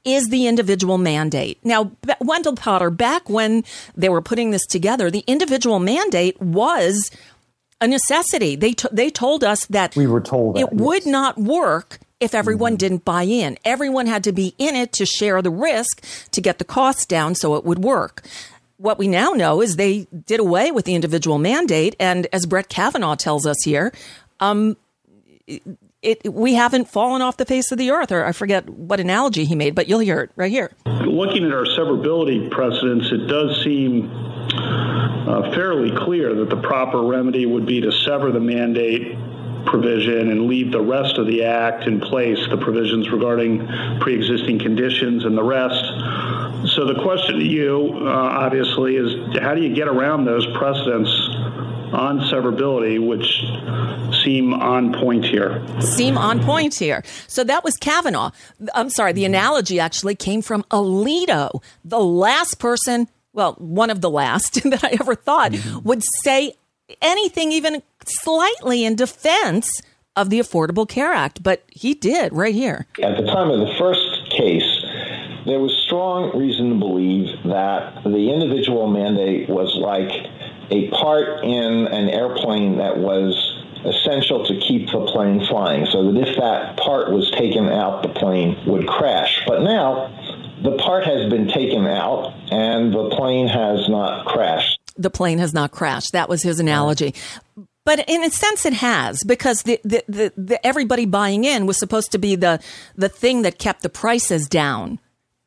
is 0.03 0.27
the 0.27 0.45
individual 0.45 0.97
mandate. 0.97 1.57
Now, 1.63 1.91
Wendell 2.19 2.55
Potter, 2.55 2.89
back 2.89 3.29
when 3.29 3.63
they 3.95 4.09
were 4.09 4.21
putting 4.21 4.51
this 4.51 4.65
together, 4.65 5.09
the 5.09 5.23
individual 5.25 5.79
mandate 5.79 6.41
was 6.41 7.11
a 7.81 7.87
necessity. 7.87 8.55
They 8.55 8.73
t- 8.73 8.89
they 8.91 9.09
told 9.09 9.43
us 9.43 9.65
that 9.67 9.95
We 9.95 10.07
were 10.07 10.21
told 10.21 10.55
that, 10.55 10.61
it 10.61 10.73
would 10.73 11.05
not 11.05 11.37
work 11.37 11.99
if 12.19 12.35
everyone 12.35 12.75
didn't 12.75 13.05
buy 13.05 13.23
in. 13.23 13.57
Everyone 13.63 14.05
had 14.05 14.23
to 14.25 14.31
be 14.31 14.53
in 14.57 14.75
it 14.75 14.91
to 14.93 15.05
share 15.05 15.41
the 15.41 15.49
risk 15.49 16.03
to 16.31 16.41
get 16.41 16.57
the 16.59 16.65
costs 16.65 17.05
down 17.05 17.35
so 17.35 17.55
it 17.55 17.63
would 17.63 17.79
work. 17.79 18.23
What 18.77 18.97
we 18.97 19.07
now 19.07 19.31
know 19.31 19.61
is 19.61 19.75
they 19.75 20.07
did 20.25 20.39
away 20.39 20.71
with 20.71 20.85
the 20.85 20.95
individual 20.95 21.37
mandate, 21.37 21.95
and 21.99 22.27
as 22.31 22.45
Brett 22.45 22.69
Kavanaugh 22.69 23.15
tells 23.15 23.45
us 23.45 23.57
here, 23.63 23.93
um, 24.39 24.77
it, 26.01 26.33
we 26.33 26.53
haven't 26.53 26.87
fallen 26.87 27.21
off 27.21 27.37
the 27.37 27.45
face 27.45 27.71
of 27.71 27.77
the 27.77 27.91
earth. 27.91 28.11
Or 28.11 28.25
I 28.25 28.31
forget 28.31 28.69
what 28.69 28.99
analogy 28.99 29.45
he 29.45 29.55
made, 29.55 29.75
but 29.75 29.87
you'll 29.87 29.99
hear 29.99 30.21
it 30.21 30.31
right 30.35 30.51
here. 30.51 30.71
Looking 30.85 31.45
at 31.45 31.53
our 31.53 31.65
severability 31.65 32.49
precedents, 32.51 33.11
it 33.11 33.27
does 33.27 33.61
seem 33.63 34.09
uh, 34.09 35.51
fairly 35.53 35.91
clear 36.05 36.33
that 36.35 36.49
the 36.49 36.61
proper 36.61 37.03
remedy 37.03 37.45
would 37.45 37.65
be 37.65 37.81
to 37.81 37.91
sever 37.91 38.31
the 38.31 38.39
mandate 38.39 39.15
provision 39.65 40.29
and 40.31 40.47
leave 40.47 40.71
the 40.71 40.81
rest 40.81 41.17
of 41.17 41.27
the 41.27 41.43
act 41.43 41.85
in 41.85 41.99
place, 41.99 42.39
the 42.49 42.57
provisions 42.57 43.09
regarding 43.11 43.67
pre-existing 43.99 44.59
conditions 44.59 45.25
and 45.25 45.37
the 45.37 45.43
rest. 45.43 45.83
So 46.73 46.85
the 46.85 46.99
question 47.01 47.39
to 47.39 47.45
you, 47.45 47.93
uh, 48.01 48.09
obviously, 48.09 48.95
is 48.95 49.37
how 49.41 49.55
do 49.55 49.61
you 49.61 49.73
get 49.73 49.87
around 49.87 50.25
those 50.25 50.45
precedents 50.57 51.09
on 51.93 52.19
severability, 52.21 53.05
which 53.05 53.43
seem 54.23 54.53
on 54.53 54.93
point 54.93 55.25
here? 55.25 55.63
Seem 55.81 56.17
on 56.17 56.39
point 56.43 56.75
here. 56.75 57.03
So 57.27 57.43
that 57.43 57.63
was 57.63 57.77
Kavanaugh. 57.77 58.31
I'm 58.73 58.89
sorry, 58.89 59.13
the 59.13 59.25
analogy 59.25 59.79
actually 59.79 60.15
came 60.15 60.41
from 60.41 60.63
Alito, 60.63 61.61
the 61.83 61.99
last 61.99 62.59
person, 62.59 63.07
well, 63.33 63.53
one 63.53 63.89
of 63.89 64.01
the 64.01 64.09
last 64.09 64.63
that 64.69 64.83
I 64.83 64.97
ever 64.99 65.15
thought 65.15 65.53
would 65.83 66.03
say 66.23 66.53
anything 67.01 67.51
even 67.51 67.81
slightly 68.05 68.85
in 68.85 68.95
defense 68.95 69.81
of 70.15 70.29
the 70.29 70.39
Affordable 70.39 70.87
Care 70.87 71.13
Act, 71.13 71.41
but 71.43 71.63
he 71.69 71.93
did 71.93 72.33
right 72.33 72.53
here. 72.53 72.87
At 73.01 73.17
the 73.17 73.25
time 73.25 73.49
of 73.49 73.59
the 73.59 73.73
first 73.77 74.29
case, 74.31 74.83
there 75.45 75.59
was 75.59 75.73
strong 75.85 76.37
reason 76.37 76.71
to 76.71 76.75
believe 76.75 77.27
that 77.45 78.03
the 78.03 78.31
individual 78.31 78.87
mandate 78.87 79.49
was 79.49 79.75
like 79.75 80.11
a 80.71 80.89
part 80.89 81.43
in 81.43 81.87
an 81.87 82.09
airplane 82.09 82.77
that 82.77 82.97
was 82.97 83.55
essential 83.85 84.45
to 84.45 84.59
keep 84.59 84.91
the 84.91 85.05
plane 85.05 85.45
flying, 85.45 85.85
so 85.85 86.11
that 86.11 86.27
if 86.27 86.35
that 86.37 86.75
part 86.77 87.11
was 87.11 87.31
taken 87.31 87.69
out, 87.69 88.03
the 88.03 88.09
plane 88.09 88.57
would 88.67 88.87
crash. 88.87 89.41
But 89.47 89.61
now, 89.61 90.11
the 90.61 90.75
part 90.77 91.05
has 91.05 91.29
been 91.29 91.47
taken 91.47 91.87
out 91.87 92.33
and 92.51 92.93
the 92.93 93.09
plane 93.09 93.47
has 93.47 93.87
not 93.87 94.25
crashed. 94.25 94.68
The 94.99 95.09
plane 95.09 95.39
has 95.39 95.53
not 95.53 95.71
crashed. 95.71 96.11
That 96.11 96.29
was 96.29 96.43
his 96.43 96.59
analogy. 96.59 97.15
But 97.85 98.07
in 98.07 98.23
a 98.23 98.29
sense, 98.29 98.65
it 98.65 98.73
has 98.73 99.23
because 99.23 99.63
the, 99.63 99.79
the, 99.83 100.03
the, 100.07 100.33
the, 100.37 100.67
everybody 100.67 101.05
buying 101.05 101.43
in 101.43 101.65
was 101.65 101.79
supposed 101.79 102.11
to 102.11 102.19
be 102.19 102.35
the 102.35 102.59
the 102.95 103.09
thing 103.09 103.41
that 103.41 103.57
kept 103.57 103.81
the 103.81 103.89
prices 103.89 104.47
down. 104.47 104.99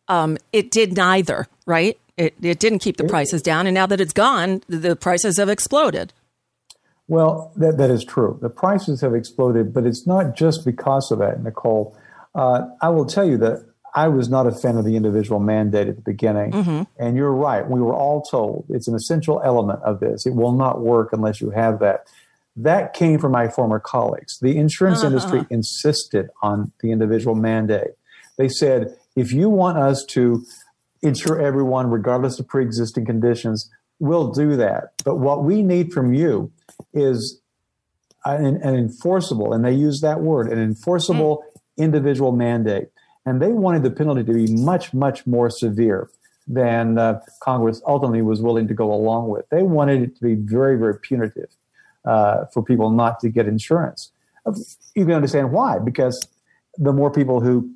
Um, 0.09 0.39
it 0.53 0.71
did 0.71 0.97
neither, 0.97 1.47
right? 1.67 1.99
It, 2.17 2.35
it 2.43 2.59
didn't 2.59 2.81
keep 2.81 2.97
the 2.97 3.05
prices 3.05 3.43
down, 3.43 3.67
and 3.67 3.75
now 3.75 3.87
that 3.87 4.01
it's 4.01 4.13
gone, 4.13 4.63
the 4.67 4.97
prices 4.97 5.39
have 5.39 5.49
exploded. 5.49 6.13
Well, 7.09 7.53
that, 7.57 7.79
that 7.79 7.91
is 7.91 8.05
true. 8.05 8.39
The 8.41 8.51
prices 8.51 9.01
have 9.03 9.15
exploded, 9.15 9.73
but 9.73 9.87
it's 9.87 10.07
not 10.07 10.35
just 10.35 10.65
because 10.65 11.11
of 11.11 11.19
that, 11.21 11.43
Nicole. 11.43 11.97
Uh, 12.35 12.69
I 12.81 12.89
will 12.89 13.07
tell 13.07 13.25
you 13.25 13.39
that 13.39 13.67
I 13.95 14.09
was 14.09 14.29
not 14.29 14.47
a 14.47 14.53
fan 14.53 14.77
of 14.77 14.85
the 14.85 14.97
individual 14.97 15.39
mandate 15.39 15.89
at 15.89 15.97
the 15.97 16.03
beginning. 16.03 16.53
Mm-hmm. 16.53 16.83
And 16.99 17.17
you're 17.17 17.35
right. 17.35 17.69
We 17.69 17.81
were 17.81 17.95
all 17.95 18.23
told 18.23 18.65
it's 18.71 18.89
an 18.89 18.95
essential 18.95 19.41
element 19.45 19.83
of 19.83 20.01
this. 20.01 20.27
It 20.27 20.35
will 20.35 20.53
not 20.53 20.81
work 20.81 21.13
unless 21.13 21.41
you 21.41 21.51
have 21.51 21.79
that. 21.81 22.07
That 22.57 22.95
came 22.95 23.19
from 23.19 23.33
my 23.33 23.49
former 23.49 23.81
colleagues. 23.81 24.39
The 24.41 24.57
insurance 24.57 24.99
uh-huh. 24.99 25.09
industry 25.09 25.47
insisted 25.51 26.31
on 26.43 26.73
the 26.81 26.91
individual 26.91 27.35
mandate. 27.35 27.93
They 28.39 28.49
said, 28.49 28.97
if 29.17 29.33
you 29.33 29.49
want 29.51 29.79
us 29.79 30.05
to 30.07 30.45
insure 31.03 31.41
everyone, 31.41 31.91
regardless 31.91 32.39
of 32.39 32.49
pre 32.49 32.65
existing 32.65 33.07
conditions, 33.07 33.71
we'll 33.99 34.31
do 34.31 34.57
that. 34.57 34.93
But 35.05 35.17
what 35.17 35.45
we 35.45 35.63
need 35.63 35.93
from 35.93 36.15
you 36.15 36.51
is 36.95 37.41
an, 38.25 38.57
an 38.63 38.75
enforceable, 38.75 39.53
and 39.53 39.65
they 39.65 39.73
use 39.73 40.01
that 40.01 40.21
word, 40.21 40.51
an 40.51 40.59
enforceable 40.59 41.39
mm. 41.39 41.85
individual 41.85 42.33
mandate. 42.33 42.89
And 43.25 43.41
they 43.41 43.53
wanted 43.53 43.83
the 43.83 43.91
penalty 43.91 44.25
to 44.25 44.33
be 44.33 44.53
much, 44.53 44.93
much 44.93 45.27
more 45.27 45.49
severe 45.51 46.11
than 46.49 46.99
uh, 46.99 47.21
Congress 47.41 47.81
ultimately 47.87 48.23
was 48.23 48.43
willing 48.43 48.67
to 48.69 48.75
go 48.75 48.93
along 48.93 49.29
with. 49.29 49.49
They 49.51 49.63
wanted 49.63 50.03
it 50.03 50.17
to 50.17 50.23
be 50.23 50.35
very, 50.35 50.77
very 50.77 50.99
punitive 50.99 51.51
uh, 52.05 52.47
for 52.53 52.63
people 52.65 52.91
not 52.91 53.21
to 53.21 53.29
get 53.29 53.47
insurance. 53.47 54.11
You 54.97 55.05
can 55.05 55.15
understand 55.15 55.53
why, 55.53 55.79
because 55.79 56.21
the 56.79 56.93
more 56.93 57.11
people 57.13 57.41
who 57.41 57.73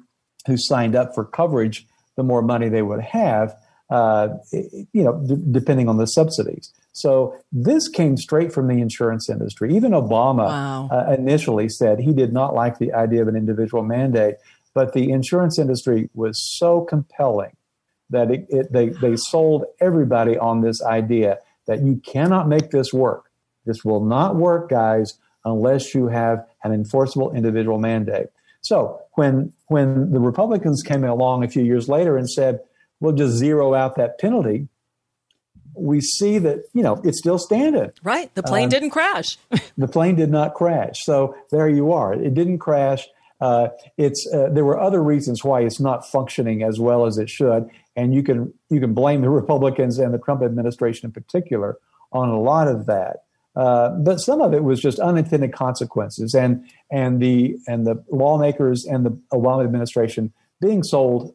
who 0.47 0.57
signed 0.57 0.95
up 0.97 1.15
for 1.15 1.25
coverage, 1.25 1.87
the 2.17 2.23
more 2.23 2.43
money 2.43 2.69
they 2.69 2.83
would 2.83 3.01
have. 3.01 3.57
Uh, 3.89 4.31
you 4.51 5.05
know, 5.05 5.25
d- 5.29 5.37
depending 5.53 5.89
on 5.89 5.97
the 5.97 6.07
subsidies. 6.07 6.73
So 6.93 7.37
this 7.53 7.87
came 7.87 8.17
straight 8.17 8.53
from 8.53 8.67
the 8.67 8.81
insurance 8.81 9.31
industry. 9.31 9.77
Even 9.77 9.93
Obama 9.93 10.47
wow. 10.47 10.89
uh, 10.91 11.15
initially 11.17 11.69
said 11.69 12.01
he 12.01 12.13
did 12.13 12.33
not 12.33 12.53
like 12.53 12.81
the 12.81 12.93
idea 12.93 13.23
of 13.23 13.29
an 13.29 13.37
individual 13.37 13.85
mandate, 13.85 14.39
but 14.77 14.93
the 14.93 15.11
insurance 15.11 15.59
industry 15.59 16.11
was 16.13 16.39
so 16.59 16.83
compelling 16.83 17.57
that 18.11 18.31
it, 18.31 18.45
it, 18.51 18.71
they, 18.71 18.91
they 18.91 19.17
sold 19.17 19.65
everybody 19.81 20.37
on 20.37 20.61
this 20.61 20.83
idea 20.83 21.39
that 21.67 21.81
you 21.81 21.99
cannot 22.05 22.47
make 22.47 22.73
this 22.73 22.93
work. 22.93 23.31
This 23.65 23.87
will 23.87 24.05
not 24.05 24.37
work, 24.37 24.69
guys, 24.69 25.15
unless 25.47 25.95
you 25.95 26.09
have 26.09 26.47
an 26.63 26.75
enforceable 26.75 27.35
individual 27.35 27.79
mandate. 27.79 28.27
So 28.61 29.01
when 29.15 29.55
when 29.69 30.13
the 30.13 30.21
Republicans 30.21 30.83
came 30.83 31.05
along 31.05 31.43
a 31.43 31.49
few 31.49 31.65
years 31.65 31.89
later 31.89 32.19
and 32.19 32.29
said, 32.29 32.61
"We'll 33.01 33.13
just 33.13 33.35
zero 33.37 33.73
out 33.73 33.97
that 33.97 34.19
penalty," 34.19 34.69
we 35.73 36.03
see 36.03 36.37
that 36.39 36.65
you 36.75 36.83
know 36.83 37.01
it's 37.03 37.19
still 37.19 37.39
standing. 37.39 37.93
Right, 38.03 38.33
the 38.35 38.43
plane 38.43 38.67
uh, 38.67 38.71
didn't 38.71 38.91
crash. 38.91 39.39
the 39.79 39.89
plane 39.89 40.17
did 40.17 40.31
not 40.31 40.53
crash. 40.53 40.97
So 41.05 41.35
there 41.51 41.69
you 41.69 41.93
are. 41.93 42.13
It 42.13 42.35
didn't 42.35 42.59
crash. 42.59 43.07
Uh, 43.41 43.69
it's 43.99 44.27
uh, 44.33 44.49
there 44.51 44.65
were 44.65 44.81
other 44.81 45.03
reasons 45.03 45.45
why 45.45 45.61
it's 45.61 45.81
not 45.81 46.07
functioning 46.07 46.63
as 46.63 46.81
well 46.81 47.07
as 47.07 47.19
it 47.19 47.29
should, 47.29 47.69
and 47.95 48.15
you 48.15 48.23
can 48.23 48.53
you 48.71 48.81
can 48.81 48.95
blame 48.95 49.23
the 49.23 49.31
Republicans 49.43 49.99
and 49.99 50.15
the 50.15 50.19
Trump 50.19 50.43
administration 50.43 51.07
in 51.07 51.13
particular 51.13 51.79
on 52.13 52.29
a 52.29 52.41
lot 52.41 52.69
of 52.69 52.87
that. 52.87 53.25
Uh, 53.55 53.91
but 53.91 54.19
some 54.19 54.43
of 54.43 54.53
it 54.53 54.65
was 54.65 54.81
just 54.81 54.99
unintended 54.99 55.53
consequences, 55.53 56.35
and 56.35 56.65
and 56.91 57.21
the 57.21 57.57
and 57.67 57.87
the 57.87 58.03
lawmakers 58.11 58.85
and 58.85 59.05
the 59.05 59.11
Obama 59.33 59.65
administration 59.65 60.33
being 60.61 60.83
sold 60.83 61.35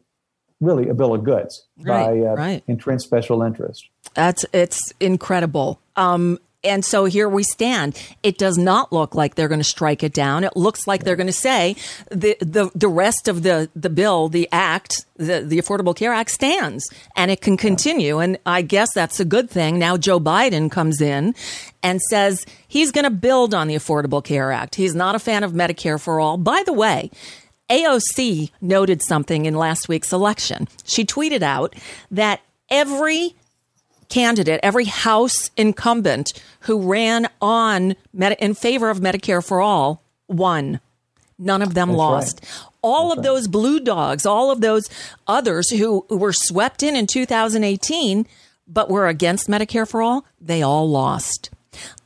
really 0.60 0.88
a 0.88 0.94
bill 0.94 1.12
of 1.12 1.24
goods 1.24 1.66
right, 1.78 2.06
by 2.06 2.26
uh, 2.26 2.34
right. 2.34 2.64
entrenched 2.68 3.04
special 3.04 3.42
interest. 3.42 3.88
That's 4.14 4.46
it's 4.52 4.92
incredible. 5.00 5.80
Um, 5.96 6.38
and 6.64 6.84
so 6.84 7.06
here 7.06 7.28
we 7.28 7.42
stand. 7.42 8.00
It 8.22 8.38
does 8.38 8.56
not 8.56 8.92
look 8.92 9.14
like 9.14 9.34
they're 9.34 9.48
going 9.48 9.60
to 9.60 9.64
strike 9.64 10.02
it 10.02 10.12
down. 10.12 10.44
It 10.44 10.56
looks 10.56 10.86
like 10.86 11.04
they're 11.04 11.16
going 11.16 11.26
to 11.26 11.32
say 11.32 11.76
the, 12.10 12.36
the, 12.40 12.70
the 12.74 12.88
rest 12.88 13.26
of 13.28 13.42
the, 13.42 13.68
the 13.74 13.90
bill, 13.90 14.28
the 14.28 14.48
act, 14.52 15.04
the, 15.16 15.40
the 15.40 15.58
Affordable 15.58 15.96
Care 15.96 16.12
Act 16.12 16.30
stands 16.30 16.88
and 17.16 17.30
it 17.30 17.40
can 17.40 17.56
continue. 17.56 18.18
And 18.18 18.38
I 18.46 18.62
guess 18.62 18.88
that's 18.94 19.18
a 19.18 19.24
good 19.24 19.50
thing. 19.50 19.78
Now 19.78 19.96
Joe 19.96 20.20
Biden 20.20 20.70
comes 20.70 21.00
in 21.00 21.34
and 21.82 22.00
says 22.00 22.46
he's 22.68 22.92
going 22.92 23.04
to 23.04 23.10
build 23.10 23.54
on 23.54 23.66
the 23.66 23.74
Affordable 23.74 24.22
Care 24.22 24.52
Act. 24.52 24.76
He's 24.76 24.94
not 24.94 25.14
a 25.14 25.18
fan 25.18 25.42
of 25.42 25.52
Medicare 25.52 26.00
for 26.00 26.20
all. 26.20 26.36
By 26.36 26.62
the 26.64 26.72
way, 26.72 27.10
AOC 27.70 28.50
noted 28.60 29.02
something 29.02 29.46
in 29.46 29.54
last 29.54 29.88
week's 29.88 30.12
election. 30.12 30.68
She 30.84 31.04
tweeted 31.04 31.42
out 31.42 31.74
that 32.10 32.40
every 32.70 33.34
candidate, 34.12 34.60
every 34.62 34.84
House 34.84 35.50
incumbent 35.56 36.32
who 36.60 36.78
ran 36.78 37.28
on 37.40 37.94
in 38.38 38.54
favor 38.54 38.90
of 38.90 39.00
Medicare 39.00 39.44
for 39.44 39.60
all 39.60 40.02
won. 40.28 40.80
None 41.38 41.62
of 41.62 41.74
them 41.74 41.88
That's 41.88 41.98
lost. 41.98 42.40
Right. 42.42 42.68
All 42.82 43.08
That's 43.08 43.12
of 43.12 43.18
right. 43.18 43.24
those 43.24 43.48
blue 43.48 43.80
dogs, 43.80 44.26
all 44.26 44.50
of 44.50 44.60
those 44.60 44.88
others 45.26 45.70
who, 45.70 46.04
were 46.10 46.32
swept 46.32 46.82
in 46.82 46.94
in 46.94 47.06
2018 47.06 48.26
but 48.68 48.90
were 48.90 49.08
against 49.08 49.48
Medicare 49.48 49.88
for 49.88 50.02
all, 50.02 50.24
they 50.40 50.62
all 50.62 50.88
lost. 50.88 51.50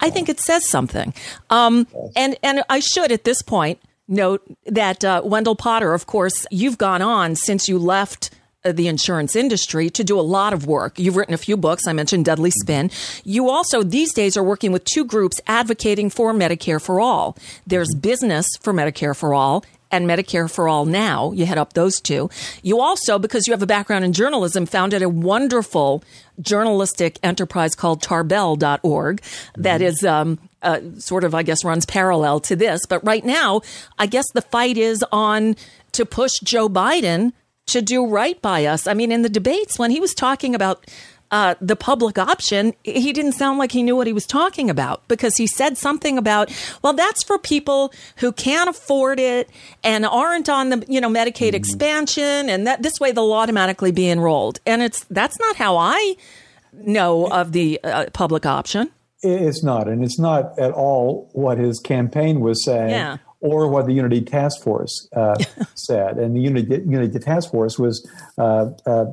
I 0.00 0.10
think 0.10 0.28
it 0.28 0.40
says 0.40 0.68
something. 0.68 1.12
Um, 1.50 1.86
and 2.14 2.36
and 2.42 2.62
I 2.68 2.78
should 2.80 3.10
at 3.10 3.24
this 3.24 3.42
point 3.42 3.80
note 4.08 4.42
that 4.64 5.04
uh, 5.04 5.22
Wendell 5.24 5.56
Potter, 5.56 5.92
of 5.92 6.06
course, 6.06 6.46
you've 6.50 6.78
gone 6.78 7.02
on 7.02 7.34
since 7.34 7.68
you 7.68 7.78
left 7.78 8.30
the 8.72 8.88
insurance 8.88 9.36
industry 9.36 9.90
to 9.90 10.04
do 10.04 10.18
a 10.18 10.22
lot 10.22 10.52
of 10.52 10.66
work. 10.66 10.98
You've 10.98 11.16
written 11.16 11.34
a 11.34 11.38
few 11.38 11.56
books. 11.56 11.86
I 11.86 11.92
mentioned 11.92 12.24
Deadly 12.24 12.50
Spin. 12.50 12.90
You 13.24 13.48
also 13.48 13.82
these 13.82 14.12
days 14.12 14.36
are 14.36 14.42
working 14.42 14.72
with 14.72 14.84
two 14.84 15.04
groups 15.04 15.40
advocating 15.46 16.10
for 16.10 16.32
Medicare 16.32 16.82
for 16.82 17.00
all. 17.00 17.36
There's 17.66 17.94
Business 17.94 18.46
for 18.60 18.72
Medicare 18.72 19.16
for 19.16 19.34
All 19.34 19.64
and 19.90 20.08
Medicare 20.08 20.50
for 20.50 20.68
All 20.68 20.84
Now. 20.84 21.32
You 21.32 21.46
head 21.46 21.58
up 21.58 21.72
those 21.72 22.00
two. 22.00 22.30
You 22.62 22.80
also, 22.80 23.18
because 23.18 23.46
you 23.46 23.52
have 23.52 23.62
a 23.62 23.66
background 23.66 24.04
in 24.04 24.12
journalism, 24.12 24.66
founded 24.66 25.02
a 25.02 25.08
wonderful 25.08 26.02
journalistic 26.40 27.18
enterprise 27.22 27.74
called 27.74 28.02
tarbell.org 28.02 29.22
that 29.56 29.80
is 29.80 30.04
um, 30.04 30.38
uh, 30.62 30.80
sort 30.98 31.24
of, 31.24 31.34
I 31.34 31.42
guess, 31.42 31.64
runs 31.64 31.86
parallel 31.86 32.40
to 32.40 32.56
this. 32.56 32.80
But 32.86 33.04
right 33.04 33.24
now, 33.24 33.62
I 33.98 34.06
guess 34.06 34.26
the 34.34 34.42
fight 34.42 34.76
is 34.76 35.04
on 35.12 35.56
to 35.92 36.04
push 36.04 36.32
Joe 36.42 36.68
Biden 36.68 37.32
to 37.66 37.82
do 37.82 38.06
right 38.06 38.40
by 38.40 38.64
us. 38.66 38.86
I 38.86 38.94
mean, 38.94 39.12
in 39.12 39.22
the 39.22 39.28
debates, 39.28 39.78
when 39.78 39.90
he 39.90 40.00
was 40.00 40.14
talking 40.14 40.54
about 40.54 40.86
uh, 41.30 41.56
the 41.60 41.74
public 41.74 42.18
option, 42.18 42.72
he 42.84 43.12
didn't 43.12 43.32
sound 43.32 43.58
like 43.58 43.72
he 43.72 43.82
knew 43.82 43.96
what 43.96 44.06
he 44.06 44.12
was 44.12 44.26
talking 44.26 44.70
about 44.70 45.06
because 45.08 45.36
he 45.36 45.46
said 45.46 45.76
something 45.76 46.16
about, 46.18 46.52
well, 46.82 46.92
that's 46.92 47.24
for 47.24 47.38
people 47.38 47.92
who 48.18 48.30
can't 48.30 48.70
afford 48.70 49.18
it 49.18 49.50
and 49.82 50.06
aren't 50.06 50.48
on 50.48 50.70
the, 50.70 50.84
you 50.88 51.00
know, 51.00 51.08
Medicaid 51.08 51.48
mm-hmm. 51.48 51.56
expansion, 51.56 52.48
and 52.48 52.66
that 52.66 52.82
this 52.82 53.00
way 53.00 53.10
they'll 53.10 53.32
automatically 53.32 53.90
be 53.90 54.08
enrolled. 54.08 54.60
And 54.64 54.82
it's 54.82 55.04
that's 55.10 55.38
not 55.40 55.56
how 55.56 55.76
I 55.76 56.16
know 56.72 57.26
of 57.26 57.52
the 57.52 57.80
uh, 57.82 58.06
public 58.12 58.46
option. 58.46 58.90
It's 59.22 59.64
not, 59.64 59.88
and 59.88 60.04
it's 60.04 60.20
not 60.20 60.56
at 60.58 60.70
all 60.72 61.28
what 61.32 61.58
his 61.58 61.80
campaign 61.80 62.38
was 62.38 62.64
saying. 62.64 62.90
Yeah 62.90 63.16
or 63.46 63.68
what 63.68 63.86
the 63.86 63.92
Unity 63.92 64.20
Task 64.22 64.62
Force 64.62 65.08
uh, 65.14 65.36
said. 65.74 66.18
And 66.18 66.34
the 66.34 66.40
Unity, 66.40 66.82
Unity 66.86 67.18
Task 67.18 67.50
Force 67.50 67.78
was 67.78 68.08
uh, 68.38 68.70
uh, 68.84 69.06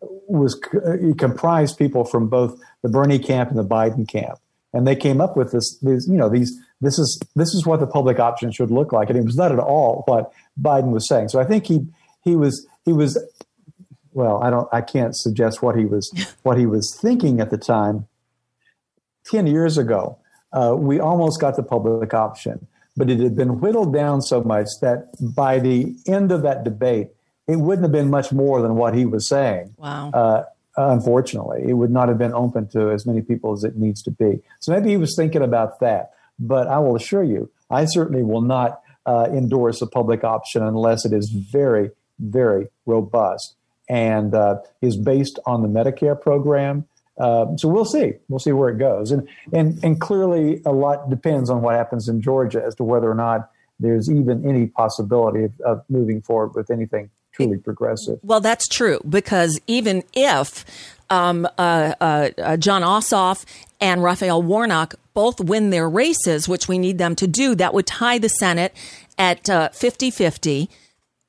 was 0.00 0.60
it 0.72 1.18
comprised 1.18 1.78
people 1.78 2.04
from 2.04 2.28
both 2.28 2.60
the 2.82 2.88
Bernie 2.88 3.18
camp 3.18 3.50
and 3.50 3.58
the 3.58 3.64
Biden 3.64 4.06
camp, 4.06 4.38
and 4.72 4.86
they 4.86 4.94
came 4.94 5.20
up 5.20 5.36
with 5.36 5.52
this. 5.52 5.78
These, 5.80 6.06
you 6.08 6.16
know, 6.16 6.28
these 6.28 6.52
this 6.80 6.98
is 6.98 7.20
this 7.34 7.54
is 7.54 7.66
what 7.66 7.80
the 7.80 7.86
public 7.86 8.18
option 8.18 8.52
should 8.52 8.70
look 8.70 8.92
like, 8.92 9.08
and 9.08 9.18
it 9.18 9.24
was 9.24 9.36
not 9.36 9.50
at 9.50 9.58
all 9.58 10.04
what 10.06 10.32
Biden 10.60 10.92
was 10.92 11.08
saying. 11.08 11.28
So 11.28 11.40
I 11.40 11.44
think 11.44 11.66
he 11.66 11.86
he 12.22 12.36
was 12.36 12.66
he 12.84 12.92
was 12.92 13.18
well, 14.12 14.42
I 14.42 14.50
don't 14.50 14.68
I 14.72 14.80
can't 14.82 15.16
suggest 15.16 15.62
what 15.62 15.76
he 15.76 15.84
was 15.84 16.12
what 16.42 16.58
he 16.58 16.66
was 16.66 16.96
thinking 17.00 17.40
at 17.40 17.50
the 17.50 17.58
time. 17.58 18.06
Ten 19.24 19.46
years 19.46 19.76
ago, 19.76 20.18
uh, 20.52 20.74
we 20.76 21.00
almost 21.00 21.40
got 21.40 21.56
the 21.56 21.62
public 21.62 22.14
option, 22.14 22.66
but 22.98 23.08
it 23.08 23.20
had 23.20 23.36
been 23.36 23.60
whittled 23.60 23.94
down 23.94 24.20
so 24.20 24.42
much 24.42 24.66
that 24.82 25.08
by 25.20 25.60
the 25.60 25.94
end 26.06 26.32
of 26.32 26.42
that 26.42 26.64
debate, 26.64 27.08
it 27.46 27.56
wouldn't 27.56 27.84
have 27.84 27.92
been 27.92 28.10
much 28.10 28.32
more 28.32 28.60
than 28.60 28.74
what 28.74 28.94
he 28.94 29.06
was 29.06 29.28
saying. 29.28 29.72
Wow. 29.76 30.10
Uh, 30.10 30.42
unfortunately, 30.76 31.64
it 31.66 31.74
would 31.74 31.92
not 31.92 32.08
have 32.08 32.18
been 32.18 32.34
open 32.34 32.68
to 32.70 32.90
as 32.90 33.06
many 33.06 33.22
people 33.22 33.52
as 33.52 33.62
it 33.62 33.76
needs 33.76 34.02
to 34.02 34.10
be. 34.10 34.40
So 34.60 34.72
maybe 34.72 34.90
he 34.90 34.96
was 34.96 35.14
thinking 35.16 35.42
about 35.42 35.78
that. 35.78 36.10
But 36.40 36.66
I 36.66 36.78
will 36.78 36.96
assure 36.96 37.22
you, 37.22 37.50
I 37.70 37.84
certainly 37.84 38.22
will 38.22 38.42
not 38.42 38.80
uh, 39.06 39.28
endorse 39.30 39.80
a 39.80 39.86
public 39.86 40.24
option 40.24 40.62
unless 40.62 41.04
it 41.04 41.12
is 41.12 41.30
very, 41.30 41.90
very 42.18 42.66
robust 42.84 43.54
and 43.88 44.34
uh, 44.34 44.56
is 44.82 44.96
based 44.96 45.38
on 45.46 45.62
the 45.62 45.68
Medicare 45.68 46.20
program. 46.20 46.86
Uh, 47.18 47.56
so 47.56 47.68
we'll 47.68 47.84
see. 47.84 48.12
We'll 48.28 48.38
see 48.38 48.52
where 48.52 48.68
it 48.68 48.78
goes, 48.78 49.10
and 49.10 49.28
and 49.52 49.82
and 49.82 50.00
clearly 50.00 50.62
a 50.64 50.72
lot 50.72 51.10
depends 51.10 51.50
on 51.50 51.62
what 51.62 51.74
happens 51.74 52.08
in 52.08 52.20
Georgia 52.22 52.62
as 52.64 52.74
to 52.76 52.84
whether 52.84 53.10
or 53.10 53.14
not 53.14 53.50
there's 53.80 54.10
even 54.10 54.48
any 54.48 54.66
possibility 54.66 55.44
of, 55.44 55.60
of 55.60 55.84
moving 55.88 56.20
forward 56.20 56.54
with 56.54 56.70
anything 56.70 57.10
truly 57.32 57.58
progressive. 57.58 58.18
Well, 58.22 58.40
that's 58.40 58.66
true 58.66 59.00
because 59.08 59.60
even 59.66 60.02
if 60.12 60.64
um, 61.10 61.46
uh, 61.56 61.94
uh, 62.00 62.30
uh, 62.38 62.56
Jon 62.56 62.82
Ossoff 62.82 63.44
and 63.80 64.02
Raphael 64.02 64.42
Warnock 64.42 64.94
both 65.14 65.40
win 65.40 65.70
their 65.70 65.88
races, 65.88 66.48
which 66.48 66.68
we 66.68 66.78
need 66.78 66.98
them 66.98 67.16
to 67.16 67.26
do, 67.26 67.54
that 67.54 67.74
would 67.74 67.86
tie 67.86 68.18
the 68.18 68.28
Senate 68.28 68.74
at 69.16 69.48
uh, 69.48 69.68
50 69.70 70.10
50. 70.10 70.70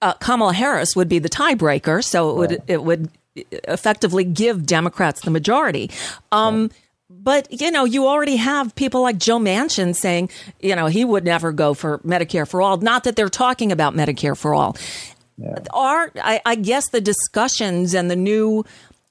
Uh, 0.02 0.14
Kamala 0.14 0.54
Harris 0.54 0.96
would 0.96 1.10
be 1.10 1.20
the 1.20 1.30
tiebreaker, 1.30 2.04
so 2.04 2.30
it 2.30 2.38
would 2.38 2.52
right. 2.52 2.60
it 2.68 2.84
would 2.84 3.10
effectively 3.52 4.24
give 4.24 4.66
Democrats 4.66 5.22
the 5.22 5.32
majority. 5.32 5.90
Um, 6.32 6.64
right. 6.64 6.72
But 7.10 7.62
you 7.62 7.72
know, 7.72 7.86
you 7.86 8.08
already 8.08 8.36
have 8.36 8.76
people 8.76 9.02
like 9.02 9.18
Joe 9.18 9.40
Manchin 9.40 9.96
saying, 9.96 10.30
you 10.60 10.76
know, 10.76 10.86
he 10.86 11.04
would 11.04 11.26
never 11.26 11.52
go 11.52 11.74
for 11.74 11.98
Medicare 12.00 12.48
for 12.48 12.62
all. 12.62 12.78
Not 12.78 13.04
that 13.06 13.16
they're 13.16 13.30
talking 13.30 13.72
about 13.72 13.96
Medicare 13.96 14.38
for 14.38 14.54
all. 14.54 14.78
Yeah. 15.38 15.58
Are 15.74 16.12
I, 16.16 16.42
I 16.46 16.56
guess 16.56 16.90
the 16.90 17.02
discussions 17.02 17.94
and 17.94 18.12
the 18.12 18.16
new 18.16 18.64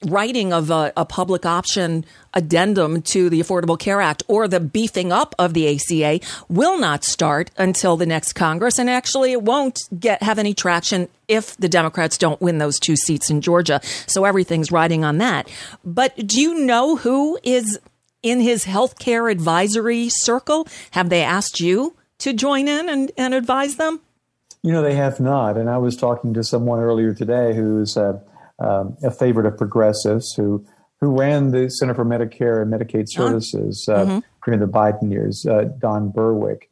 writing 0.05 0.53
of 0.53 0.69
a, 0.69 0.93
a, 0.95 1.05
public 1.05 1.45
option 1.45 2.05
addendum 2.33 3.01
to 3.01 3.29
the 3.29 3.41
Affordable 3.41 3.77
Care 3.77 3.99
Act 3.99 4.23
or 4.27 4.47
the 4.47 4.59
beefing 4.59 5.11
up 5.11 5.35
of 5.37 5.53
the 5.53 5.75
ACA 5.75 6.25
will 6.47 6.79
not 6.79 7.03
start 7.03 7.51
until 7.57 7.97
the 7.97 8.05
next 8.05 8.33
Congress. 8.33 8.79
And 8.79 8.89
actually, 8.89 9.33
it 9.33 9.41
won't 9.41 9.77
get 9.99 10.23
have 10.23 10.39
any 10.39 10.53
traction 10.53 11.09
if 11.27 11.57
the 11.57 11.67
Democrats 11.67 12.17
don't 12.17 12.41
win 12.41 12.59
those 12.59 12.79
two 12.79 12.95
seats 12.95 13.29
in 13.29 13.41
Georgia. 13.41 13.81
So 14.07 14.23
everything's 14.23 14.71
riding 14.71 15.03
on 15.03 15.17
that. 15.17 15.49
But 15.83 16.15
do 16.27 16.39
you 16.39 16.55
know 16.59 16.95
who 16.95 17.37
is 17.43 17.79
in 18.23 18.39
his 18.39 18.63
health 18.63 18.99
care 18.99 19.27
advisory 19.27 20.09
circle? 20.09 20.67
Have 20.91 21.09
they 21.09 21.23
asked 21.23 21.59
you 21.59 21.95
to 22.19 22.33
join 22.33 22.67
in 22.67 22.87
and, 22.87 23.11
and 23.17 23.33
advise 23.33 23.75
them? 23.75 23.99
You 24.61 24.73
know, 24.73 24.81
they 24.81 24.95
have 24.95 25.19
not. 25.19 25.57
And 25.57 25.69
I 25.69 25.77
was 25.77 25.95
talking 25.95 26.33
to 26.33 26.43
someone 26.43 26.79
earlier 26.79 27.13
today 27.13 27.55
who's 27.55 27.95
uh, 27.95 28.19
um, 28.59 28.97
a 29.03 29.11
favorite 29.11 29.45
of 29.45 29.57
progressives 29.57 30.33
who 30.35 30.65
who 30.99 31.17
ran 31.17 31.51
the 31.51 31.69
Center 31.69 31.95
for 31.95 32.05
Medicare 32.05 32.61
and 32.61 32.71
Medicaid 32.71 33.05
Services 33.07 33.87
uh, 33.89 34.05
mm-hmm. 34.05 34.19
during 34.43 34.59
the 34.59 34.65
Biden 34.65 35.11
years, 35.11 35.45
uh, 35.49 35.65
Don 35.79 36.11
Berwick. 36.11 36.69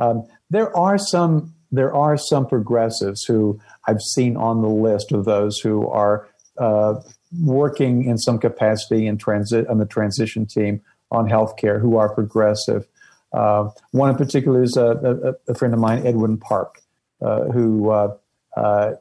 Um, 0.00 0.26
there 0.50 0.76
are 0.76 0.98
some 0.98 1.54
there 1.70 1.94
are 1.94 2.16
some 2.16 2.46
progressives 2.46 3.24
who 3.24 3.60
I've 3.86 4.00
seen 4.00 4.36
on 4.36 4.62
the 4.62 4.68
list 4.68 5.12
of 5.12 5.26
those 5.26 5.58
who 5.58 5.86
are 5.88 6.28
uh, 6.56 6.94
working 7.42 8.04
in 8.04 8.18
some 8.18 8.38
capacity 8.38 9.06
in 9.06 9.18
transit 9.18 9.66
on 9.68 9.78
the 9.78 9.86
transition 9.86 10.46
team 10.46 10.80
on 11.10 11.28
healthcare 11.28 11.80
who 11.80 11.96
are 11.96 12.12
progressive. 12.12 12.86
Uh, 13.32 13.68
one 13.90 14.08
in 14.08 14.16
particular 14.16 14.62
is 14.62 14.76
a, 14.76 15.36
a, 15.46 15.52
a, 15.52 15.54
friend 15.54 15.74
of 15.74 15.80
mine, 15.80 16.06
Edwin 16.06 16.38
Park, 16.38 16.80
uh, 17.20 17.44
who 17.44 17.90
uh, 17.90 18.16
I, 18.56 18.94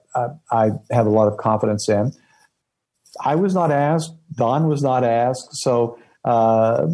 I 0.52 0.72
have 0.92 1.06
a 1.06 1.10
lot 1.10 1.30
of 1.30 1.38
confidence 1.38 1.88
in. 1.88 2.12
I 3.24 3.36
was 3.36 3.53
not 3.53 3.72
asked. 3.72 4.13
Don 4.36 4.68
was 4.68 4.82
not 4.82 5.03
asked. 5.03 5.49
So 5.53 5.97
uh, 6.26 6.88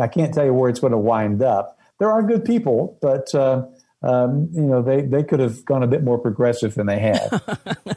I 0.00 0.08
can't 0.08 0.34
tell 0.34 0.44
you 0.44 0.52
where 0.52 0.68
it's 0.68 0.80
going 0.80 0.92
to 0.92 0.98
wind 0.98 1.42
up. 1.42 1.78
There 1.98 2.10
are 2.10 2.22
good 2.22 2.44
people, 2.44 2.98
but 3.02 3.32
uh, 3.34 3.66
um, 4.02 4.48
you 4.52 4.62
know 4.62 4.82
they 4.82 5.02
they 5.02 5.24
could 5.24 5.40
have 5.40 5.64
gone 5.64 5.82
a 5.82 5.86
bit 5.88 6.04
more 6.04 6.18
progressive 6.18 6.74
than 6.74 6.86
they 6.86 7.00
have. 7.00 7.42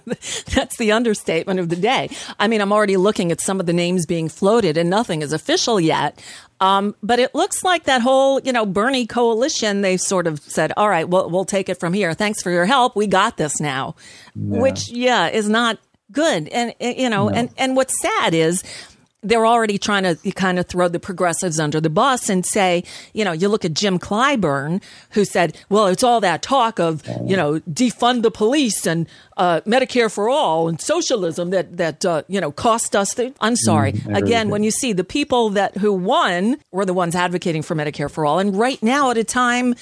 That's 0.55 0.77
the 0.77 0.91
understatement 0.91 1.59
of 1.59 1.69
the 1.69 1.75
day. 1.75 2.09
I 2.39 2.47
mean, 2.47 2.61
I'm 2.61 2.73
already 2.73 2.97
looking 2.97 3.31
at 3.31 3.39
some 3.41 3.59
of 3.59 3.67
the 3.67 3.73
names 3.73 4.07
being 4.07 4.27
floated, 4.27 4.77
and 4.77 4.89
nothing 4.89 5.21
is 5.21 5.33
official 5.33 5.79
yet. 5.79 6.19
Um, 6.59 6.95
but 7.01 7.19
it 7.19 7.33
looks 7.33 7.63
like 7.63 7.85
that 7.85 8.01
whole, 8.01 8.39
you 8.39 8.53
know, 8.53 8.67
Bernie 8.67 9.07
coalition, 9.07 9.81
they've 9.81 9.99
sort 9.99 10.27
of 10.27 10.39
said, 10.41 10.71
all 10.77 10.87
right, 10.87 11.09
we'll, 11.09 11.27
we'll 11.27 11.45
take 11.45 11.69
it 11.69 11.79
from 11.79 11.91
here. 11.91 12.13
Thanks 12.13 12.43
for 12.43 12.51
your 12.51 12.65
help. 12.65 12.95
We 12.95 13.07
got 13.07 13.37
this 13.37 13.59
now, 13.59 13.95
yeah. 14.35 14.59
which, 14.59 14.91
yeah, 14.91 15.29
is 15.29 15.49
not 15.49 15.79
good. 16.11 16.47
And, 16.49 16.73
you 16.79 17.09
know, 17.09 17.29
no. 17.29 17.35
and, 17.35 17.49
and 17.57 17.75
what's 17.75 17.99
sad 18.01 18.33
is 18.33 18.63
they're 19.23 19.45
already 19.45 19.77
trying 19.77 20.01
to 20.01 20.31
kind 20.31 20.57
of 20.57 20.65
throw 20.65 20.87
the 20.87 20.99
progressives 20.99 21.59
under 21.59 21.79
the 21.79 21.91
bus 21.91 22.27
and 22.27 22.43
say, 22.43 22.83
you 23.13 23.23
know, 23.23 23.31
you 23.31 23.47
look 23.49 23.63
at 23.63 23.73
Jim 23.73 23.99
Clyburn, 23.99 24.81
who 25.11 25.25
said, 25.25 25.55
well, 25.69 25.85
it's 25.85 26.03
all 26.03 26.19
that 26.21 26.41
talk 26.41 26.79
of, 26.79 27.03
you 27.23 27.37
know, 27.37 27.59
defund 27.69 28.23
the 28.23 28.31
police 28.31 28.87
and 28.87 29.07
uh, 29.37 29.61
Medicare 29.61 30.11
for 30.11 30.27
all 30.27 30.67
and 30.67 30.81
socialism 30.81 31.51
that, 31.51 31.77
that 31.77 32.03
uh, 32.03 32.23
you 32.27 32.41
know, 32.41 32.51
cost 32.51 32.95
us. 32.95 33.13
The- 33.13 33.33
I'm 33.39 33.55
sorry. 33.55 33.93
Mm, 33.93 34.17
Again, 34.17 34.49
when 34.49 34.63
you 34.63 34.71
see 34.71 34.91
the 34.91 35.03
people 35.03 35.51
that 35.51 35.77
who 35.77 35.93
won 35.93 36.57
were 36.71 36.85
the 36.85 36.93
ones 36.93 37.15
advocating 37.15 37.61
for 37.61 37.75
Medicare 37.75 38.09
for 38.09 38.25
all. 38.25 38.39
And 38.39 38.57
right 38.57 38.81
now, 38.81 39.11
at 39.11 39.17
a 39.17 39.23
time 39.23 39.75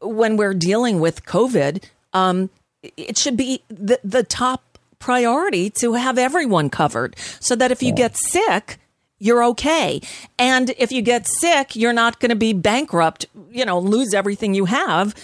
when 0.00 0.36
we're 0.36 0.54
dealing 0.54 1.00
with 1.00 1.24
COVID, 1.24 1.82
um, 2.12 2.50
it 2.96 3.18
should 3.18 3.36
be 3.36 3.62
the, 3.68 3.98
the 4.04 4.22
top 4.22 4.75
priority 5.06 5.70
to 5.70 5.92
have 5.92 6.18
everyone 6.18 6.68
covered 6.68 7.14
so 7.38 7.54
that 7.54 7.70
if 7.70 7.80
you 7.80 7.92
get 7.92 8.16
sick, 8.16 8.78
you're 9.20 9.44
okay. 9.44 10.00
And 10.36 10.74
if 10.78 10.90
you 10.90 11.00
get 11.00 11.28
sick, 11.28 11.76
you're 11.76 11.92
not 11.92 12.18
going 12.18 12.30
to 12.30 12.36
be 12.36 12.52
bankrupt, 12.52 13.24
you 13.52 13.64
know, 13.64 13.78
lose 13.78 14.12
everything 14.14 14.52
you 14.52 14.64
have 14.64 15.14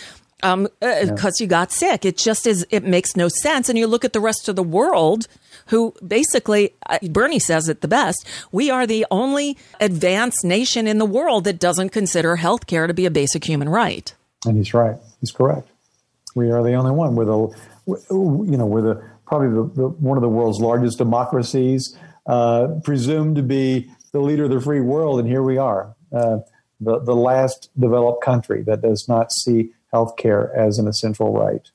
um, 0.45 0.69
because 0.79 1.11
uh, 1.11 1.31
yeah. 1.41 1.43
you 1.45 1.47
got 1.49 1.73
sick. 1.73 2.05
It 2.05 2.17
just 2.17 2.47
is, 2.47 2.65
it 2.71 2.85
makes 2.85 3.17
no 3.17 3.27
sense. 3.27 3.69
And 3.69 3.77
you 3.77 3.89
look 3.89 4.05
at 4.05 4.13
the 4.13 4.21
rest 4.21 4.49
of 4.49 4.55
the 4.55 4.63
world 4.63 5.27
who 5.67 5.93
basically, 6.07 6.75
uh, 6.89 7.01
Bernie 7.11 7.41
says 7.41 7.69
it 7.69 7.81
the 7.81 7.89
best. 7.89 8.25
We 8.53 8.71
are 8.71 8.87
the 8.87 9.05
only 9.11 9.59
advanced 9.81 10.45
nation 10.45 10.87
in 10.87 10.99
the 10.99 11.05
world 11.05 11.43
that 11.43 11.59
doesn't 11.59 11.89
consider 11.89 12.37
health 12.37 12.69
care 12.69 12.87
to 12.87 12.95
be 12.95 13.05
a 13.05 13.11
basic 13.11 13.43
human 13.43 13.69
right. 13.69 14.15
And 14.47 14.57
he's 14.59 14.73
right. 14.73 14.97
He's 15.21 15.33
correct. 15.33 15.67
We 16.37 16.53
are 16.53 16.63
the 16.63 16.75
only 16.75 16.93
one. 16.93 17.17
We're 17.17 17.25
the, 17.25 17.49
you 17.89 18.57
know, 18.57 18.67
we're 18.67 18.83
the, 18.83 19.12
probably 19.33 19.49
the, 19.49 19.83
the, 19.83 19.89
one 19.89 20.19
of 20.19 20.23
the 20.23 20.29
world's 20.29 20.61
largest 20.61 20.99
democracies, 20.99 21.97
uh, 22.27 22.69
presumed 22.85 23.35
to 23.35 23.43
be 23.43 23.91
the 24.13 24.21
leader 24.21 24.45
of 24.45 24.51
the 24.51 24.61
free 24.61 24.83
world, 24.83 25.19
and 25.19 25.27
here 25.27 25.43
we 25.43 25.57
are, 25.57 25.97
uh, 26.15 26.37
the 26.81 26.99
the 26.99 27.15
last 27.15 27.71
developed 27.79 28.23
country 28.23 28.63
that 28.63 28.83
does 28.83 29.09
not 29.09 29.33
see 29.33 29.71
health 29.91 30.19
care 30.19 30.55
as 30.55 30.79
an 30.79 30.87
essential 30.87 31.33
right. 31.33 31.71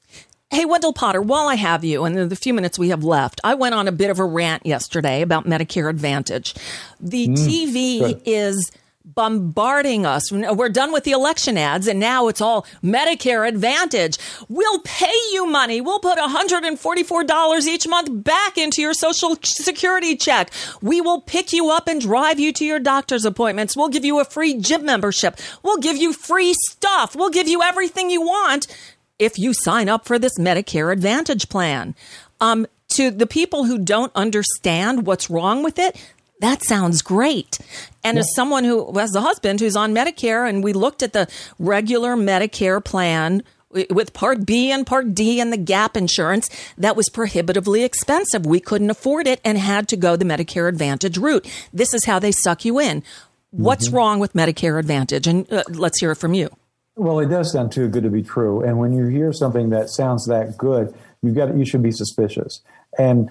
Hey, 0.51 0.66
Wendell 0.66 0.93
Potter, 0.93 1.20
while 1.20 1.47
I 1.47 1.55
have 1.55 1.84
you 1.84 2.05
and 2.05 2.30
the 2.30 2.36
few 2.36 2.53
minutes 2.53 2.78
we 2.78 2.89
have 2.89 3.03
left, 3.03 3.41
I 3.43 3.55
went 3.55 3.74
on 3.74 3.88
a 3.88 3.91
bit 3.91 4.12
of 4.12 4.20
a 4.20 4.26
rant 4.26 4.64
yesterday 4.64 5.24
about 5.24 5.45
Medicare 5.45 5.89
Advantage. 5.89 6.53
The 6.99 7.28
mm, 7.28 7.36
TV 7.36 7.99
good. 7.99 8.22
is 8.24 8.72
bombarding 9.16 10.05
us. 10.05 10.32
We're 10.32 10.70
done 10.70 10.91
with 10.91 11.03
the 11.03 11.12
election 11.12 11.58
ads 11.58 11.88
and 11.88 11.99
now 11.99 12.28
it's 12.28 12.41
all 12.41 12.66
Medicare 12.84 13.47
Advantage. 13.47 14.18
We'll 14.49 14.80
pay 14.80 15.14
you 15.32 15.45
money. 15.45 15.80
We'll 15.82 15.99
put 15.99 16.18
$144 16.18 17.68
each 17.68 17.88
month 17.88 18.24
back 18.24 18.58
into 18.58 18.82
your 18.82 18.93
social 18.93 19.38
security 19.43 20.16
check. 20.16 20.51
We 20.82 20.99
will 20.99 21.22
pick 21.22 21.53
you 21.53 21.70
up 21.70 21.88
and 21.88 22.01
drive 22.01 22.39
you 22.39 22.51
to 22.53 22.66
your 22.66 22.80
doctor's 22.80 23.26
appointments. 23.26 23.78
We'll 23.78 23.89
give 23.89 24.05
you 24.05 24.20
a 24.20 24.26
free 24.26 24.55
gym 24.55 24.86
membership. 24.86 25.39
We'll 25.64 25.78
give 25.78 25.97
you 25.97 26.12
free 26.12 26.53
stuff. 26.70 27.16
We'll 27.16 27.30
give 27.30 27.47
you 27.47 27.62
everything 27.62 28.10
you 28.10 28.22
want 28.22 28.68
if 29.20 29.39
you 29.39 29.53
sign 29.53 29.89
up 29.89 30.05
for 30.05 30.20
this 30.20 30.38
Medicare 30.38 30.91
Advantage 30.91 31.49
plan. 31.49 31.95
Um, 32.39 32.68
to 32.89 33.12
the 33.12 33.28
people 33.28 33.66
who 33.66 33.78
don't 33.78 34.12
understand 34.16 35.05
what's 35.05 35.30
wrong 35.30 35.64
with 35.64 35.78
it, 35.78 35.97
that 36.40 36.64
sounds 36.64 37.02
great. 37.02 37.60
And 38.04 38.16
yeah. 38.16 38.22
as 38.22 38.36
someone 38.36 38.64
who 38.64 38.98
has 38.98 39.16
a 39.16 39.22
husband 39.22 39.60
who's 39.60 39.76
on 39.76 39.94
Medicare, 39.94 40.48
and 40.48 40.64
we 40.64 40.74
looked 40.74 41.04
at 41.04 41.14
the 41.14 41.28
regular 41.60 42.16
Medicare 42.16 42.84
plan, 42.84 43.44
with 43.90 44.14
Part 44.14 44.46
B 44.46 44.72
and 44.72 44.88
Part 44.88 45.14
D 45.14 45.40
and 45.42 45.52
the 45.52 45.58
gap 45.58 45.98
insurance 45.98 46.50
that 46.78 46.96
was 46.96 47.10
prohibitively 47.10 47.84
expensive. 47.84 48.46
We 48.46 48.60
couldn't 48.60 48.90
afford 48.90 49.28
it 49.28 49.42
and 49.44 49.58
had 49.58 49.88
to 49.90 49.98
go 49.98 50.16
the 50.16 50.26
Medicare 50.26 50.70
Advantage 50.70 51.18
route. 51.18 51.46
This 51.74 51.94
is 51.94 52.06
how 52.06 52.20
they 52.20 52.32
suck 52.32 52.66
you 52.66 52.80
in. 52.80 53.04
What's 53.52 53.88
mm-hmm. 53.88 53.98
wrong 53.98 54.20
with 54.20 54.34
Medicare 54.34 54.80
Advantage? 54.80 55.28
And 55.28 55.52
uh, 55.52 55.64
let's 55.70 56.00
hear 56.00 56.12
it 56.12 56.16
from 56.16 56.34
you. 56.34 56.50
Well, 56.96 57.20
it 57.20 57.28
does 57.28 57.52
sound 57.52 57.72
too 57.72 57.88
good 57.90 58.04
to 58.04 58.10
be 58.10 58.24
true. 58.24 58.62
And 58.62 58.80
when 58.80 58.94
you 58.94 59.06
hear 59.06 59.32
something 59.32 59.70
that 59.70 59.90
sounds 59.90 60.26
that 60.28 60.58
good, 60.58 60.96
you 61.22 61.32
got 61.32 61.56
you 61.56 61.66
should 61.66 61.84
be 61.84 61.92
suspicious. 61.92 62.62
And 62.98 63.30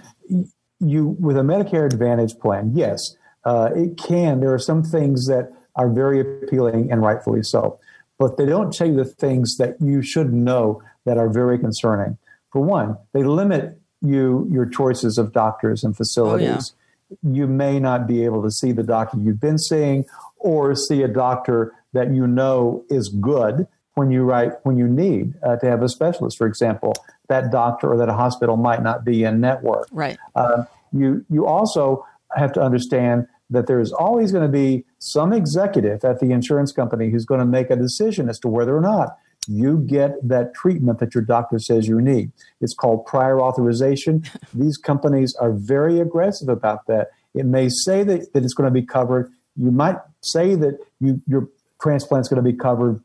you 0.81 1.17
with 1.21 1.37
a 1.37 1.43
Medicare 1.43 1.87
Advantage 1.87 2.39
plan, 2.39 2.73
yes, 2.75 3.17
uh, 3.45 3.71
it 3.75 3.97
can. 3.97 4.41
There 4.41 4.53
are 4.53 4.59
some 4.59 4.83
things 4.83 5.27
that 5.27 5.53
are 5.77 5.89
very 5.89 6.21
appealing 6.21 6.91
and 6.91 7.03
rightfully 7.03 7.43
so, 7.43 7.79
but 8.19 8.37
they 8.37 8.47
don't 8.47 8.73
tell 8.73 8.87
you 8.87 8.97
the 8.97 9.05
things 9.05 9.57
that 9.59 9.77
you 9.81 10.03
should 10.03 10.33
know 10.33 10.83
that 11.05 11.19
are 11.19 11.29
very 11.29 11.59
concerning. 11.59 12.19
For 12.51 12.61
one, 12.61 12.97
they 13.13 13.23
limit 13.23 13.79
you 14.03 14.49
your 14.51 14.67
choices 14.67 15.19
of 15.19 15.33
doctors 15.33 15.85
and 15.85 15.97
facilities. 15.97 16.73
Oh, 16.75 17.17
yeah. 17.23 17.33
You 17.33 17.47
may 17.47 17.79
not 17.79 18.07
be 18.07 18.25
able 18.25 18.43
to 18.43 18.51
see 18.51 18.73
the 18.73 18.83
doctor 18.83 19.19
you've 19.19 19.41
been 19.41 19.59
seeing, 19.59 20.05
or 20.39 20.75
see 20.75 21.03
a 21.03 21.09
doctor 21.09 21.73
that 21.93 22.13
you 22.13 22.27
know 22.27 22.85
is 22.91 23.09
good 23.09 23.67
when 23.95 24.11
you 24.11 24.23
write 24.23 24.53
when 24.65 24.77
you 24.77 24.89
need 24.89 25.35
uh, 25.43 25.57
to 25.57 25.67
have 25.67 25.83
a 25.83 25.89
specialist. 25.89 26.37
For 26.37 26.47
example, 26.47 26.95
that 27.29 27.51
doctor 27.51 27.93
or 27.93 27.97
that 27.97 28.09
a 28.09 28.15
hospital 28.15 28.57
might 28.57 28.83
not 28.83 29.05
be 29.05 29.25
in 29.25 29.41
network. 29.41 29.89
Right. 29.91 30.19
Uh, 30.35 30.65
you 30.93 31.25
you 31.31 31.47
also 31.47 32.07
have 32.35 32.53
to 32.53 32.61
understand 32.61 33.27
that 33.51 33.67
there 33.67 33.81
is 33.81 33.93
always 33.93 34.33
going 34.33 34.43
to 34.43 34.53
be 34.53 34.85
some 34.99 35.33
executive 35.33 36.05
at 36.05 36.21
the 36.21 36.33
insurance 36.33 36.73
company 36.73 37.11
who's 37.11 37.25
going 37.25 37.41
to 37.41 37.47
make 37.47 37.71
a 37.71 37.77
decision 37.77 38.29
as 38.29 38.39
to 38.41 38.49
whether 38.49 38.77
or 38.77 38.81
not 38.81 39.17
you 39.49 39.79
get 39.87 40.17
that 40.27 40.55
treatment 40.55 40.99
that 40.99 41.15
your 41.15 41.23
doctor 41.23 41.59
says 41.59 41.87
you 41.87 42.01
need. 42.01 42.33
It's 42.61 42.75
called 42.75 43.07
prior 43.07 43.41
authorization. 43.41 44.25
These 44.55 44.77
companies 44.77 45.35
are 45.37 45.53
very 45.53 46.01
aggressive 46.01 46.49
about 46.49 46.87
that. 46.89 47.09
It 47.35 47.47
may 47.47 47.69
say 47.69 48.03
that, 48.03 48.33
that 48.33 48.45
it's 48.45 48.55
going 48.55 48.73
to 48.73 48.81
be 48.81 48.85
covered. 48.85 49.31
You 49.57 49.71
might 49.71 49.97
say 50.23 50.55
that 50.57 50.79
you, 51.01 51.23
your 51.29 51.49
transplant 51.81 52.23
is 52.23 52.29
going 52.29 52.45
to 52.45 52.51
be 52.51 52.57
covered. 52.57 53.03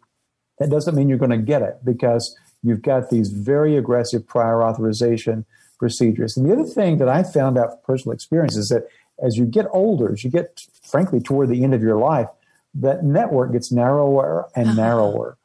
That 0.58 0.70
doesn't 0.70 0.96
mean 0.96 1.10
you're 1.10 1.18
going 1.18 1.32
to 1.32 1.38
get 1.38 1.62
it 1.62 1.78
because 1.84 2.36
you've 2.64 2.82
got 2.82 3.10
these 3.10 3.30
very 3.30 3.76
aggressive 3.76 4.26
prior 4.26 4.64
authorization 4.64 5.46
procedures. 5.80 6.38
And 6.38 6.48
the 6.48 6.54
other 6.54 6.64
thing 6.64 6.98
that 7.00 7.10
I 7.10 7.24
found 7.24 7.58
out 7.58 7.72
from 7.72 7.80
personal 7.84 8.14
experience 8.14 8.56
is 8.56 8.70
that 8.70 8.88
as 9.24 9.38
you 9.38 9.46
get 9.46 9.66
older, 9.72 10.12
as 10.12 10.24
you 10.24 10.30
get, 10.30 10.62
frankly, 10.84 11.20
toward 11.20 11.50
the 11.50 11.64
end 11.64 11.74
of 11.74 11.82
your 11.82 11.98
life, 11.98 12.28
that 12.76 13.04
network 13.04 13.52
gets 13.52 13.72
narrower 13.72 14.48
and 14.56 14.70
uh-huh. 14.70 14.82
narrower. 14.82 15.38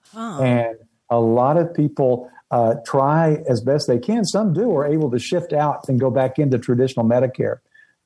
And 0.43 0.77
a 1.11 1.21
lot 1.21 1.57
of 1.57 1.75
people 1.75 2.31
uh, 2.51 2.77
try 2.87 3.43
as 3.49 3.61
best 3.61 3.89
they 3.89 3.99
can. 3.99 4.25
Some 4.25 4.53
do 4.53 4.75
are 4.77 4.87
able 4.87 5.11
to 5.11 5.19
shift 5.19 5.53
out 5.53 5.89
and 5.89 5.99
go 5.99 6.11
back 6.11 6.39
into 6.39 6.59
traditional 6.59 7.05
Medicare 7.05 7.59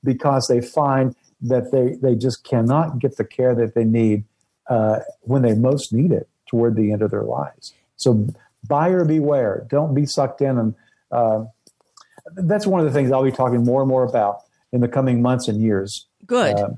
because 0.03 0.47
they 0.49 0.61
find 0.61 1.15
that 1.43 1.73
they, 1.73 1.97
they 2.01 2.15
just 2.15 2.45
cannot 2.45 2.99
get 2.99 3.17
the 3.17 3.25
care 3.25 3.55
that 3.55 3.75
they 3.75 3.85
need 3.85 4.25
uh, 4.69 5.01
when 5.23 5.43
they 5.43 5.55
most 5.55 5.93
need 5.93 6.13
it 6.13 6.29
toward 6.47 6.77
the 6.77 6.93
end 6.93 7.03
of 7.03 7.11
their 7.11 7.23
lives. 7.23 7.75
So 7.97 8.29
buyer 8.67 9.05
beware. 9.05 9.67
Don't 9.69 9.95
be 9.95 10.07
sucked 10.07 10.41
in. 10.41 10.59
And 10.59 10.75
uh, 11.11 11.45
that's 12.35 12.67
one 12.67 12.81
of 12.81 12.87
the 12.87 12.93
things 12.93 13.13
I'll 13.13 13.25
be 13.25 13.33
talking 13.33 13.65
more 13.65 13.83
and 13.83 13.89
more 13.89 14.05
about 14.05 14.43
in 14.73 14.81
the 14.81 14.89
coming 14.89 15.23
months 15.23 15.49
and 15.49 15.61
years. 15.61 16.07
Good. 16.27 16.57
Uh, 16.57 16.71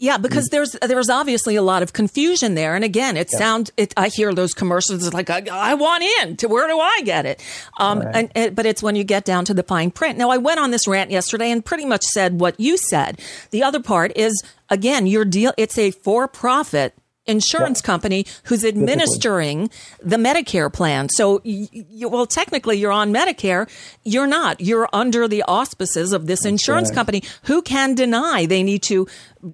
yeah, 0.00 0.16
because 0.16 0.46
there's 0.52 0.76
there's 0.80 1.10
obviously 1.10 1.56
a 1.56 1.62
lot 1.62 1.82
of 1.82 1.92
confusion 1.92 2.54
there, 2.54 2.76
and 2.76 2.84
again, 2.84 3.16
it 3.16 3.30
yeah. 3.32 3.38
sounds. 3.38 3.72
It, 3.76 3.92
I 3.96 4.08
hear 4.08 4.32
those 4.32 4.54
commercials 4.54 5.04
it's 5.04 5.12
like 5.12 5.28
I, 5.28 5.42
I, 5.50 5.74
want 5.74 6.04
in. 6.04 6.36
To 6.36 6.46
where 6.46 6.68
do 6.68 6.78
I 6.78 7.02
get 7.04 7.26
it? 7.26 7.44
Um, 7.78 7.98
right. 7.98 8.14
and, 8.14 8.32
and, 8.36 8.56
but 8.56 8.64
it's 8.64 8.80
when 8.80 8.94
you 8.94 9.02
get 9.02 9.24
down 9.24 9.44
to 9.46 9.54
the 9.54 9.64
fine 9.64 9.90
print. 9.90 10.16
Now, 10.16 10.30
I 10.30 10.36
went 10.36 10.60
on 10.60 10.70
this 10.70 10.86
rant 10.86 11.10
yesterday 11.10 11.50
and 11.50 11.64
pretty 11.64 11.84
much 11.84 12.04
said 12.04 12.38
what 12.38 12.60
you 12.60 12.76
said. 12.76 13.20
The 13.50 13.64
other 13.64 13.82
part 13.82 14.16
is 14.16 14.40
again, 14.68 15.08
your 15.08 15.24
deal. 15.24 15.52
It's 15.56 15.76
a 15.76 15.90
for 15.90 16.28
profit 16.28 16.94
insurance 17.28 17.80
company 17.80 18.26
who's 18.44 18.64
administering 18.64 19.70
the 20.02 20.16
Medicare 20.16 20.72
plan. 20.72 21.08
So, 21.08 21.40
you, 21.44 22.08
well, 22.08 22.26
technically, 22.26 22.78
you're 22.78 22.92
on 22.92 23.12
Medicare. 23.12 23.68
You're 24.04 24.26
not. 24.26 24.60
You're 24.60 24.88
under 24.92 25.28
the 25.28 25.42
auspices 25.42 26.12
of 26.12 26.26
this 26.26 26.44
insurance 26.44 26.88
right. 26.88 26.94
company. 26.94 27.22
Who 27.44 27.62
can 27.62 27.94
deny 27.94 28.46
they 28.46 28.62
need 28.62 28.82
to 28.84 29.06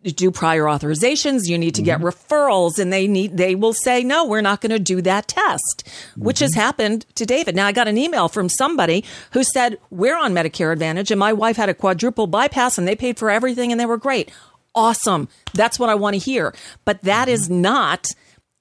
do 0.03 0.31
prior 0.31 0.65
authorizations? 0.65 1.43
You 1.45 1.59
need 1.59 1.75
to 1.75 1.83
mm-hmm. 1.83 2.03
get 2.05 2.15
referrals, 2.15 2.79
and 2.79 2.93
they 2.93 3.07
need. 3.07 3.37
They 3.37 3.55
will 3.55 3.75
say, 3.75 4.03
no, 4.03 4.25
we're 4.25 4.41
not 4.41 4.61
going 4.61 4.71
to 4.71 4.79
do 4.79 5.03
that 5.03 5.29
test, 5.29 5.85
mm-hmm. 5.85 6.25
which 6.25 6.39
has 6.39 6.53
mm-hmm. 6.53 6.61
happened 6.61 7.07
to 7.17 7.27
David. 7.27 7.57
Now, 7.57 7.67
I 7.67 7.73
got 7.73 7.89
an 7.89 7.99
email 7.99 8.29
from 8.29 8.49
somebody 8.49 9.05
who 9.33 9.43
said 9.43 9.79
we're 9.91 10.17
on 10.17 10.33
Medicare 10.33 10.73
Advantage, 10.73 11.11
and 11.11 11.19
my 11.19 11.33
wife 11.33 11.57
had 11.57 11.69
a 11.69 11.75
quadruple 11.75 12.27
bypass, 12.27 12.79
and 12.79 12.87
they 12.87 12.97
paid 12.97 13.19
for 13.19 13.31
everything, 13.31 13.73
and 13.73 13.81
they 13.81 13.87
were 13.87 13.99
great 13.99 14.31
awesome. 14.75 15.29
That's 15.53 15.79
what 15.79 15.89
I 15.89 15.95
want 15.95 16.15
to 16.15 16.19
hear. 16.19 16.55
But 16.85 17.03
that 17.03 17.29
is 17.29 17.49
not 17.51 18.07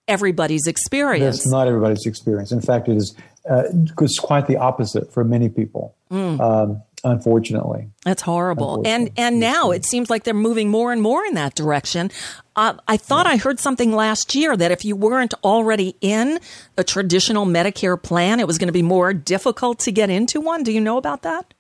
everybody's 0.08 0.68
experience. 0.68 1.38
That's 1.38 1.52
not 1.52 1.68
everybody's 1.68 2.06
experience. 2.06 2.52
In 2.52 2.62
fact, 2.62 2.88
it 2.88 2.98
is 2.98 3.16
uh, 3.50 3.64
it's 4.02 4.20
quite 4.20 4.48
the 4.48 4.58
opposite 4.58 5.12
for 5.14 5.24
many 5.24 5.50
people. 5.50 5.96
Mm. 6.12 6.40
Um, 6.40 6.82
unfortunately, 7.04 7.90
that's 8.06 8.22
horrible. 8.22 8.82
And 8.86 9.12
and 9.18 9.40
now 9.40 9.72
it 9.72 9.86
seems 9.86 10.10
like 10.10 10.24
they're 10.24 10.34
moving 10.34 10.70
more 10.70 10.94
and 10.94 11.02
more 11.02 11.26
in 11.26 11.34
that 11.34 11.56
direction. 11.56 12.12
Uh, 12.56 12.76
I 12.88 12.98
thought 12.98 13.26
yeah. 13.26 13.34
I 13.34 13.38
heard 13.38 13.60
something 13.60 13.92
last 13.92 14.36
year 14.36 14.56
that 14.56 14.72
if 14.72 14.86
you 14.86 14.96
weren't 14.96 15.34
already 15.44 15.96
in 16.02 16.40
a 16.78 16.84
traditional 16.84 17.46
Medicare 17.46 18.02
plan, 18.02 18.40
it 18.40 18.48
was 18.48 18.58
going 18.58 18.68
to 18.68 18.74
be 18.74 18.84
more 18.84 19.14
difficult 19.14 19.80
to 19.80 19.92
get 19.92 20.10
into 20.10 20.40
one. 20.40 20.64
Do 20.64 20.72
you 20.72 20.82
know 20.82 20.98
about 20.98 21.24
that? 21.24 21.54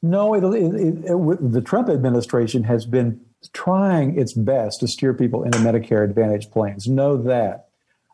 No, 0.00 0.34
it, 0.34 0.44
it, 0.44 1.10
it, 1.10 1.52
the 1.52 1.60
Trump 1.60 1.88
administration 1.88 2.64
has 2.64 2.86
been 2.86 3.20
trying 3.52 4.18
its 4.18 4.32
best 4.32 4.80
to 4.80 4.88
steer 4.88 5.14
people 5.14 5.42
into 5.44 5.58
Medicare 5.58 6.04
Advantage 6.04 6.50
plans. 6.50 6.86
Know 6.86 7.16
that. 7.22 7.68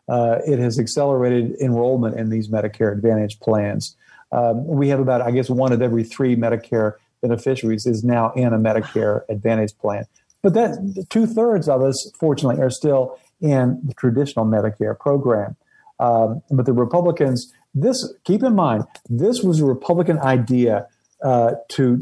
Uh, 0.07 0.37
it 0.45 0.59
has 0.59 0.77
accelerated 0.79 1.55
enrollment 1.59 2.19
in 2.19 2.29
these 2.29 2.47
Medicare 2.47 2.91
Advantage 2.91 3.39
plans. 3.39 3.95
Um, 4.31 4.65
we 4.67 4.89
have 4.89 4.99
about, 4.99 5.21
I 5.21 5.31
guess, 5.31 5.49
one 5.49 5.71
of 5.71 5.81
every 5.81 6.03
three 6.03 6.35
Medicare 6.35 6.93
beneficiaries 7.21 7.85
is 7.85 8.03
now 8.03 8.31
in 8.33 8.53
a 8.53 8.57
Medicare 8.57 9.21
Advantage 9.29 9.75
plan. 9.79 10.05
But 10.43 10.53
that 10.53 11.07
two 11.09 11.25
thirds 11.25 11.67
of 11.67 11.81
us, 11.81 12.11
fortunately, 12.19 12.61
are 12.61 12.69
still 12.69 13.17
in 13.41 13.81
the 13.83 13.93
traditional 13.95 14.45
Medicare 14.45 14.97
program. 14.97 15.55
Um, 15.99 16.43
but 16.51 16.65
the 16.65 16.73
Republicans, 16.73 17.51
this 17.73 18.13
keep 18.25 18.43
in 18.43 18.53
mind, 18.53 18.83
this 19.09 19.41
was 19.41 19.59
a 19.59 19.65
Republican 19.65 20.19
idea 20.19 20.87
uh, 21.23 21.53
to 21.69 21.99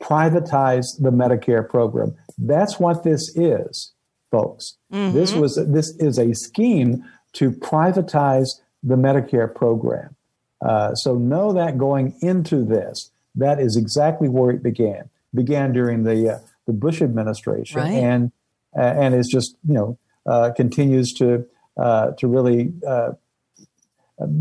privatize 0.00 0.86
the 1.00 1.10
Medicare 1.10 1.68
program. 1.68 2.14
That's 2.38 2.78
what 2.78 3.04
this 3.04 3.36
is, 3.36 3.92
folks. 4.30 4.76
Mm-hmm. 4.92 5.16
This 5.16 5.34
was 5.34 5.56
this 5.68 5.94
is 5.98 6.18
a 6.18 6.34
scheme 6.34 7.04
to 7.34 7.50
privatize 7.50 8.48
the 8.82 8.96
Medicare 8.96 9.52
program. 9.52 10.16
Uh, 10.64 10.94
so 10.94 11.16
know 11.16 11.52
that 11.52 11.78
going 11.78 12.16
into 12.20 12.64
this, 12.64 13.10
that 13.34 13.60
is 13.60 13.76
exactly 13.76 14.28
where 14.28 14.50
it 14.50 14.62
began. 14.62 15.10
began 15.34 15.72
during 15.72 16.04
the 16.04 16.34
uh, 16.34 16.38
the 16.66 16.72
Bush 16.72 17.02
administration, 17.02 17.80
right. 17.80 17.92
and 17.92 18.32
uh, 18.76 18.80
and 18.80 19.14
it's 19.14 19.30
just 19.30 19.56
you 19.66 19.74
know 19.74 19.98
uh, 20.26 20.50
continues 20.56 21.12
to 21.14 21.46
uh, 21.76 22.12
to 22.12 22.28
really 22.28 22.72
uh, 22.86 23.12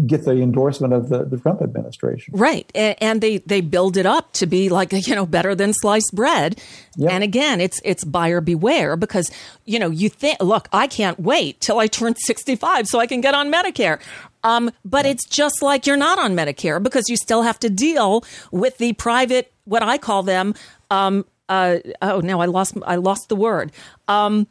get 0.05 0.25
the 0.25 0.41
endorsement 0.41 0.93
of 0.93 1.09
the, 1.09 1.25
the 1.25 1.37
Trump 1.37 1.61
administration. 1.61 2.33
Right. 2.35 2.69
And 2.75 3.21
they, 3.21 3.37
they 3.39 3.61
build 3.61 3.97
it 3.97 4.05
up 4.05 4.33
to 4.33 4.45
be 4.45 4.69
like, 4.69 4.91
you 5.07 5.15
know, 5.15 5.25
better 5.25 5.55
than 5.55 5.73
sliced 5.73 6.13
bread. 6.13 6.59
Yep. 6.97 7.11
And 7.11 7.23
again, 7.23 7.61
it's, 7.61 7.79
it's 7.83 8.03
buyer 8.03 8.41
beware 8.41 8.95
because, 8.95 9.31
you 9.65 9.79
know, 9.79 9.89
you 9.89 10.09
think, 10.09 10.41
look, 10.41 10.67
I 10.71 10.87
can't 10.87 11.19
wait 11.19 11.61
till 11.61 11.79
I 11.79 11.87
turn 11.87 12.15
65 12.15 12.87
so 12.87 12.99
I 12.99 13.07
can 13.07 13.21
get 13.21 13.33
on 13.33 13.51
Medicare. 13.51 14.01
Um, 14.43 14.71
but 14.83 15.05
it's 15.05 15.27
just 15.27 15.61
like 15.61 15.85
you're 15.85 15.97
not 15.97 16.17
on 16.17 16.35
Medicare 16.35 16.81
because 16.81 17.09
you 17.09 17.15
still 17.15 17.43
have 17.43 17.59
to 17.59 17.69
deal 17.69 18.23
with 18.51 18.77
the 18.77 18.93
private, 18.93 19.51
what 19.65 19.83
I 19.83 19.97
call 19.97 20.23
them, 20.23 20.55
um, 20.89 21.25
uh, 21.47 21.79
oh, 22.01 22.21
no, 22.21 22.41
I 22.41 22.45
lost, 22.45 22.77
I 22.85 22.95
lost 22.95 23.27
the 23.27 23.35
word. 23.35 23.73
Um, 24.07 24.47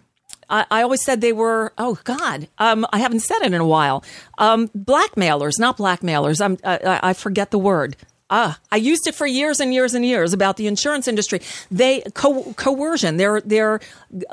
I, 0.50 0.66
I 0.70 0.82
always 0.82 1.02
said 1.04 1.20
they 1.20 1.32
were, 1.32 1.72
oh 1.78 1.98
God, 2.04 2.48
um, 2.58 2.86
I 2.92 2.98
haven't 2.98 3.20
said 3.20 3.38
it 3.42 3.54
in 3.54 3.60
a 3.60 3.66
while. 3.66 4.04
Um, 4.38 4.70
blackmailers, 4.74 5.58
not 5.58 5.76
blackmailers. 5.76 6.40
I'm, 6.40 6.58
I, 6.64 7.00
I 7.02 7.12
forget 7.12 7.50
the 7.50 7.58
word. 7.58 7.96
Ah, 8.32 8.58
I 8.70 8.76
used 8.76 9.08
it 9.08 9.14
for 9.14 9.26
years 9.26 9.58
and 9.58 9.74
years 9.74 9.92
and 9.92 10.04
years 10.04 10.32
about 10.32 10.56
the 10.56 10.68
insurance 10.68 11.08
industry. 11.08 11.40
They 11.70 12.02
co- 12.14 12.52
coercion. 12.54 13.16
They're 13.16 13.40
they're 13.40 13.80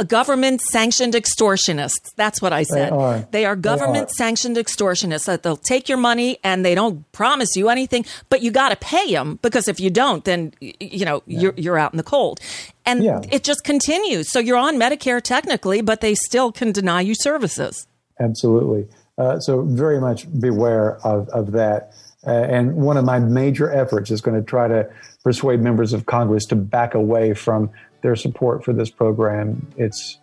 government 0.08 0.62
sanctioned 0.62 1.16
extortionists. 1.16 2.14
That's 2.16 2.40
what 2.40 2.54
I 2.54 2.64
said. 2.64 2.92
They 2.92 2.96
are, 2.96 3.28
they 3.32 3.46
are 3.46 3.56
government 3.56 4.12
sanctioned 4.12 4.58
extortionists. 4.58 5.26
That 5.26 5.42
they'll 5.42 5.58
take 5.58 5.90
your 5.90 5.98
money 5.98 6.38
and 6.44 6.64
they 6.64 6.76
don't 6.76 7.12
promise 7.12 7.56
you 7.56 7.70
anything, 7.70 8.06
but 8.30 8.44
you 8.44 8.52
got 8.52 8.70
to 8.70 8.76
pay 8.76 9.12
them 9.12 9.40
because 9.42 9.68
if 9.68 9.80
you 9.80 9.90
don't, 9.90 10.24
then 10.26 10.54
you 10.60 11.04
know 11.04 11.24
yeah. 11.26 11.40
you're 11.40 11.54
you're 11.58 11.78
out 11.80 11.94
in 11.94 11.98
the 11.98 12.04
cold. 12.04 12.40
And 12.86 13.04
yeah. 13.04 13.22
it 13.32 13.44
just 13.44 13.64
continues. 13.64 14.32
So 14.32 14.40
you're 14.40 14.58
on 14.58 14.76
Medicare 14.76 15.22
technically, 15.22 15.82
but 15.82 16.02
they 16.02 16.16
still 16.16 16.52
can 16.52 16.72
deny 16.72 17.02
you 17.02 17.16
services. 17.16 17.88
Absolutely. 18.20 18.88
Uh, 19.18 19.40
so 19.40 19.64
very 19.64 20.00
much 20.00 20.28
beware 20.40 20.98
of, 21.06 21.28
of 21.30 21.52
that. 21.52 21.94
Uh, 22.26 22.32
and 22.32 22.76
one 22.76 22.98
of 22.98 23.06
my 23.06 23.20
major 23.20 23.72
efforts 23.72 24.10
is 24.10 24.22
going 24.22 24.38
to 24.38 24.44
try 24.44 24.68
to 24.68 24.90
persuade 25.24 25.62
members 25.62 25.94
of 25.94 26.06
Congress 26.06 26.46
to 26.46 26.56
back 26.56 26.96
away 26.96 27.34
from 27.34 27.70
their 28.02 28.16
support 28.16 28.64
for 28.64 28.74
this 28.74 28.90
program. 28.90 29.68
It's 29.78 30.18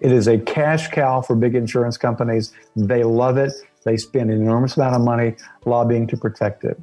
it 0.00 0.12
is 0.12 0.28
a 0.28 0.38
cash 0.38 0.88
cow 0.88 1.22
for 1.22 1.34
big 1.34 1.54
insurance 1.54 1.96
companies. 1.96 2.52
They 2.76 3.02
love 3.02 3.36
it. 3.36 3.52
They 3.84 3.96
spend 3.96 4.30
an 4.30 4.40
enormous 4.40 4.76
amount 4.76 4.94
of 4.94 5.02
money 5.02 5.34
lobbying 5.64 6.06
to 6.08 6.16
protect 6.16 6.64
it. 6.64 6.80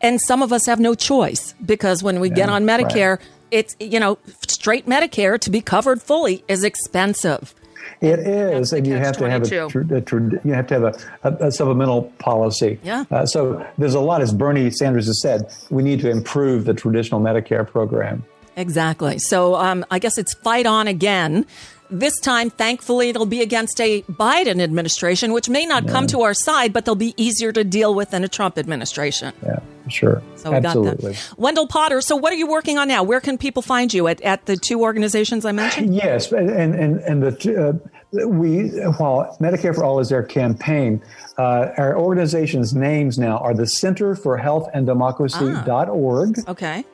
And 0.00 0.20
some 0.20 0.42
of 0.42 0.52
us 0.52 0.66
have 0.66 0.78
no 0.78 0.94
choice 0.94 1.54
because 1.64 2.02
when 2.02 2.20
we 2.20 2.28
yeah, 2.28 2.34
get 2.36 2.48
on 2.50 2.64
Medicare, 2.64 3.18
right. 3.18 3.28
it's, 3.50 3.76
you 3.80 3.98
know, 3.98 4.18
straight 4.46 4.86
Medicare 4.86 5.40
to 5.40 5.50
be 5.50 5.60
covered 5.60 6.00
fully 6.00 6.44
is 6.46 6.62
expensive. 6.62 7.54
It 8.00 8.20
is, 8.20 8.72
and 8.72 8.86
you 8.86 8.94
have 8.94 9.16
to 9.18 9.28
have 9.28 9.50
a, 9.50 9.66
a, 9.66 10.40
you 10.44 10.52
have 10.52 10.66
to 10.68 10.74
have 10.74 10.82
a, 10.82 10.94
a, 11.22 11.48
a 11.48 11.52
supplemental 11.52 12.04
policy. 12.18 12.78
Yeah. 12.82 13.04
Uh, 13.10 13.26
so 13.26 13.66
there's 13.78 13.94
a 13.94 14.00
lot, 14.00 14.22
as 14.22 14.32
Bernie 14.32 14.70
Sanders 14.70 15.06
has 15.06 15.20
said, 15.20 15.52
we 15.70 15.82
need 15.82 16.00
to 16.00 16.10
improve 16.10 16.64
the 16.64 16.74
traditional 16.74 17.20
Medicare 17.20 17.66
program. 17.66 18.24
Exactly. 18.56 19.18
So 19.18 19.54
um, 19.54 19.84
I 19.90 20.00
guess 20.00 20.18
it's 20.18 20.34
fight 20.34 20.66
on 20.66 20.88
again. 20.88 21.46
This 21.90 22.18
time, 22.20 22.50
thankfully, 22.50 23.08
it'll 23.08 23.26
be 23.26 23.40
against 23.40 23.80
a 23.80 24.02
Biden 24.02 24.60
administration, 24.60 25.32
which 25.32 25.48
may 25.48 25.64
not 25.64 25.84
yeah. 25.84 25.92
come 25.92 26.06
to 26.08 26.22
our 26.22 26.34
side, 26.34 26.72
but 26.72 26.84
they'll 26.84 26.94
be 26.94 27.14
easier 27.16 27.50
to 27.52 27.64
deal 27.64 27.94
with 27.94 28.10
than 28.10 28.24
a 28.24 28.28
Trump 28.28 28.58
administration. 28.58 29.32
Yeah, 29.42 29.60
sure. 29.88 30.22
So 30.36 30.50
we 30.50 30.56
Absolutely. 30.56 31.12
got 31.12 31.20
that. 31.20 31.38
Wendell 31.38 31.66
Potter, 31.66 32.00
so 32.02 32.14
what 32.14 32.32
are 32.32 32.36
you 32.36 32.46
working 32.46 32.76
on 32.76 32.88
now? 32.88 33.02
Where 33.02 33.20
can 33.20 33.38
people 33.38 33.62
find 33.62 33.92
you 33.92 34.06
at, 34.06 34.20
at 34.20 34.44
the 34.44 34.56
two 34.56 34.82
organizations 34.82 35.46
I 35.46 35.52
mentioned? 35.52 35.94
Yes, 35.94 36.30
and 36.30 36.50
and 36.50 37.00
and 37.00 37.22
the 37.22 37.80
uh, 38.12 38.26
we 38.26 38.68
while 38.98 39.36
Medicare 39.40 39.74
for 39.74 39.84
All 39.84 39.98
is 40.00 40.08
their 40.10 40.22
campaign, 40.22 41.02
uh, 41.38 41.68
our 41.78 41.98
organization's 41.98 42.74
names 42.74 43.18
now 43.18 43.38
are 43.38 43.54
the 43.54 43.66
Center 43.66 44.14
for 44.14 44.36
Health 44.36 44.68
and 44.74 44.86
Democracy.org. 44.86 46.34
Ah, 46.46 46.50
okay. 46.50 46.84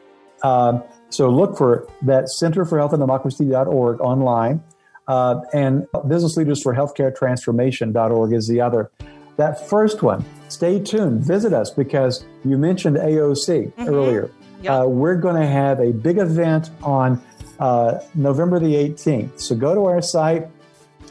Uh, 0.42 0.80
so 1.10 1.30
look 1.30 1.56
for 1.56 1.88
that 2.02 2.28
Center 2.28 2.64
for 2.64 2.78
Health 2.78 2.92
and 2.92 3.00
Democracy.org 3.00 4.00
online. 4.00 4.62
Uh, 5.06 5.40
and 5.52 5.86
Business 6.08 6.36
Leaders 6.36 6.62
for 6.62 6.74
Healthcare 6.74 7.14
Transformation.org 7.14 8.32
is 8.32 8.48
the 8.48 8.60
other. 8.60 8.90
That 9.36 9.68
first 9.68 10.02
one, 10.02 10.24
stay 10.48 10.80
tuned. 10.80 11.24
Visit 11.24 11.52
us 11.52 11.70
because 11.70 12.24
you 12.44 12.56
mentioned 12.56 12.96
AOC 12.96 13.72
mm-hmm. 13.72 13.88
earlier. 13.88 14.30
Yep. 14.62 14.72
Uh, 14.72 14.86
we're 14.88 15.16
going 15.16 15.40
to 15.40 15.46
have 15.46 15.80
a 15.80 15.92
big 15.92 16.18
event 16.18 16.70
on 16.82 17.20
uh, 17.58 17.98
November 18.14 18.58
the 18.58 18.74
18th. 18.74 19.40
So 19.40 19.54
go 19.54 19.74
to 19.74 19.84
our 19.86 20.00
site, 20.00 20.48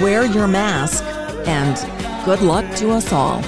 wear 0.00 0.24
your 0.24 0.48
mask, 0.48 1.04
and 1.46 1.76
good 2.24 2.40
luck 2.40 2.64
to 2.76 2.92
us 2.92 3.12
all. 3.12 3.42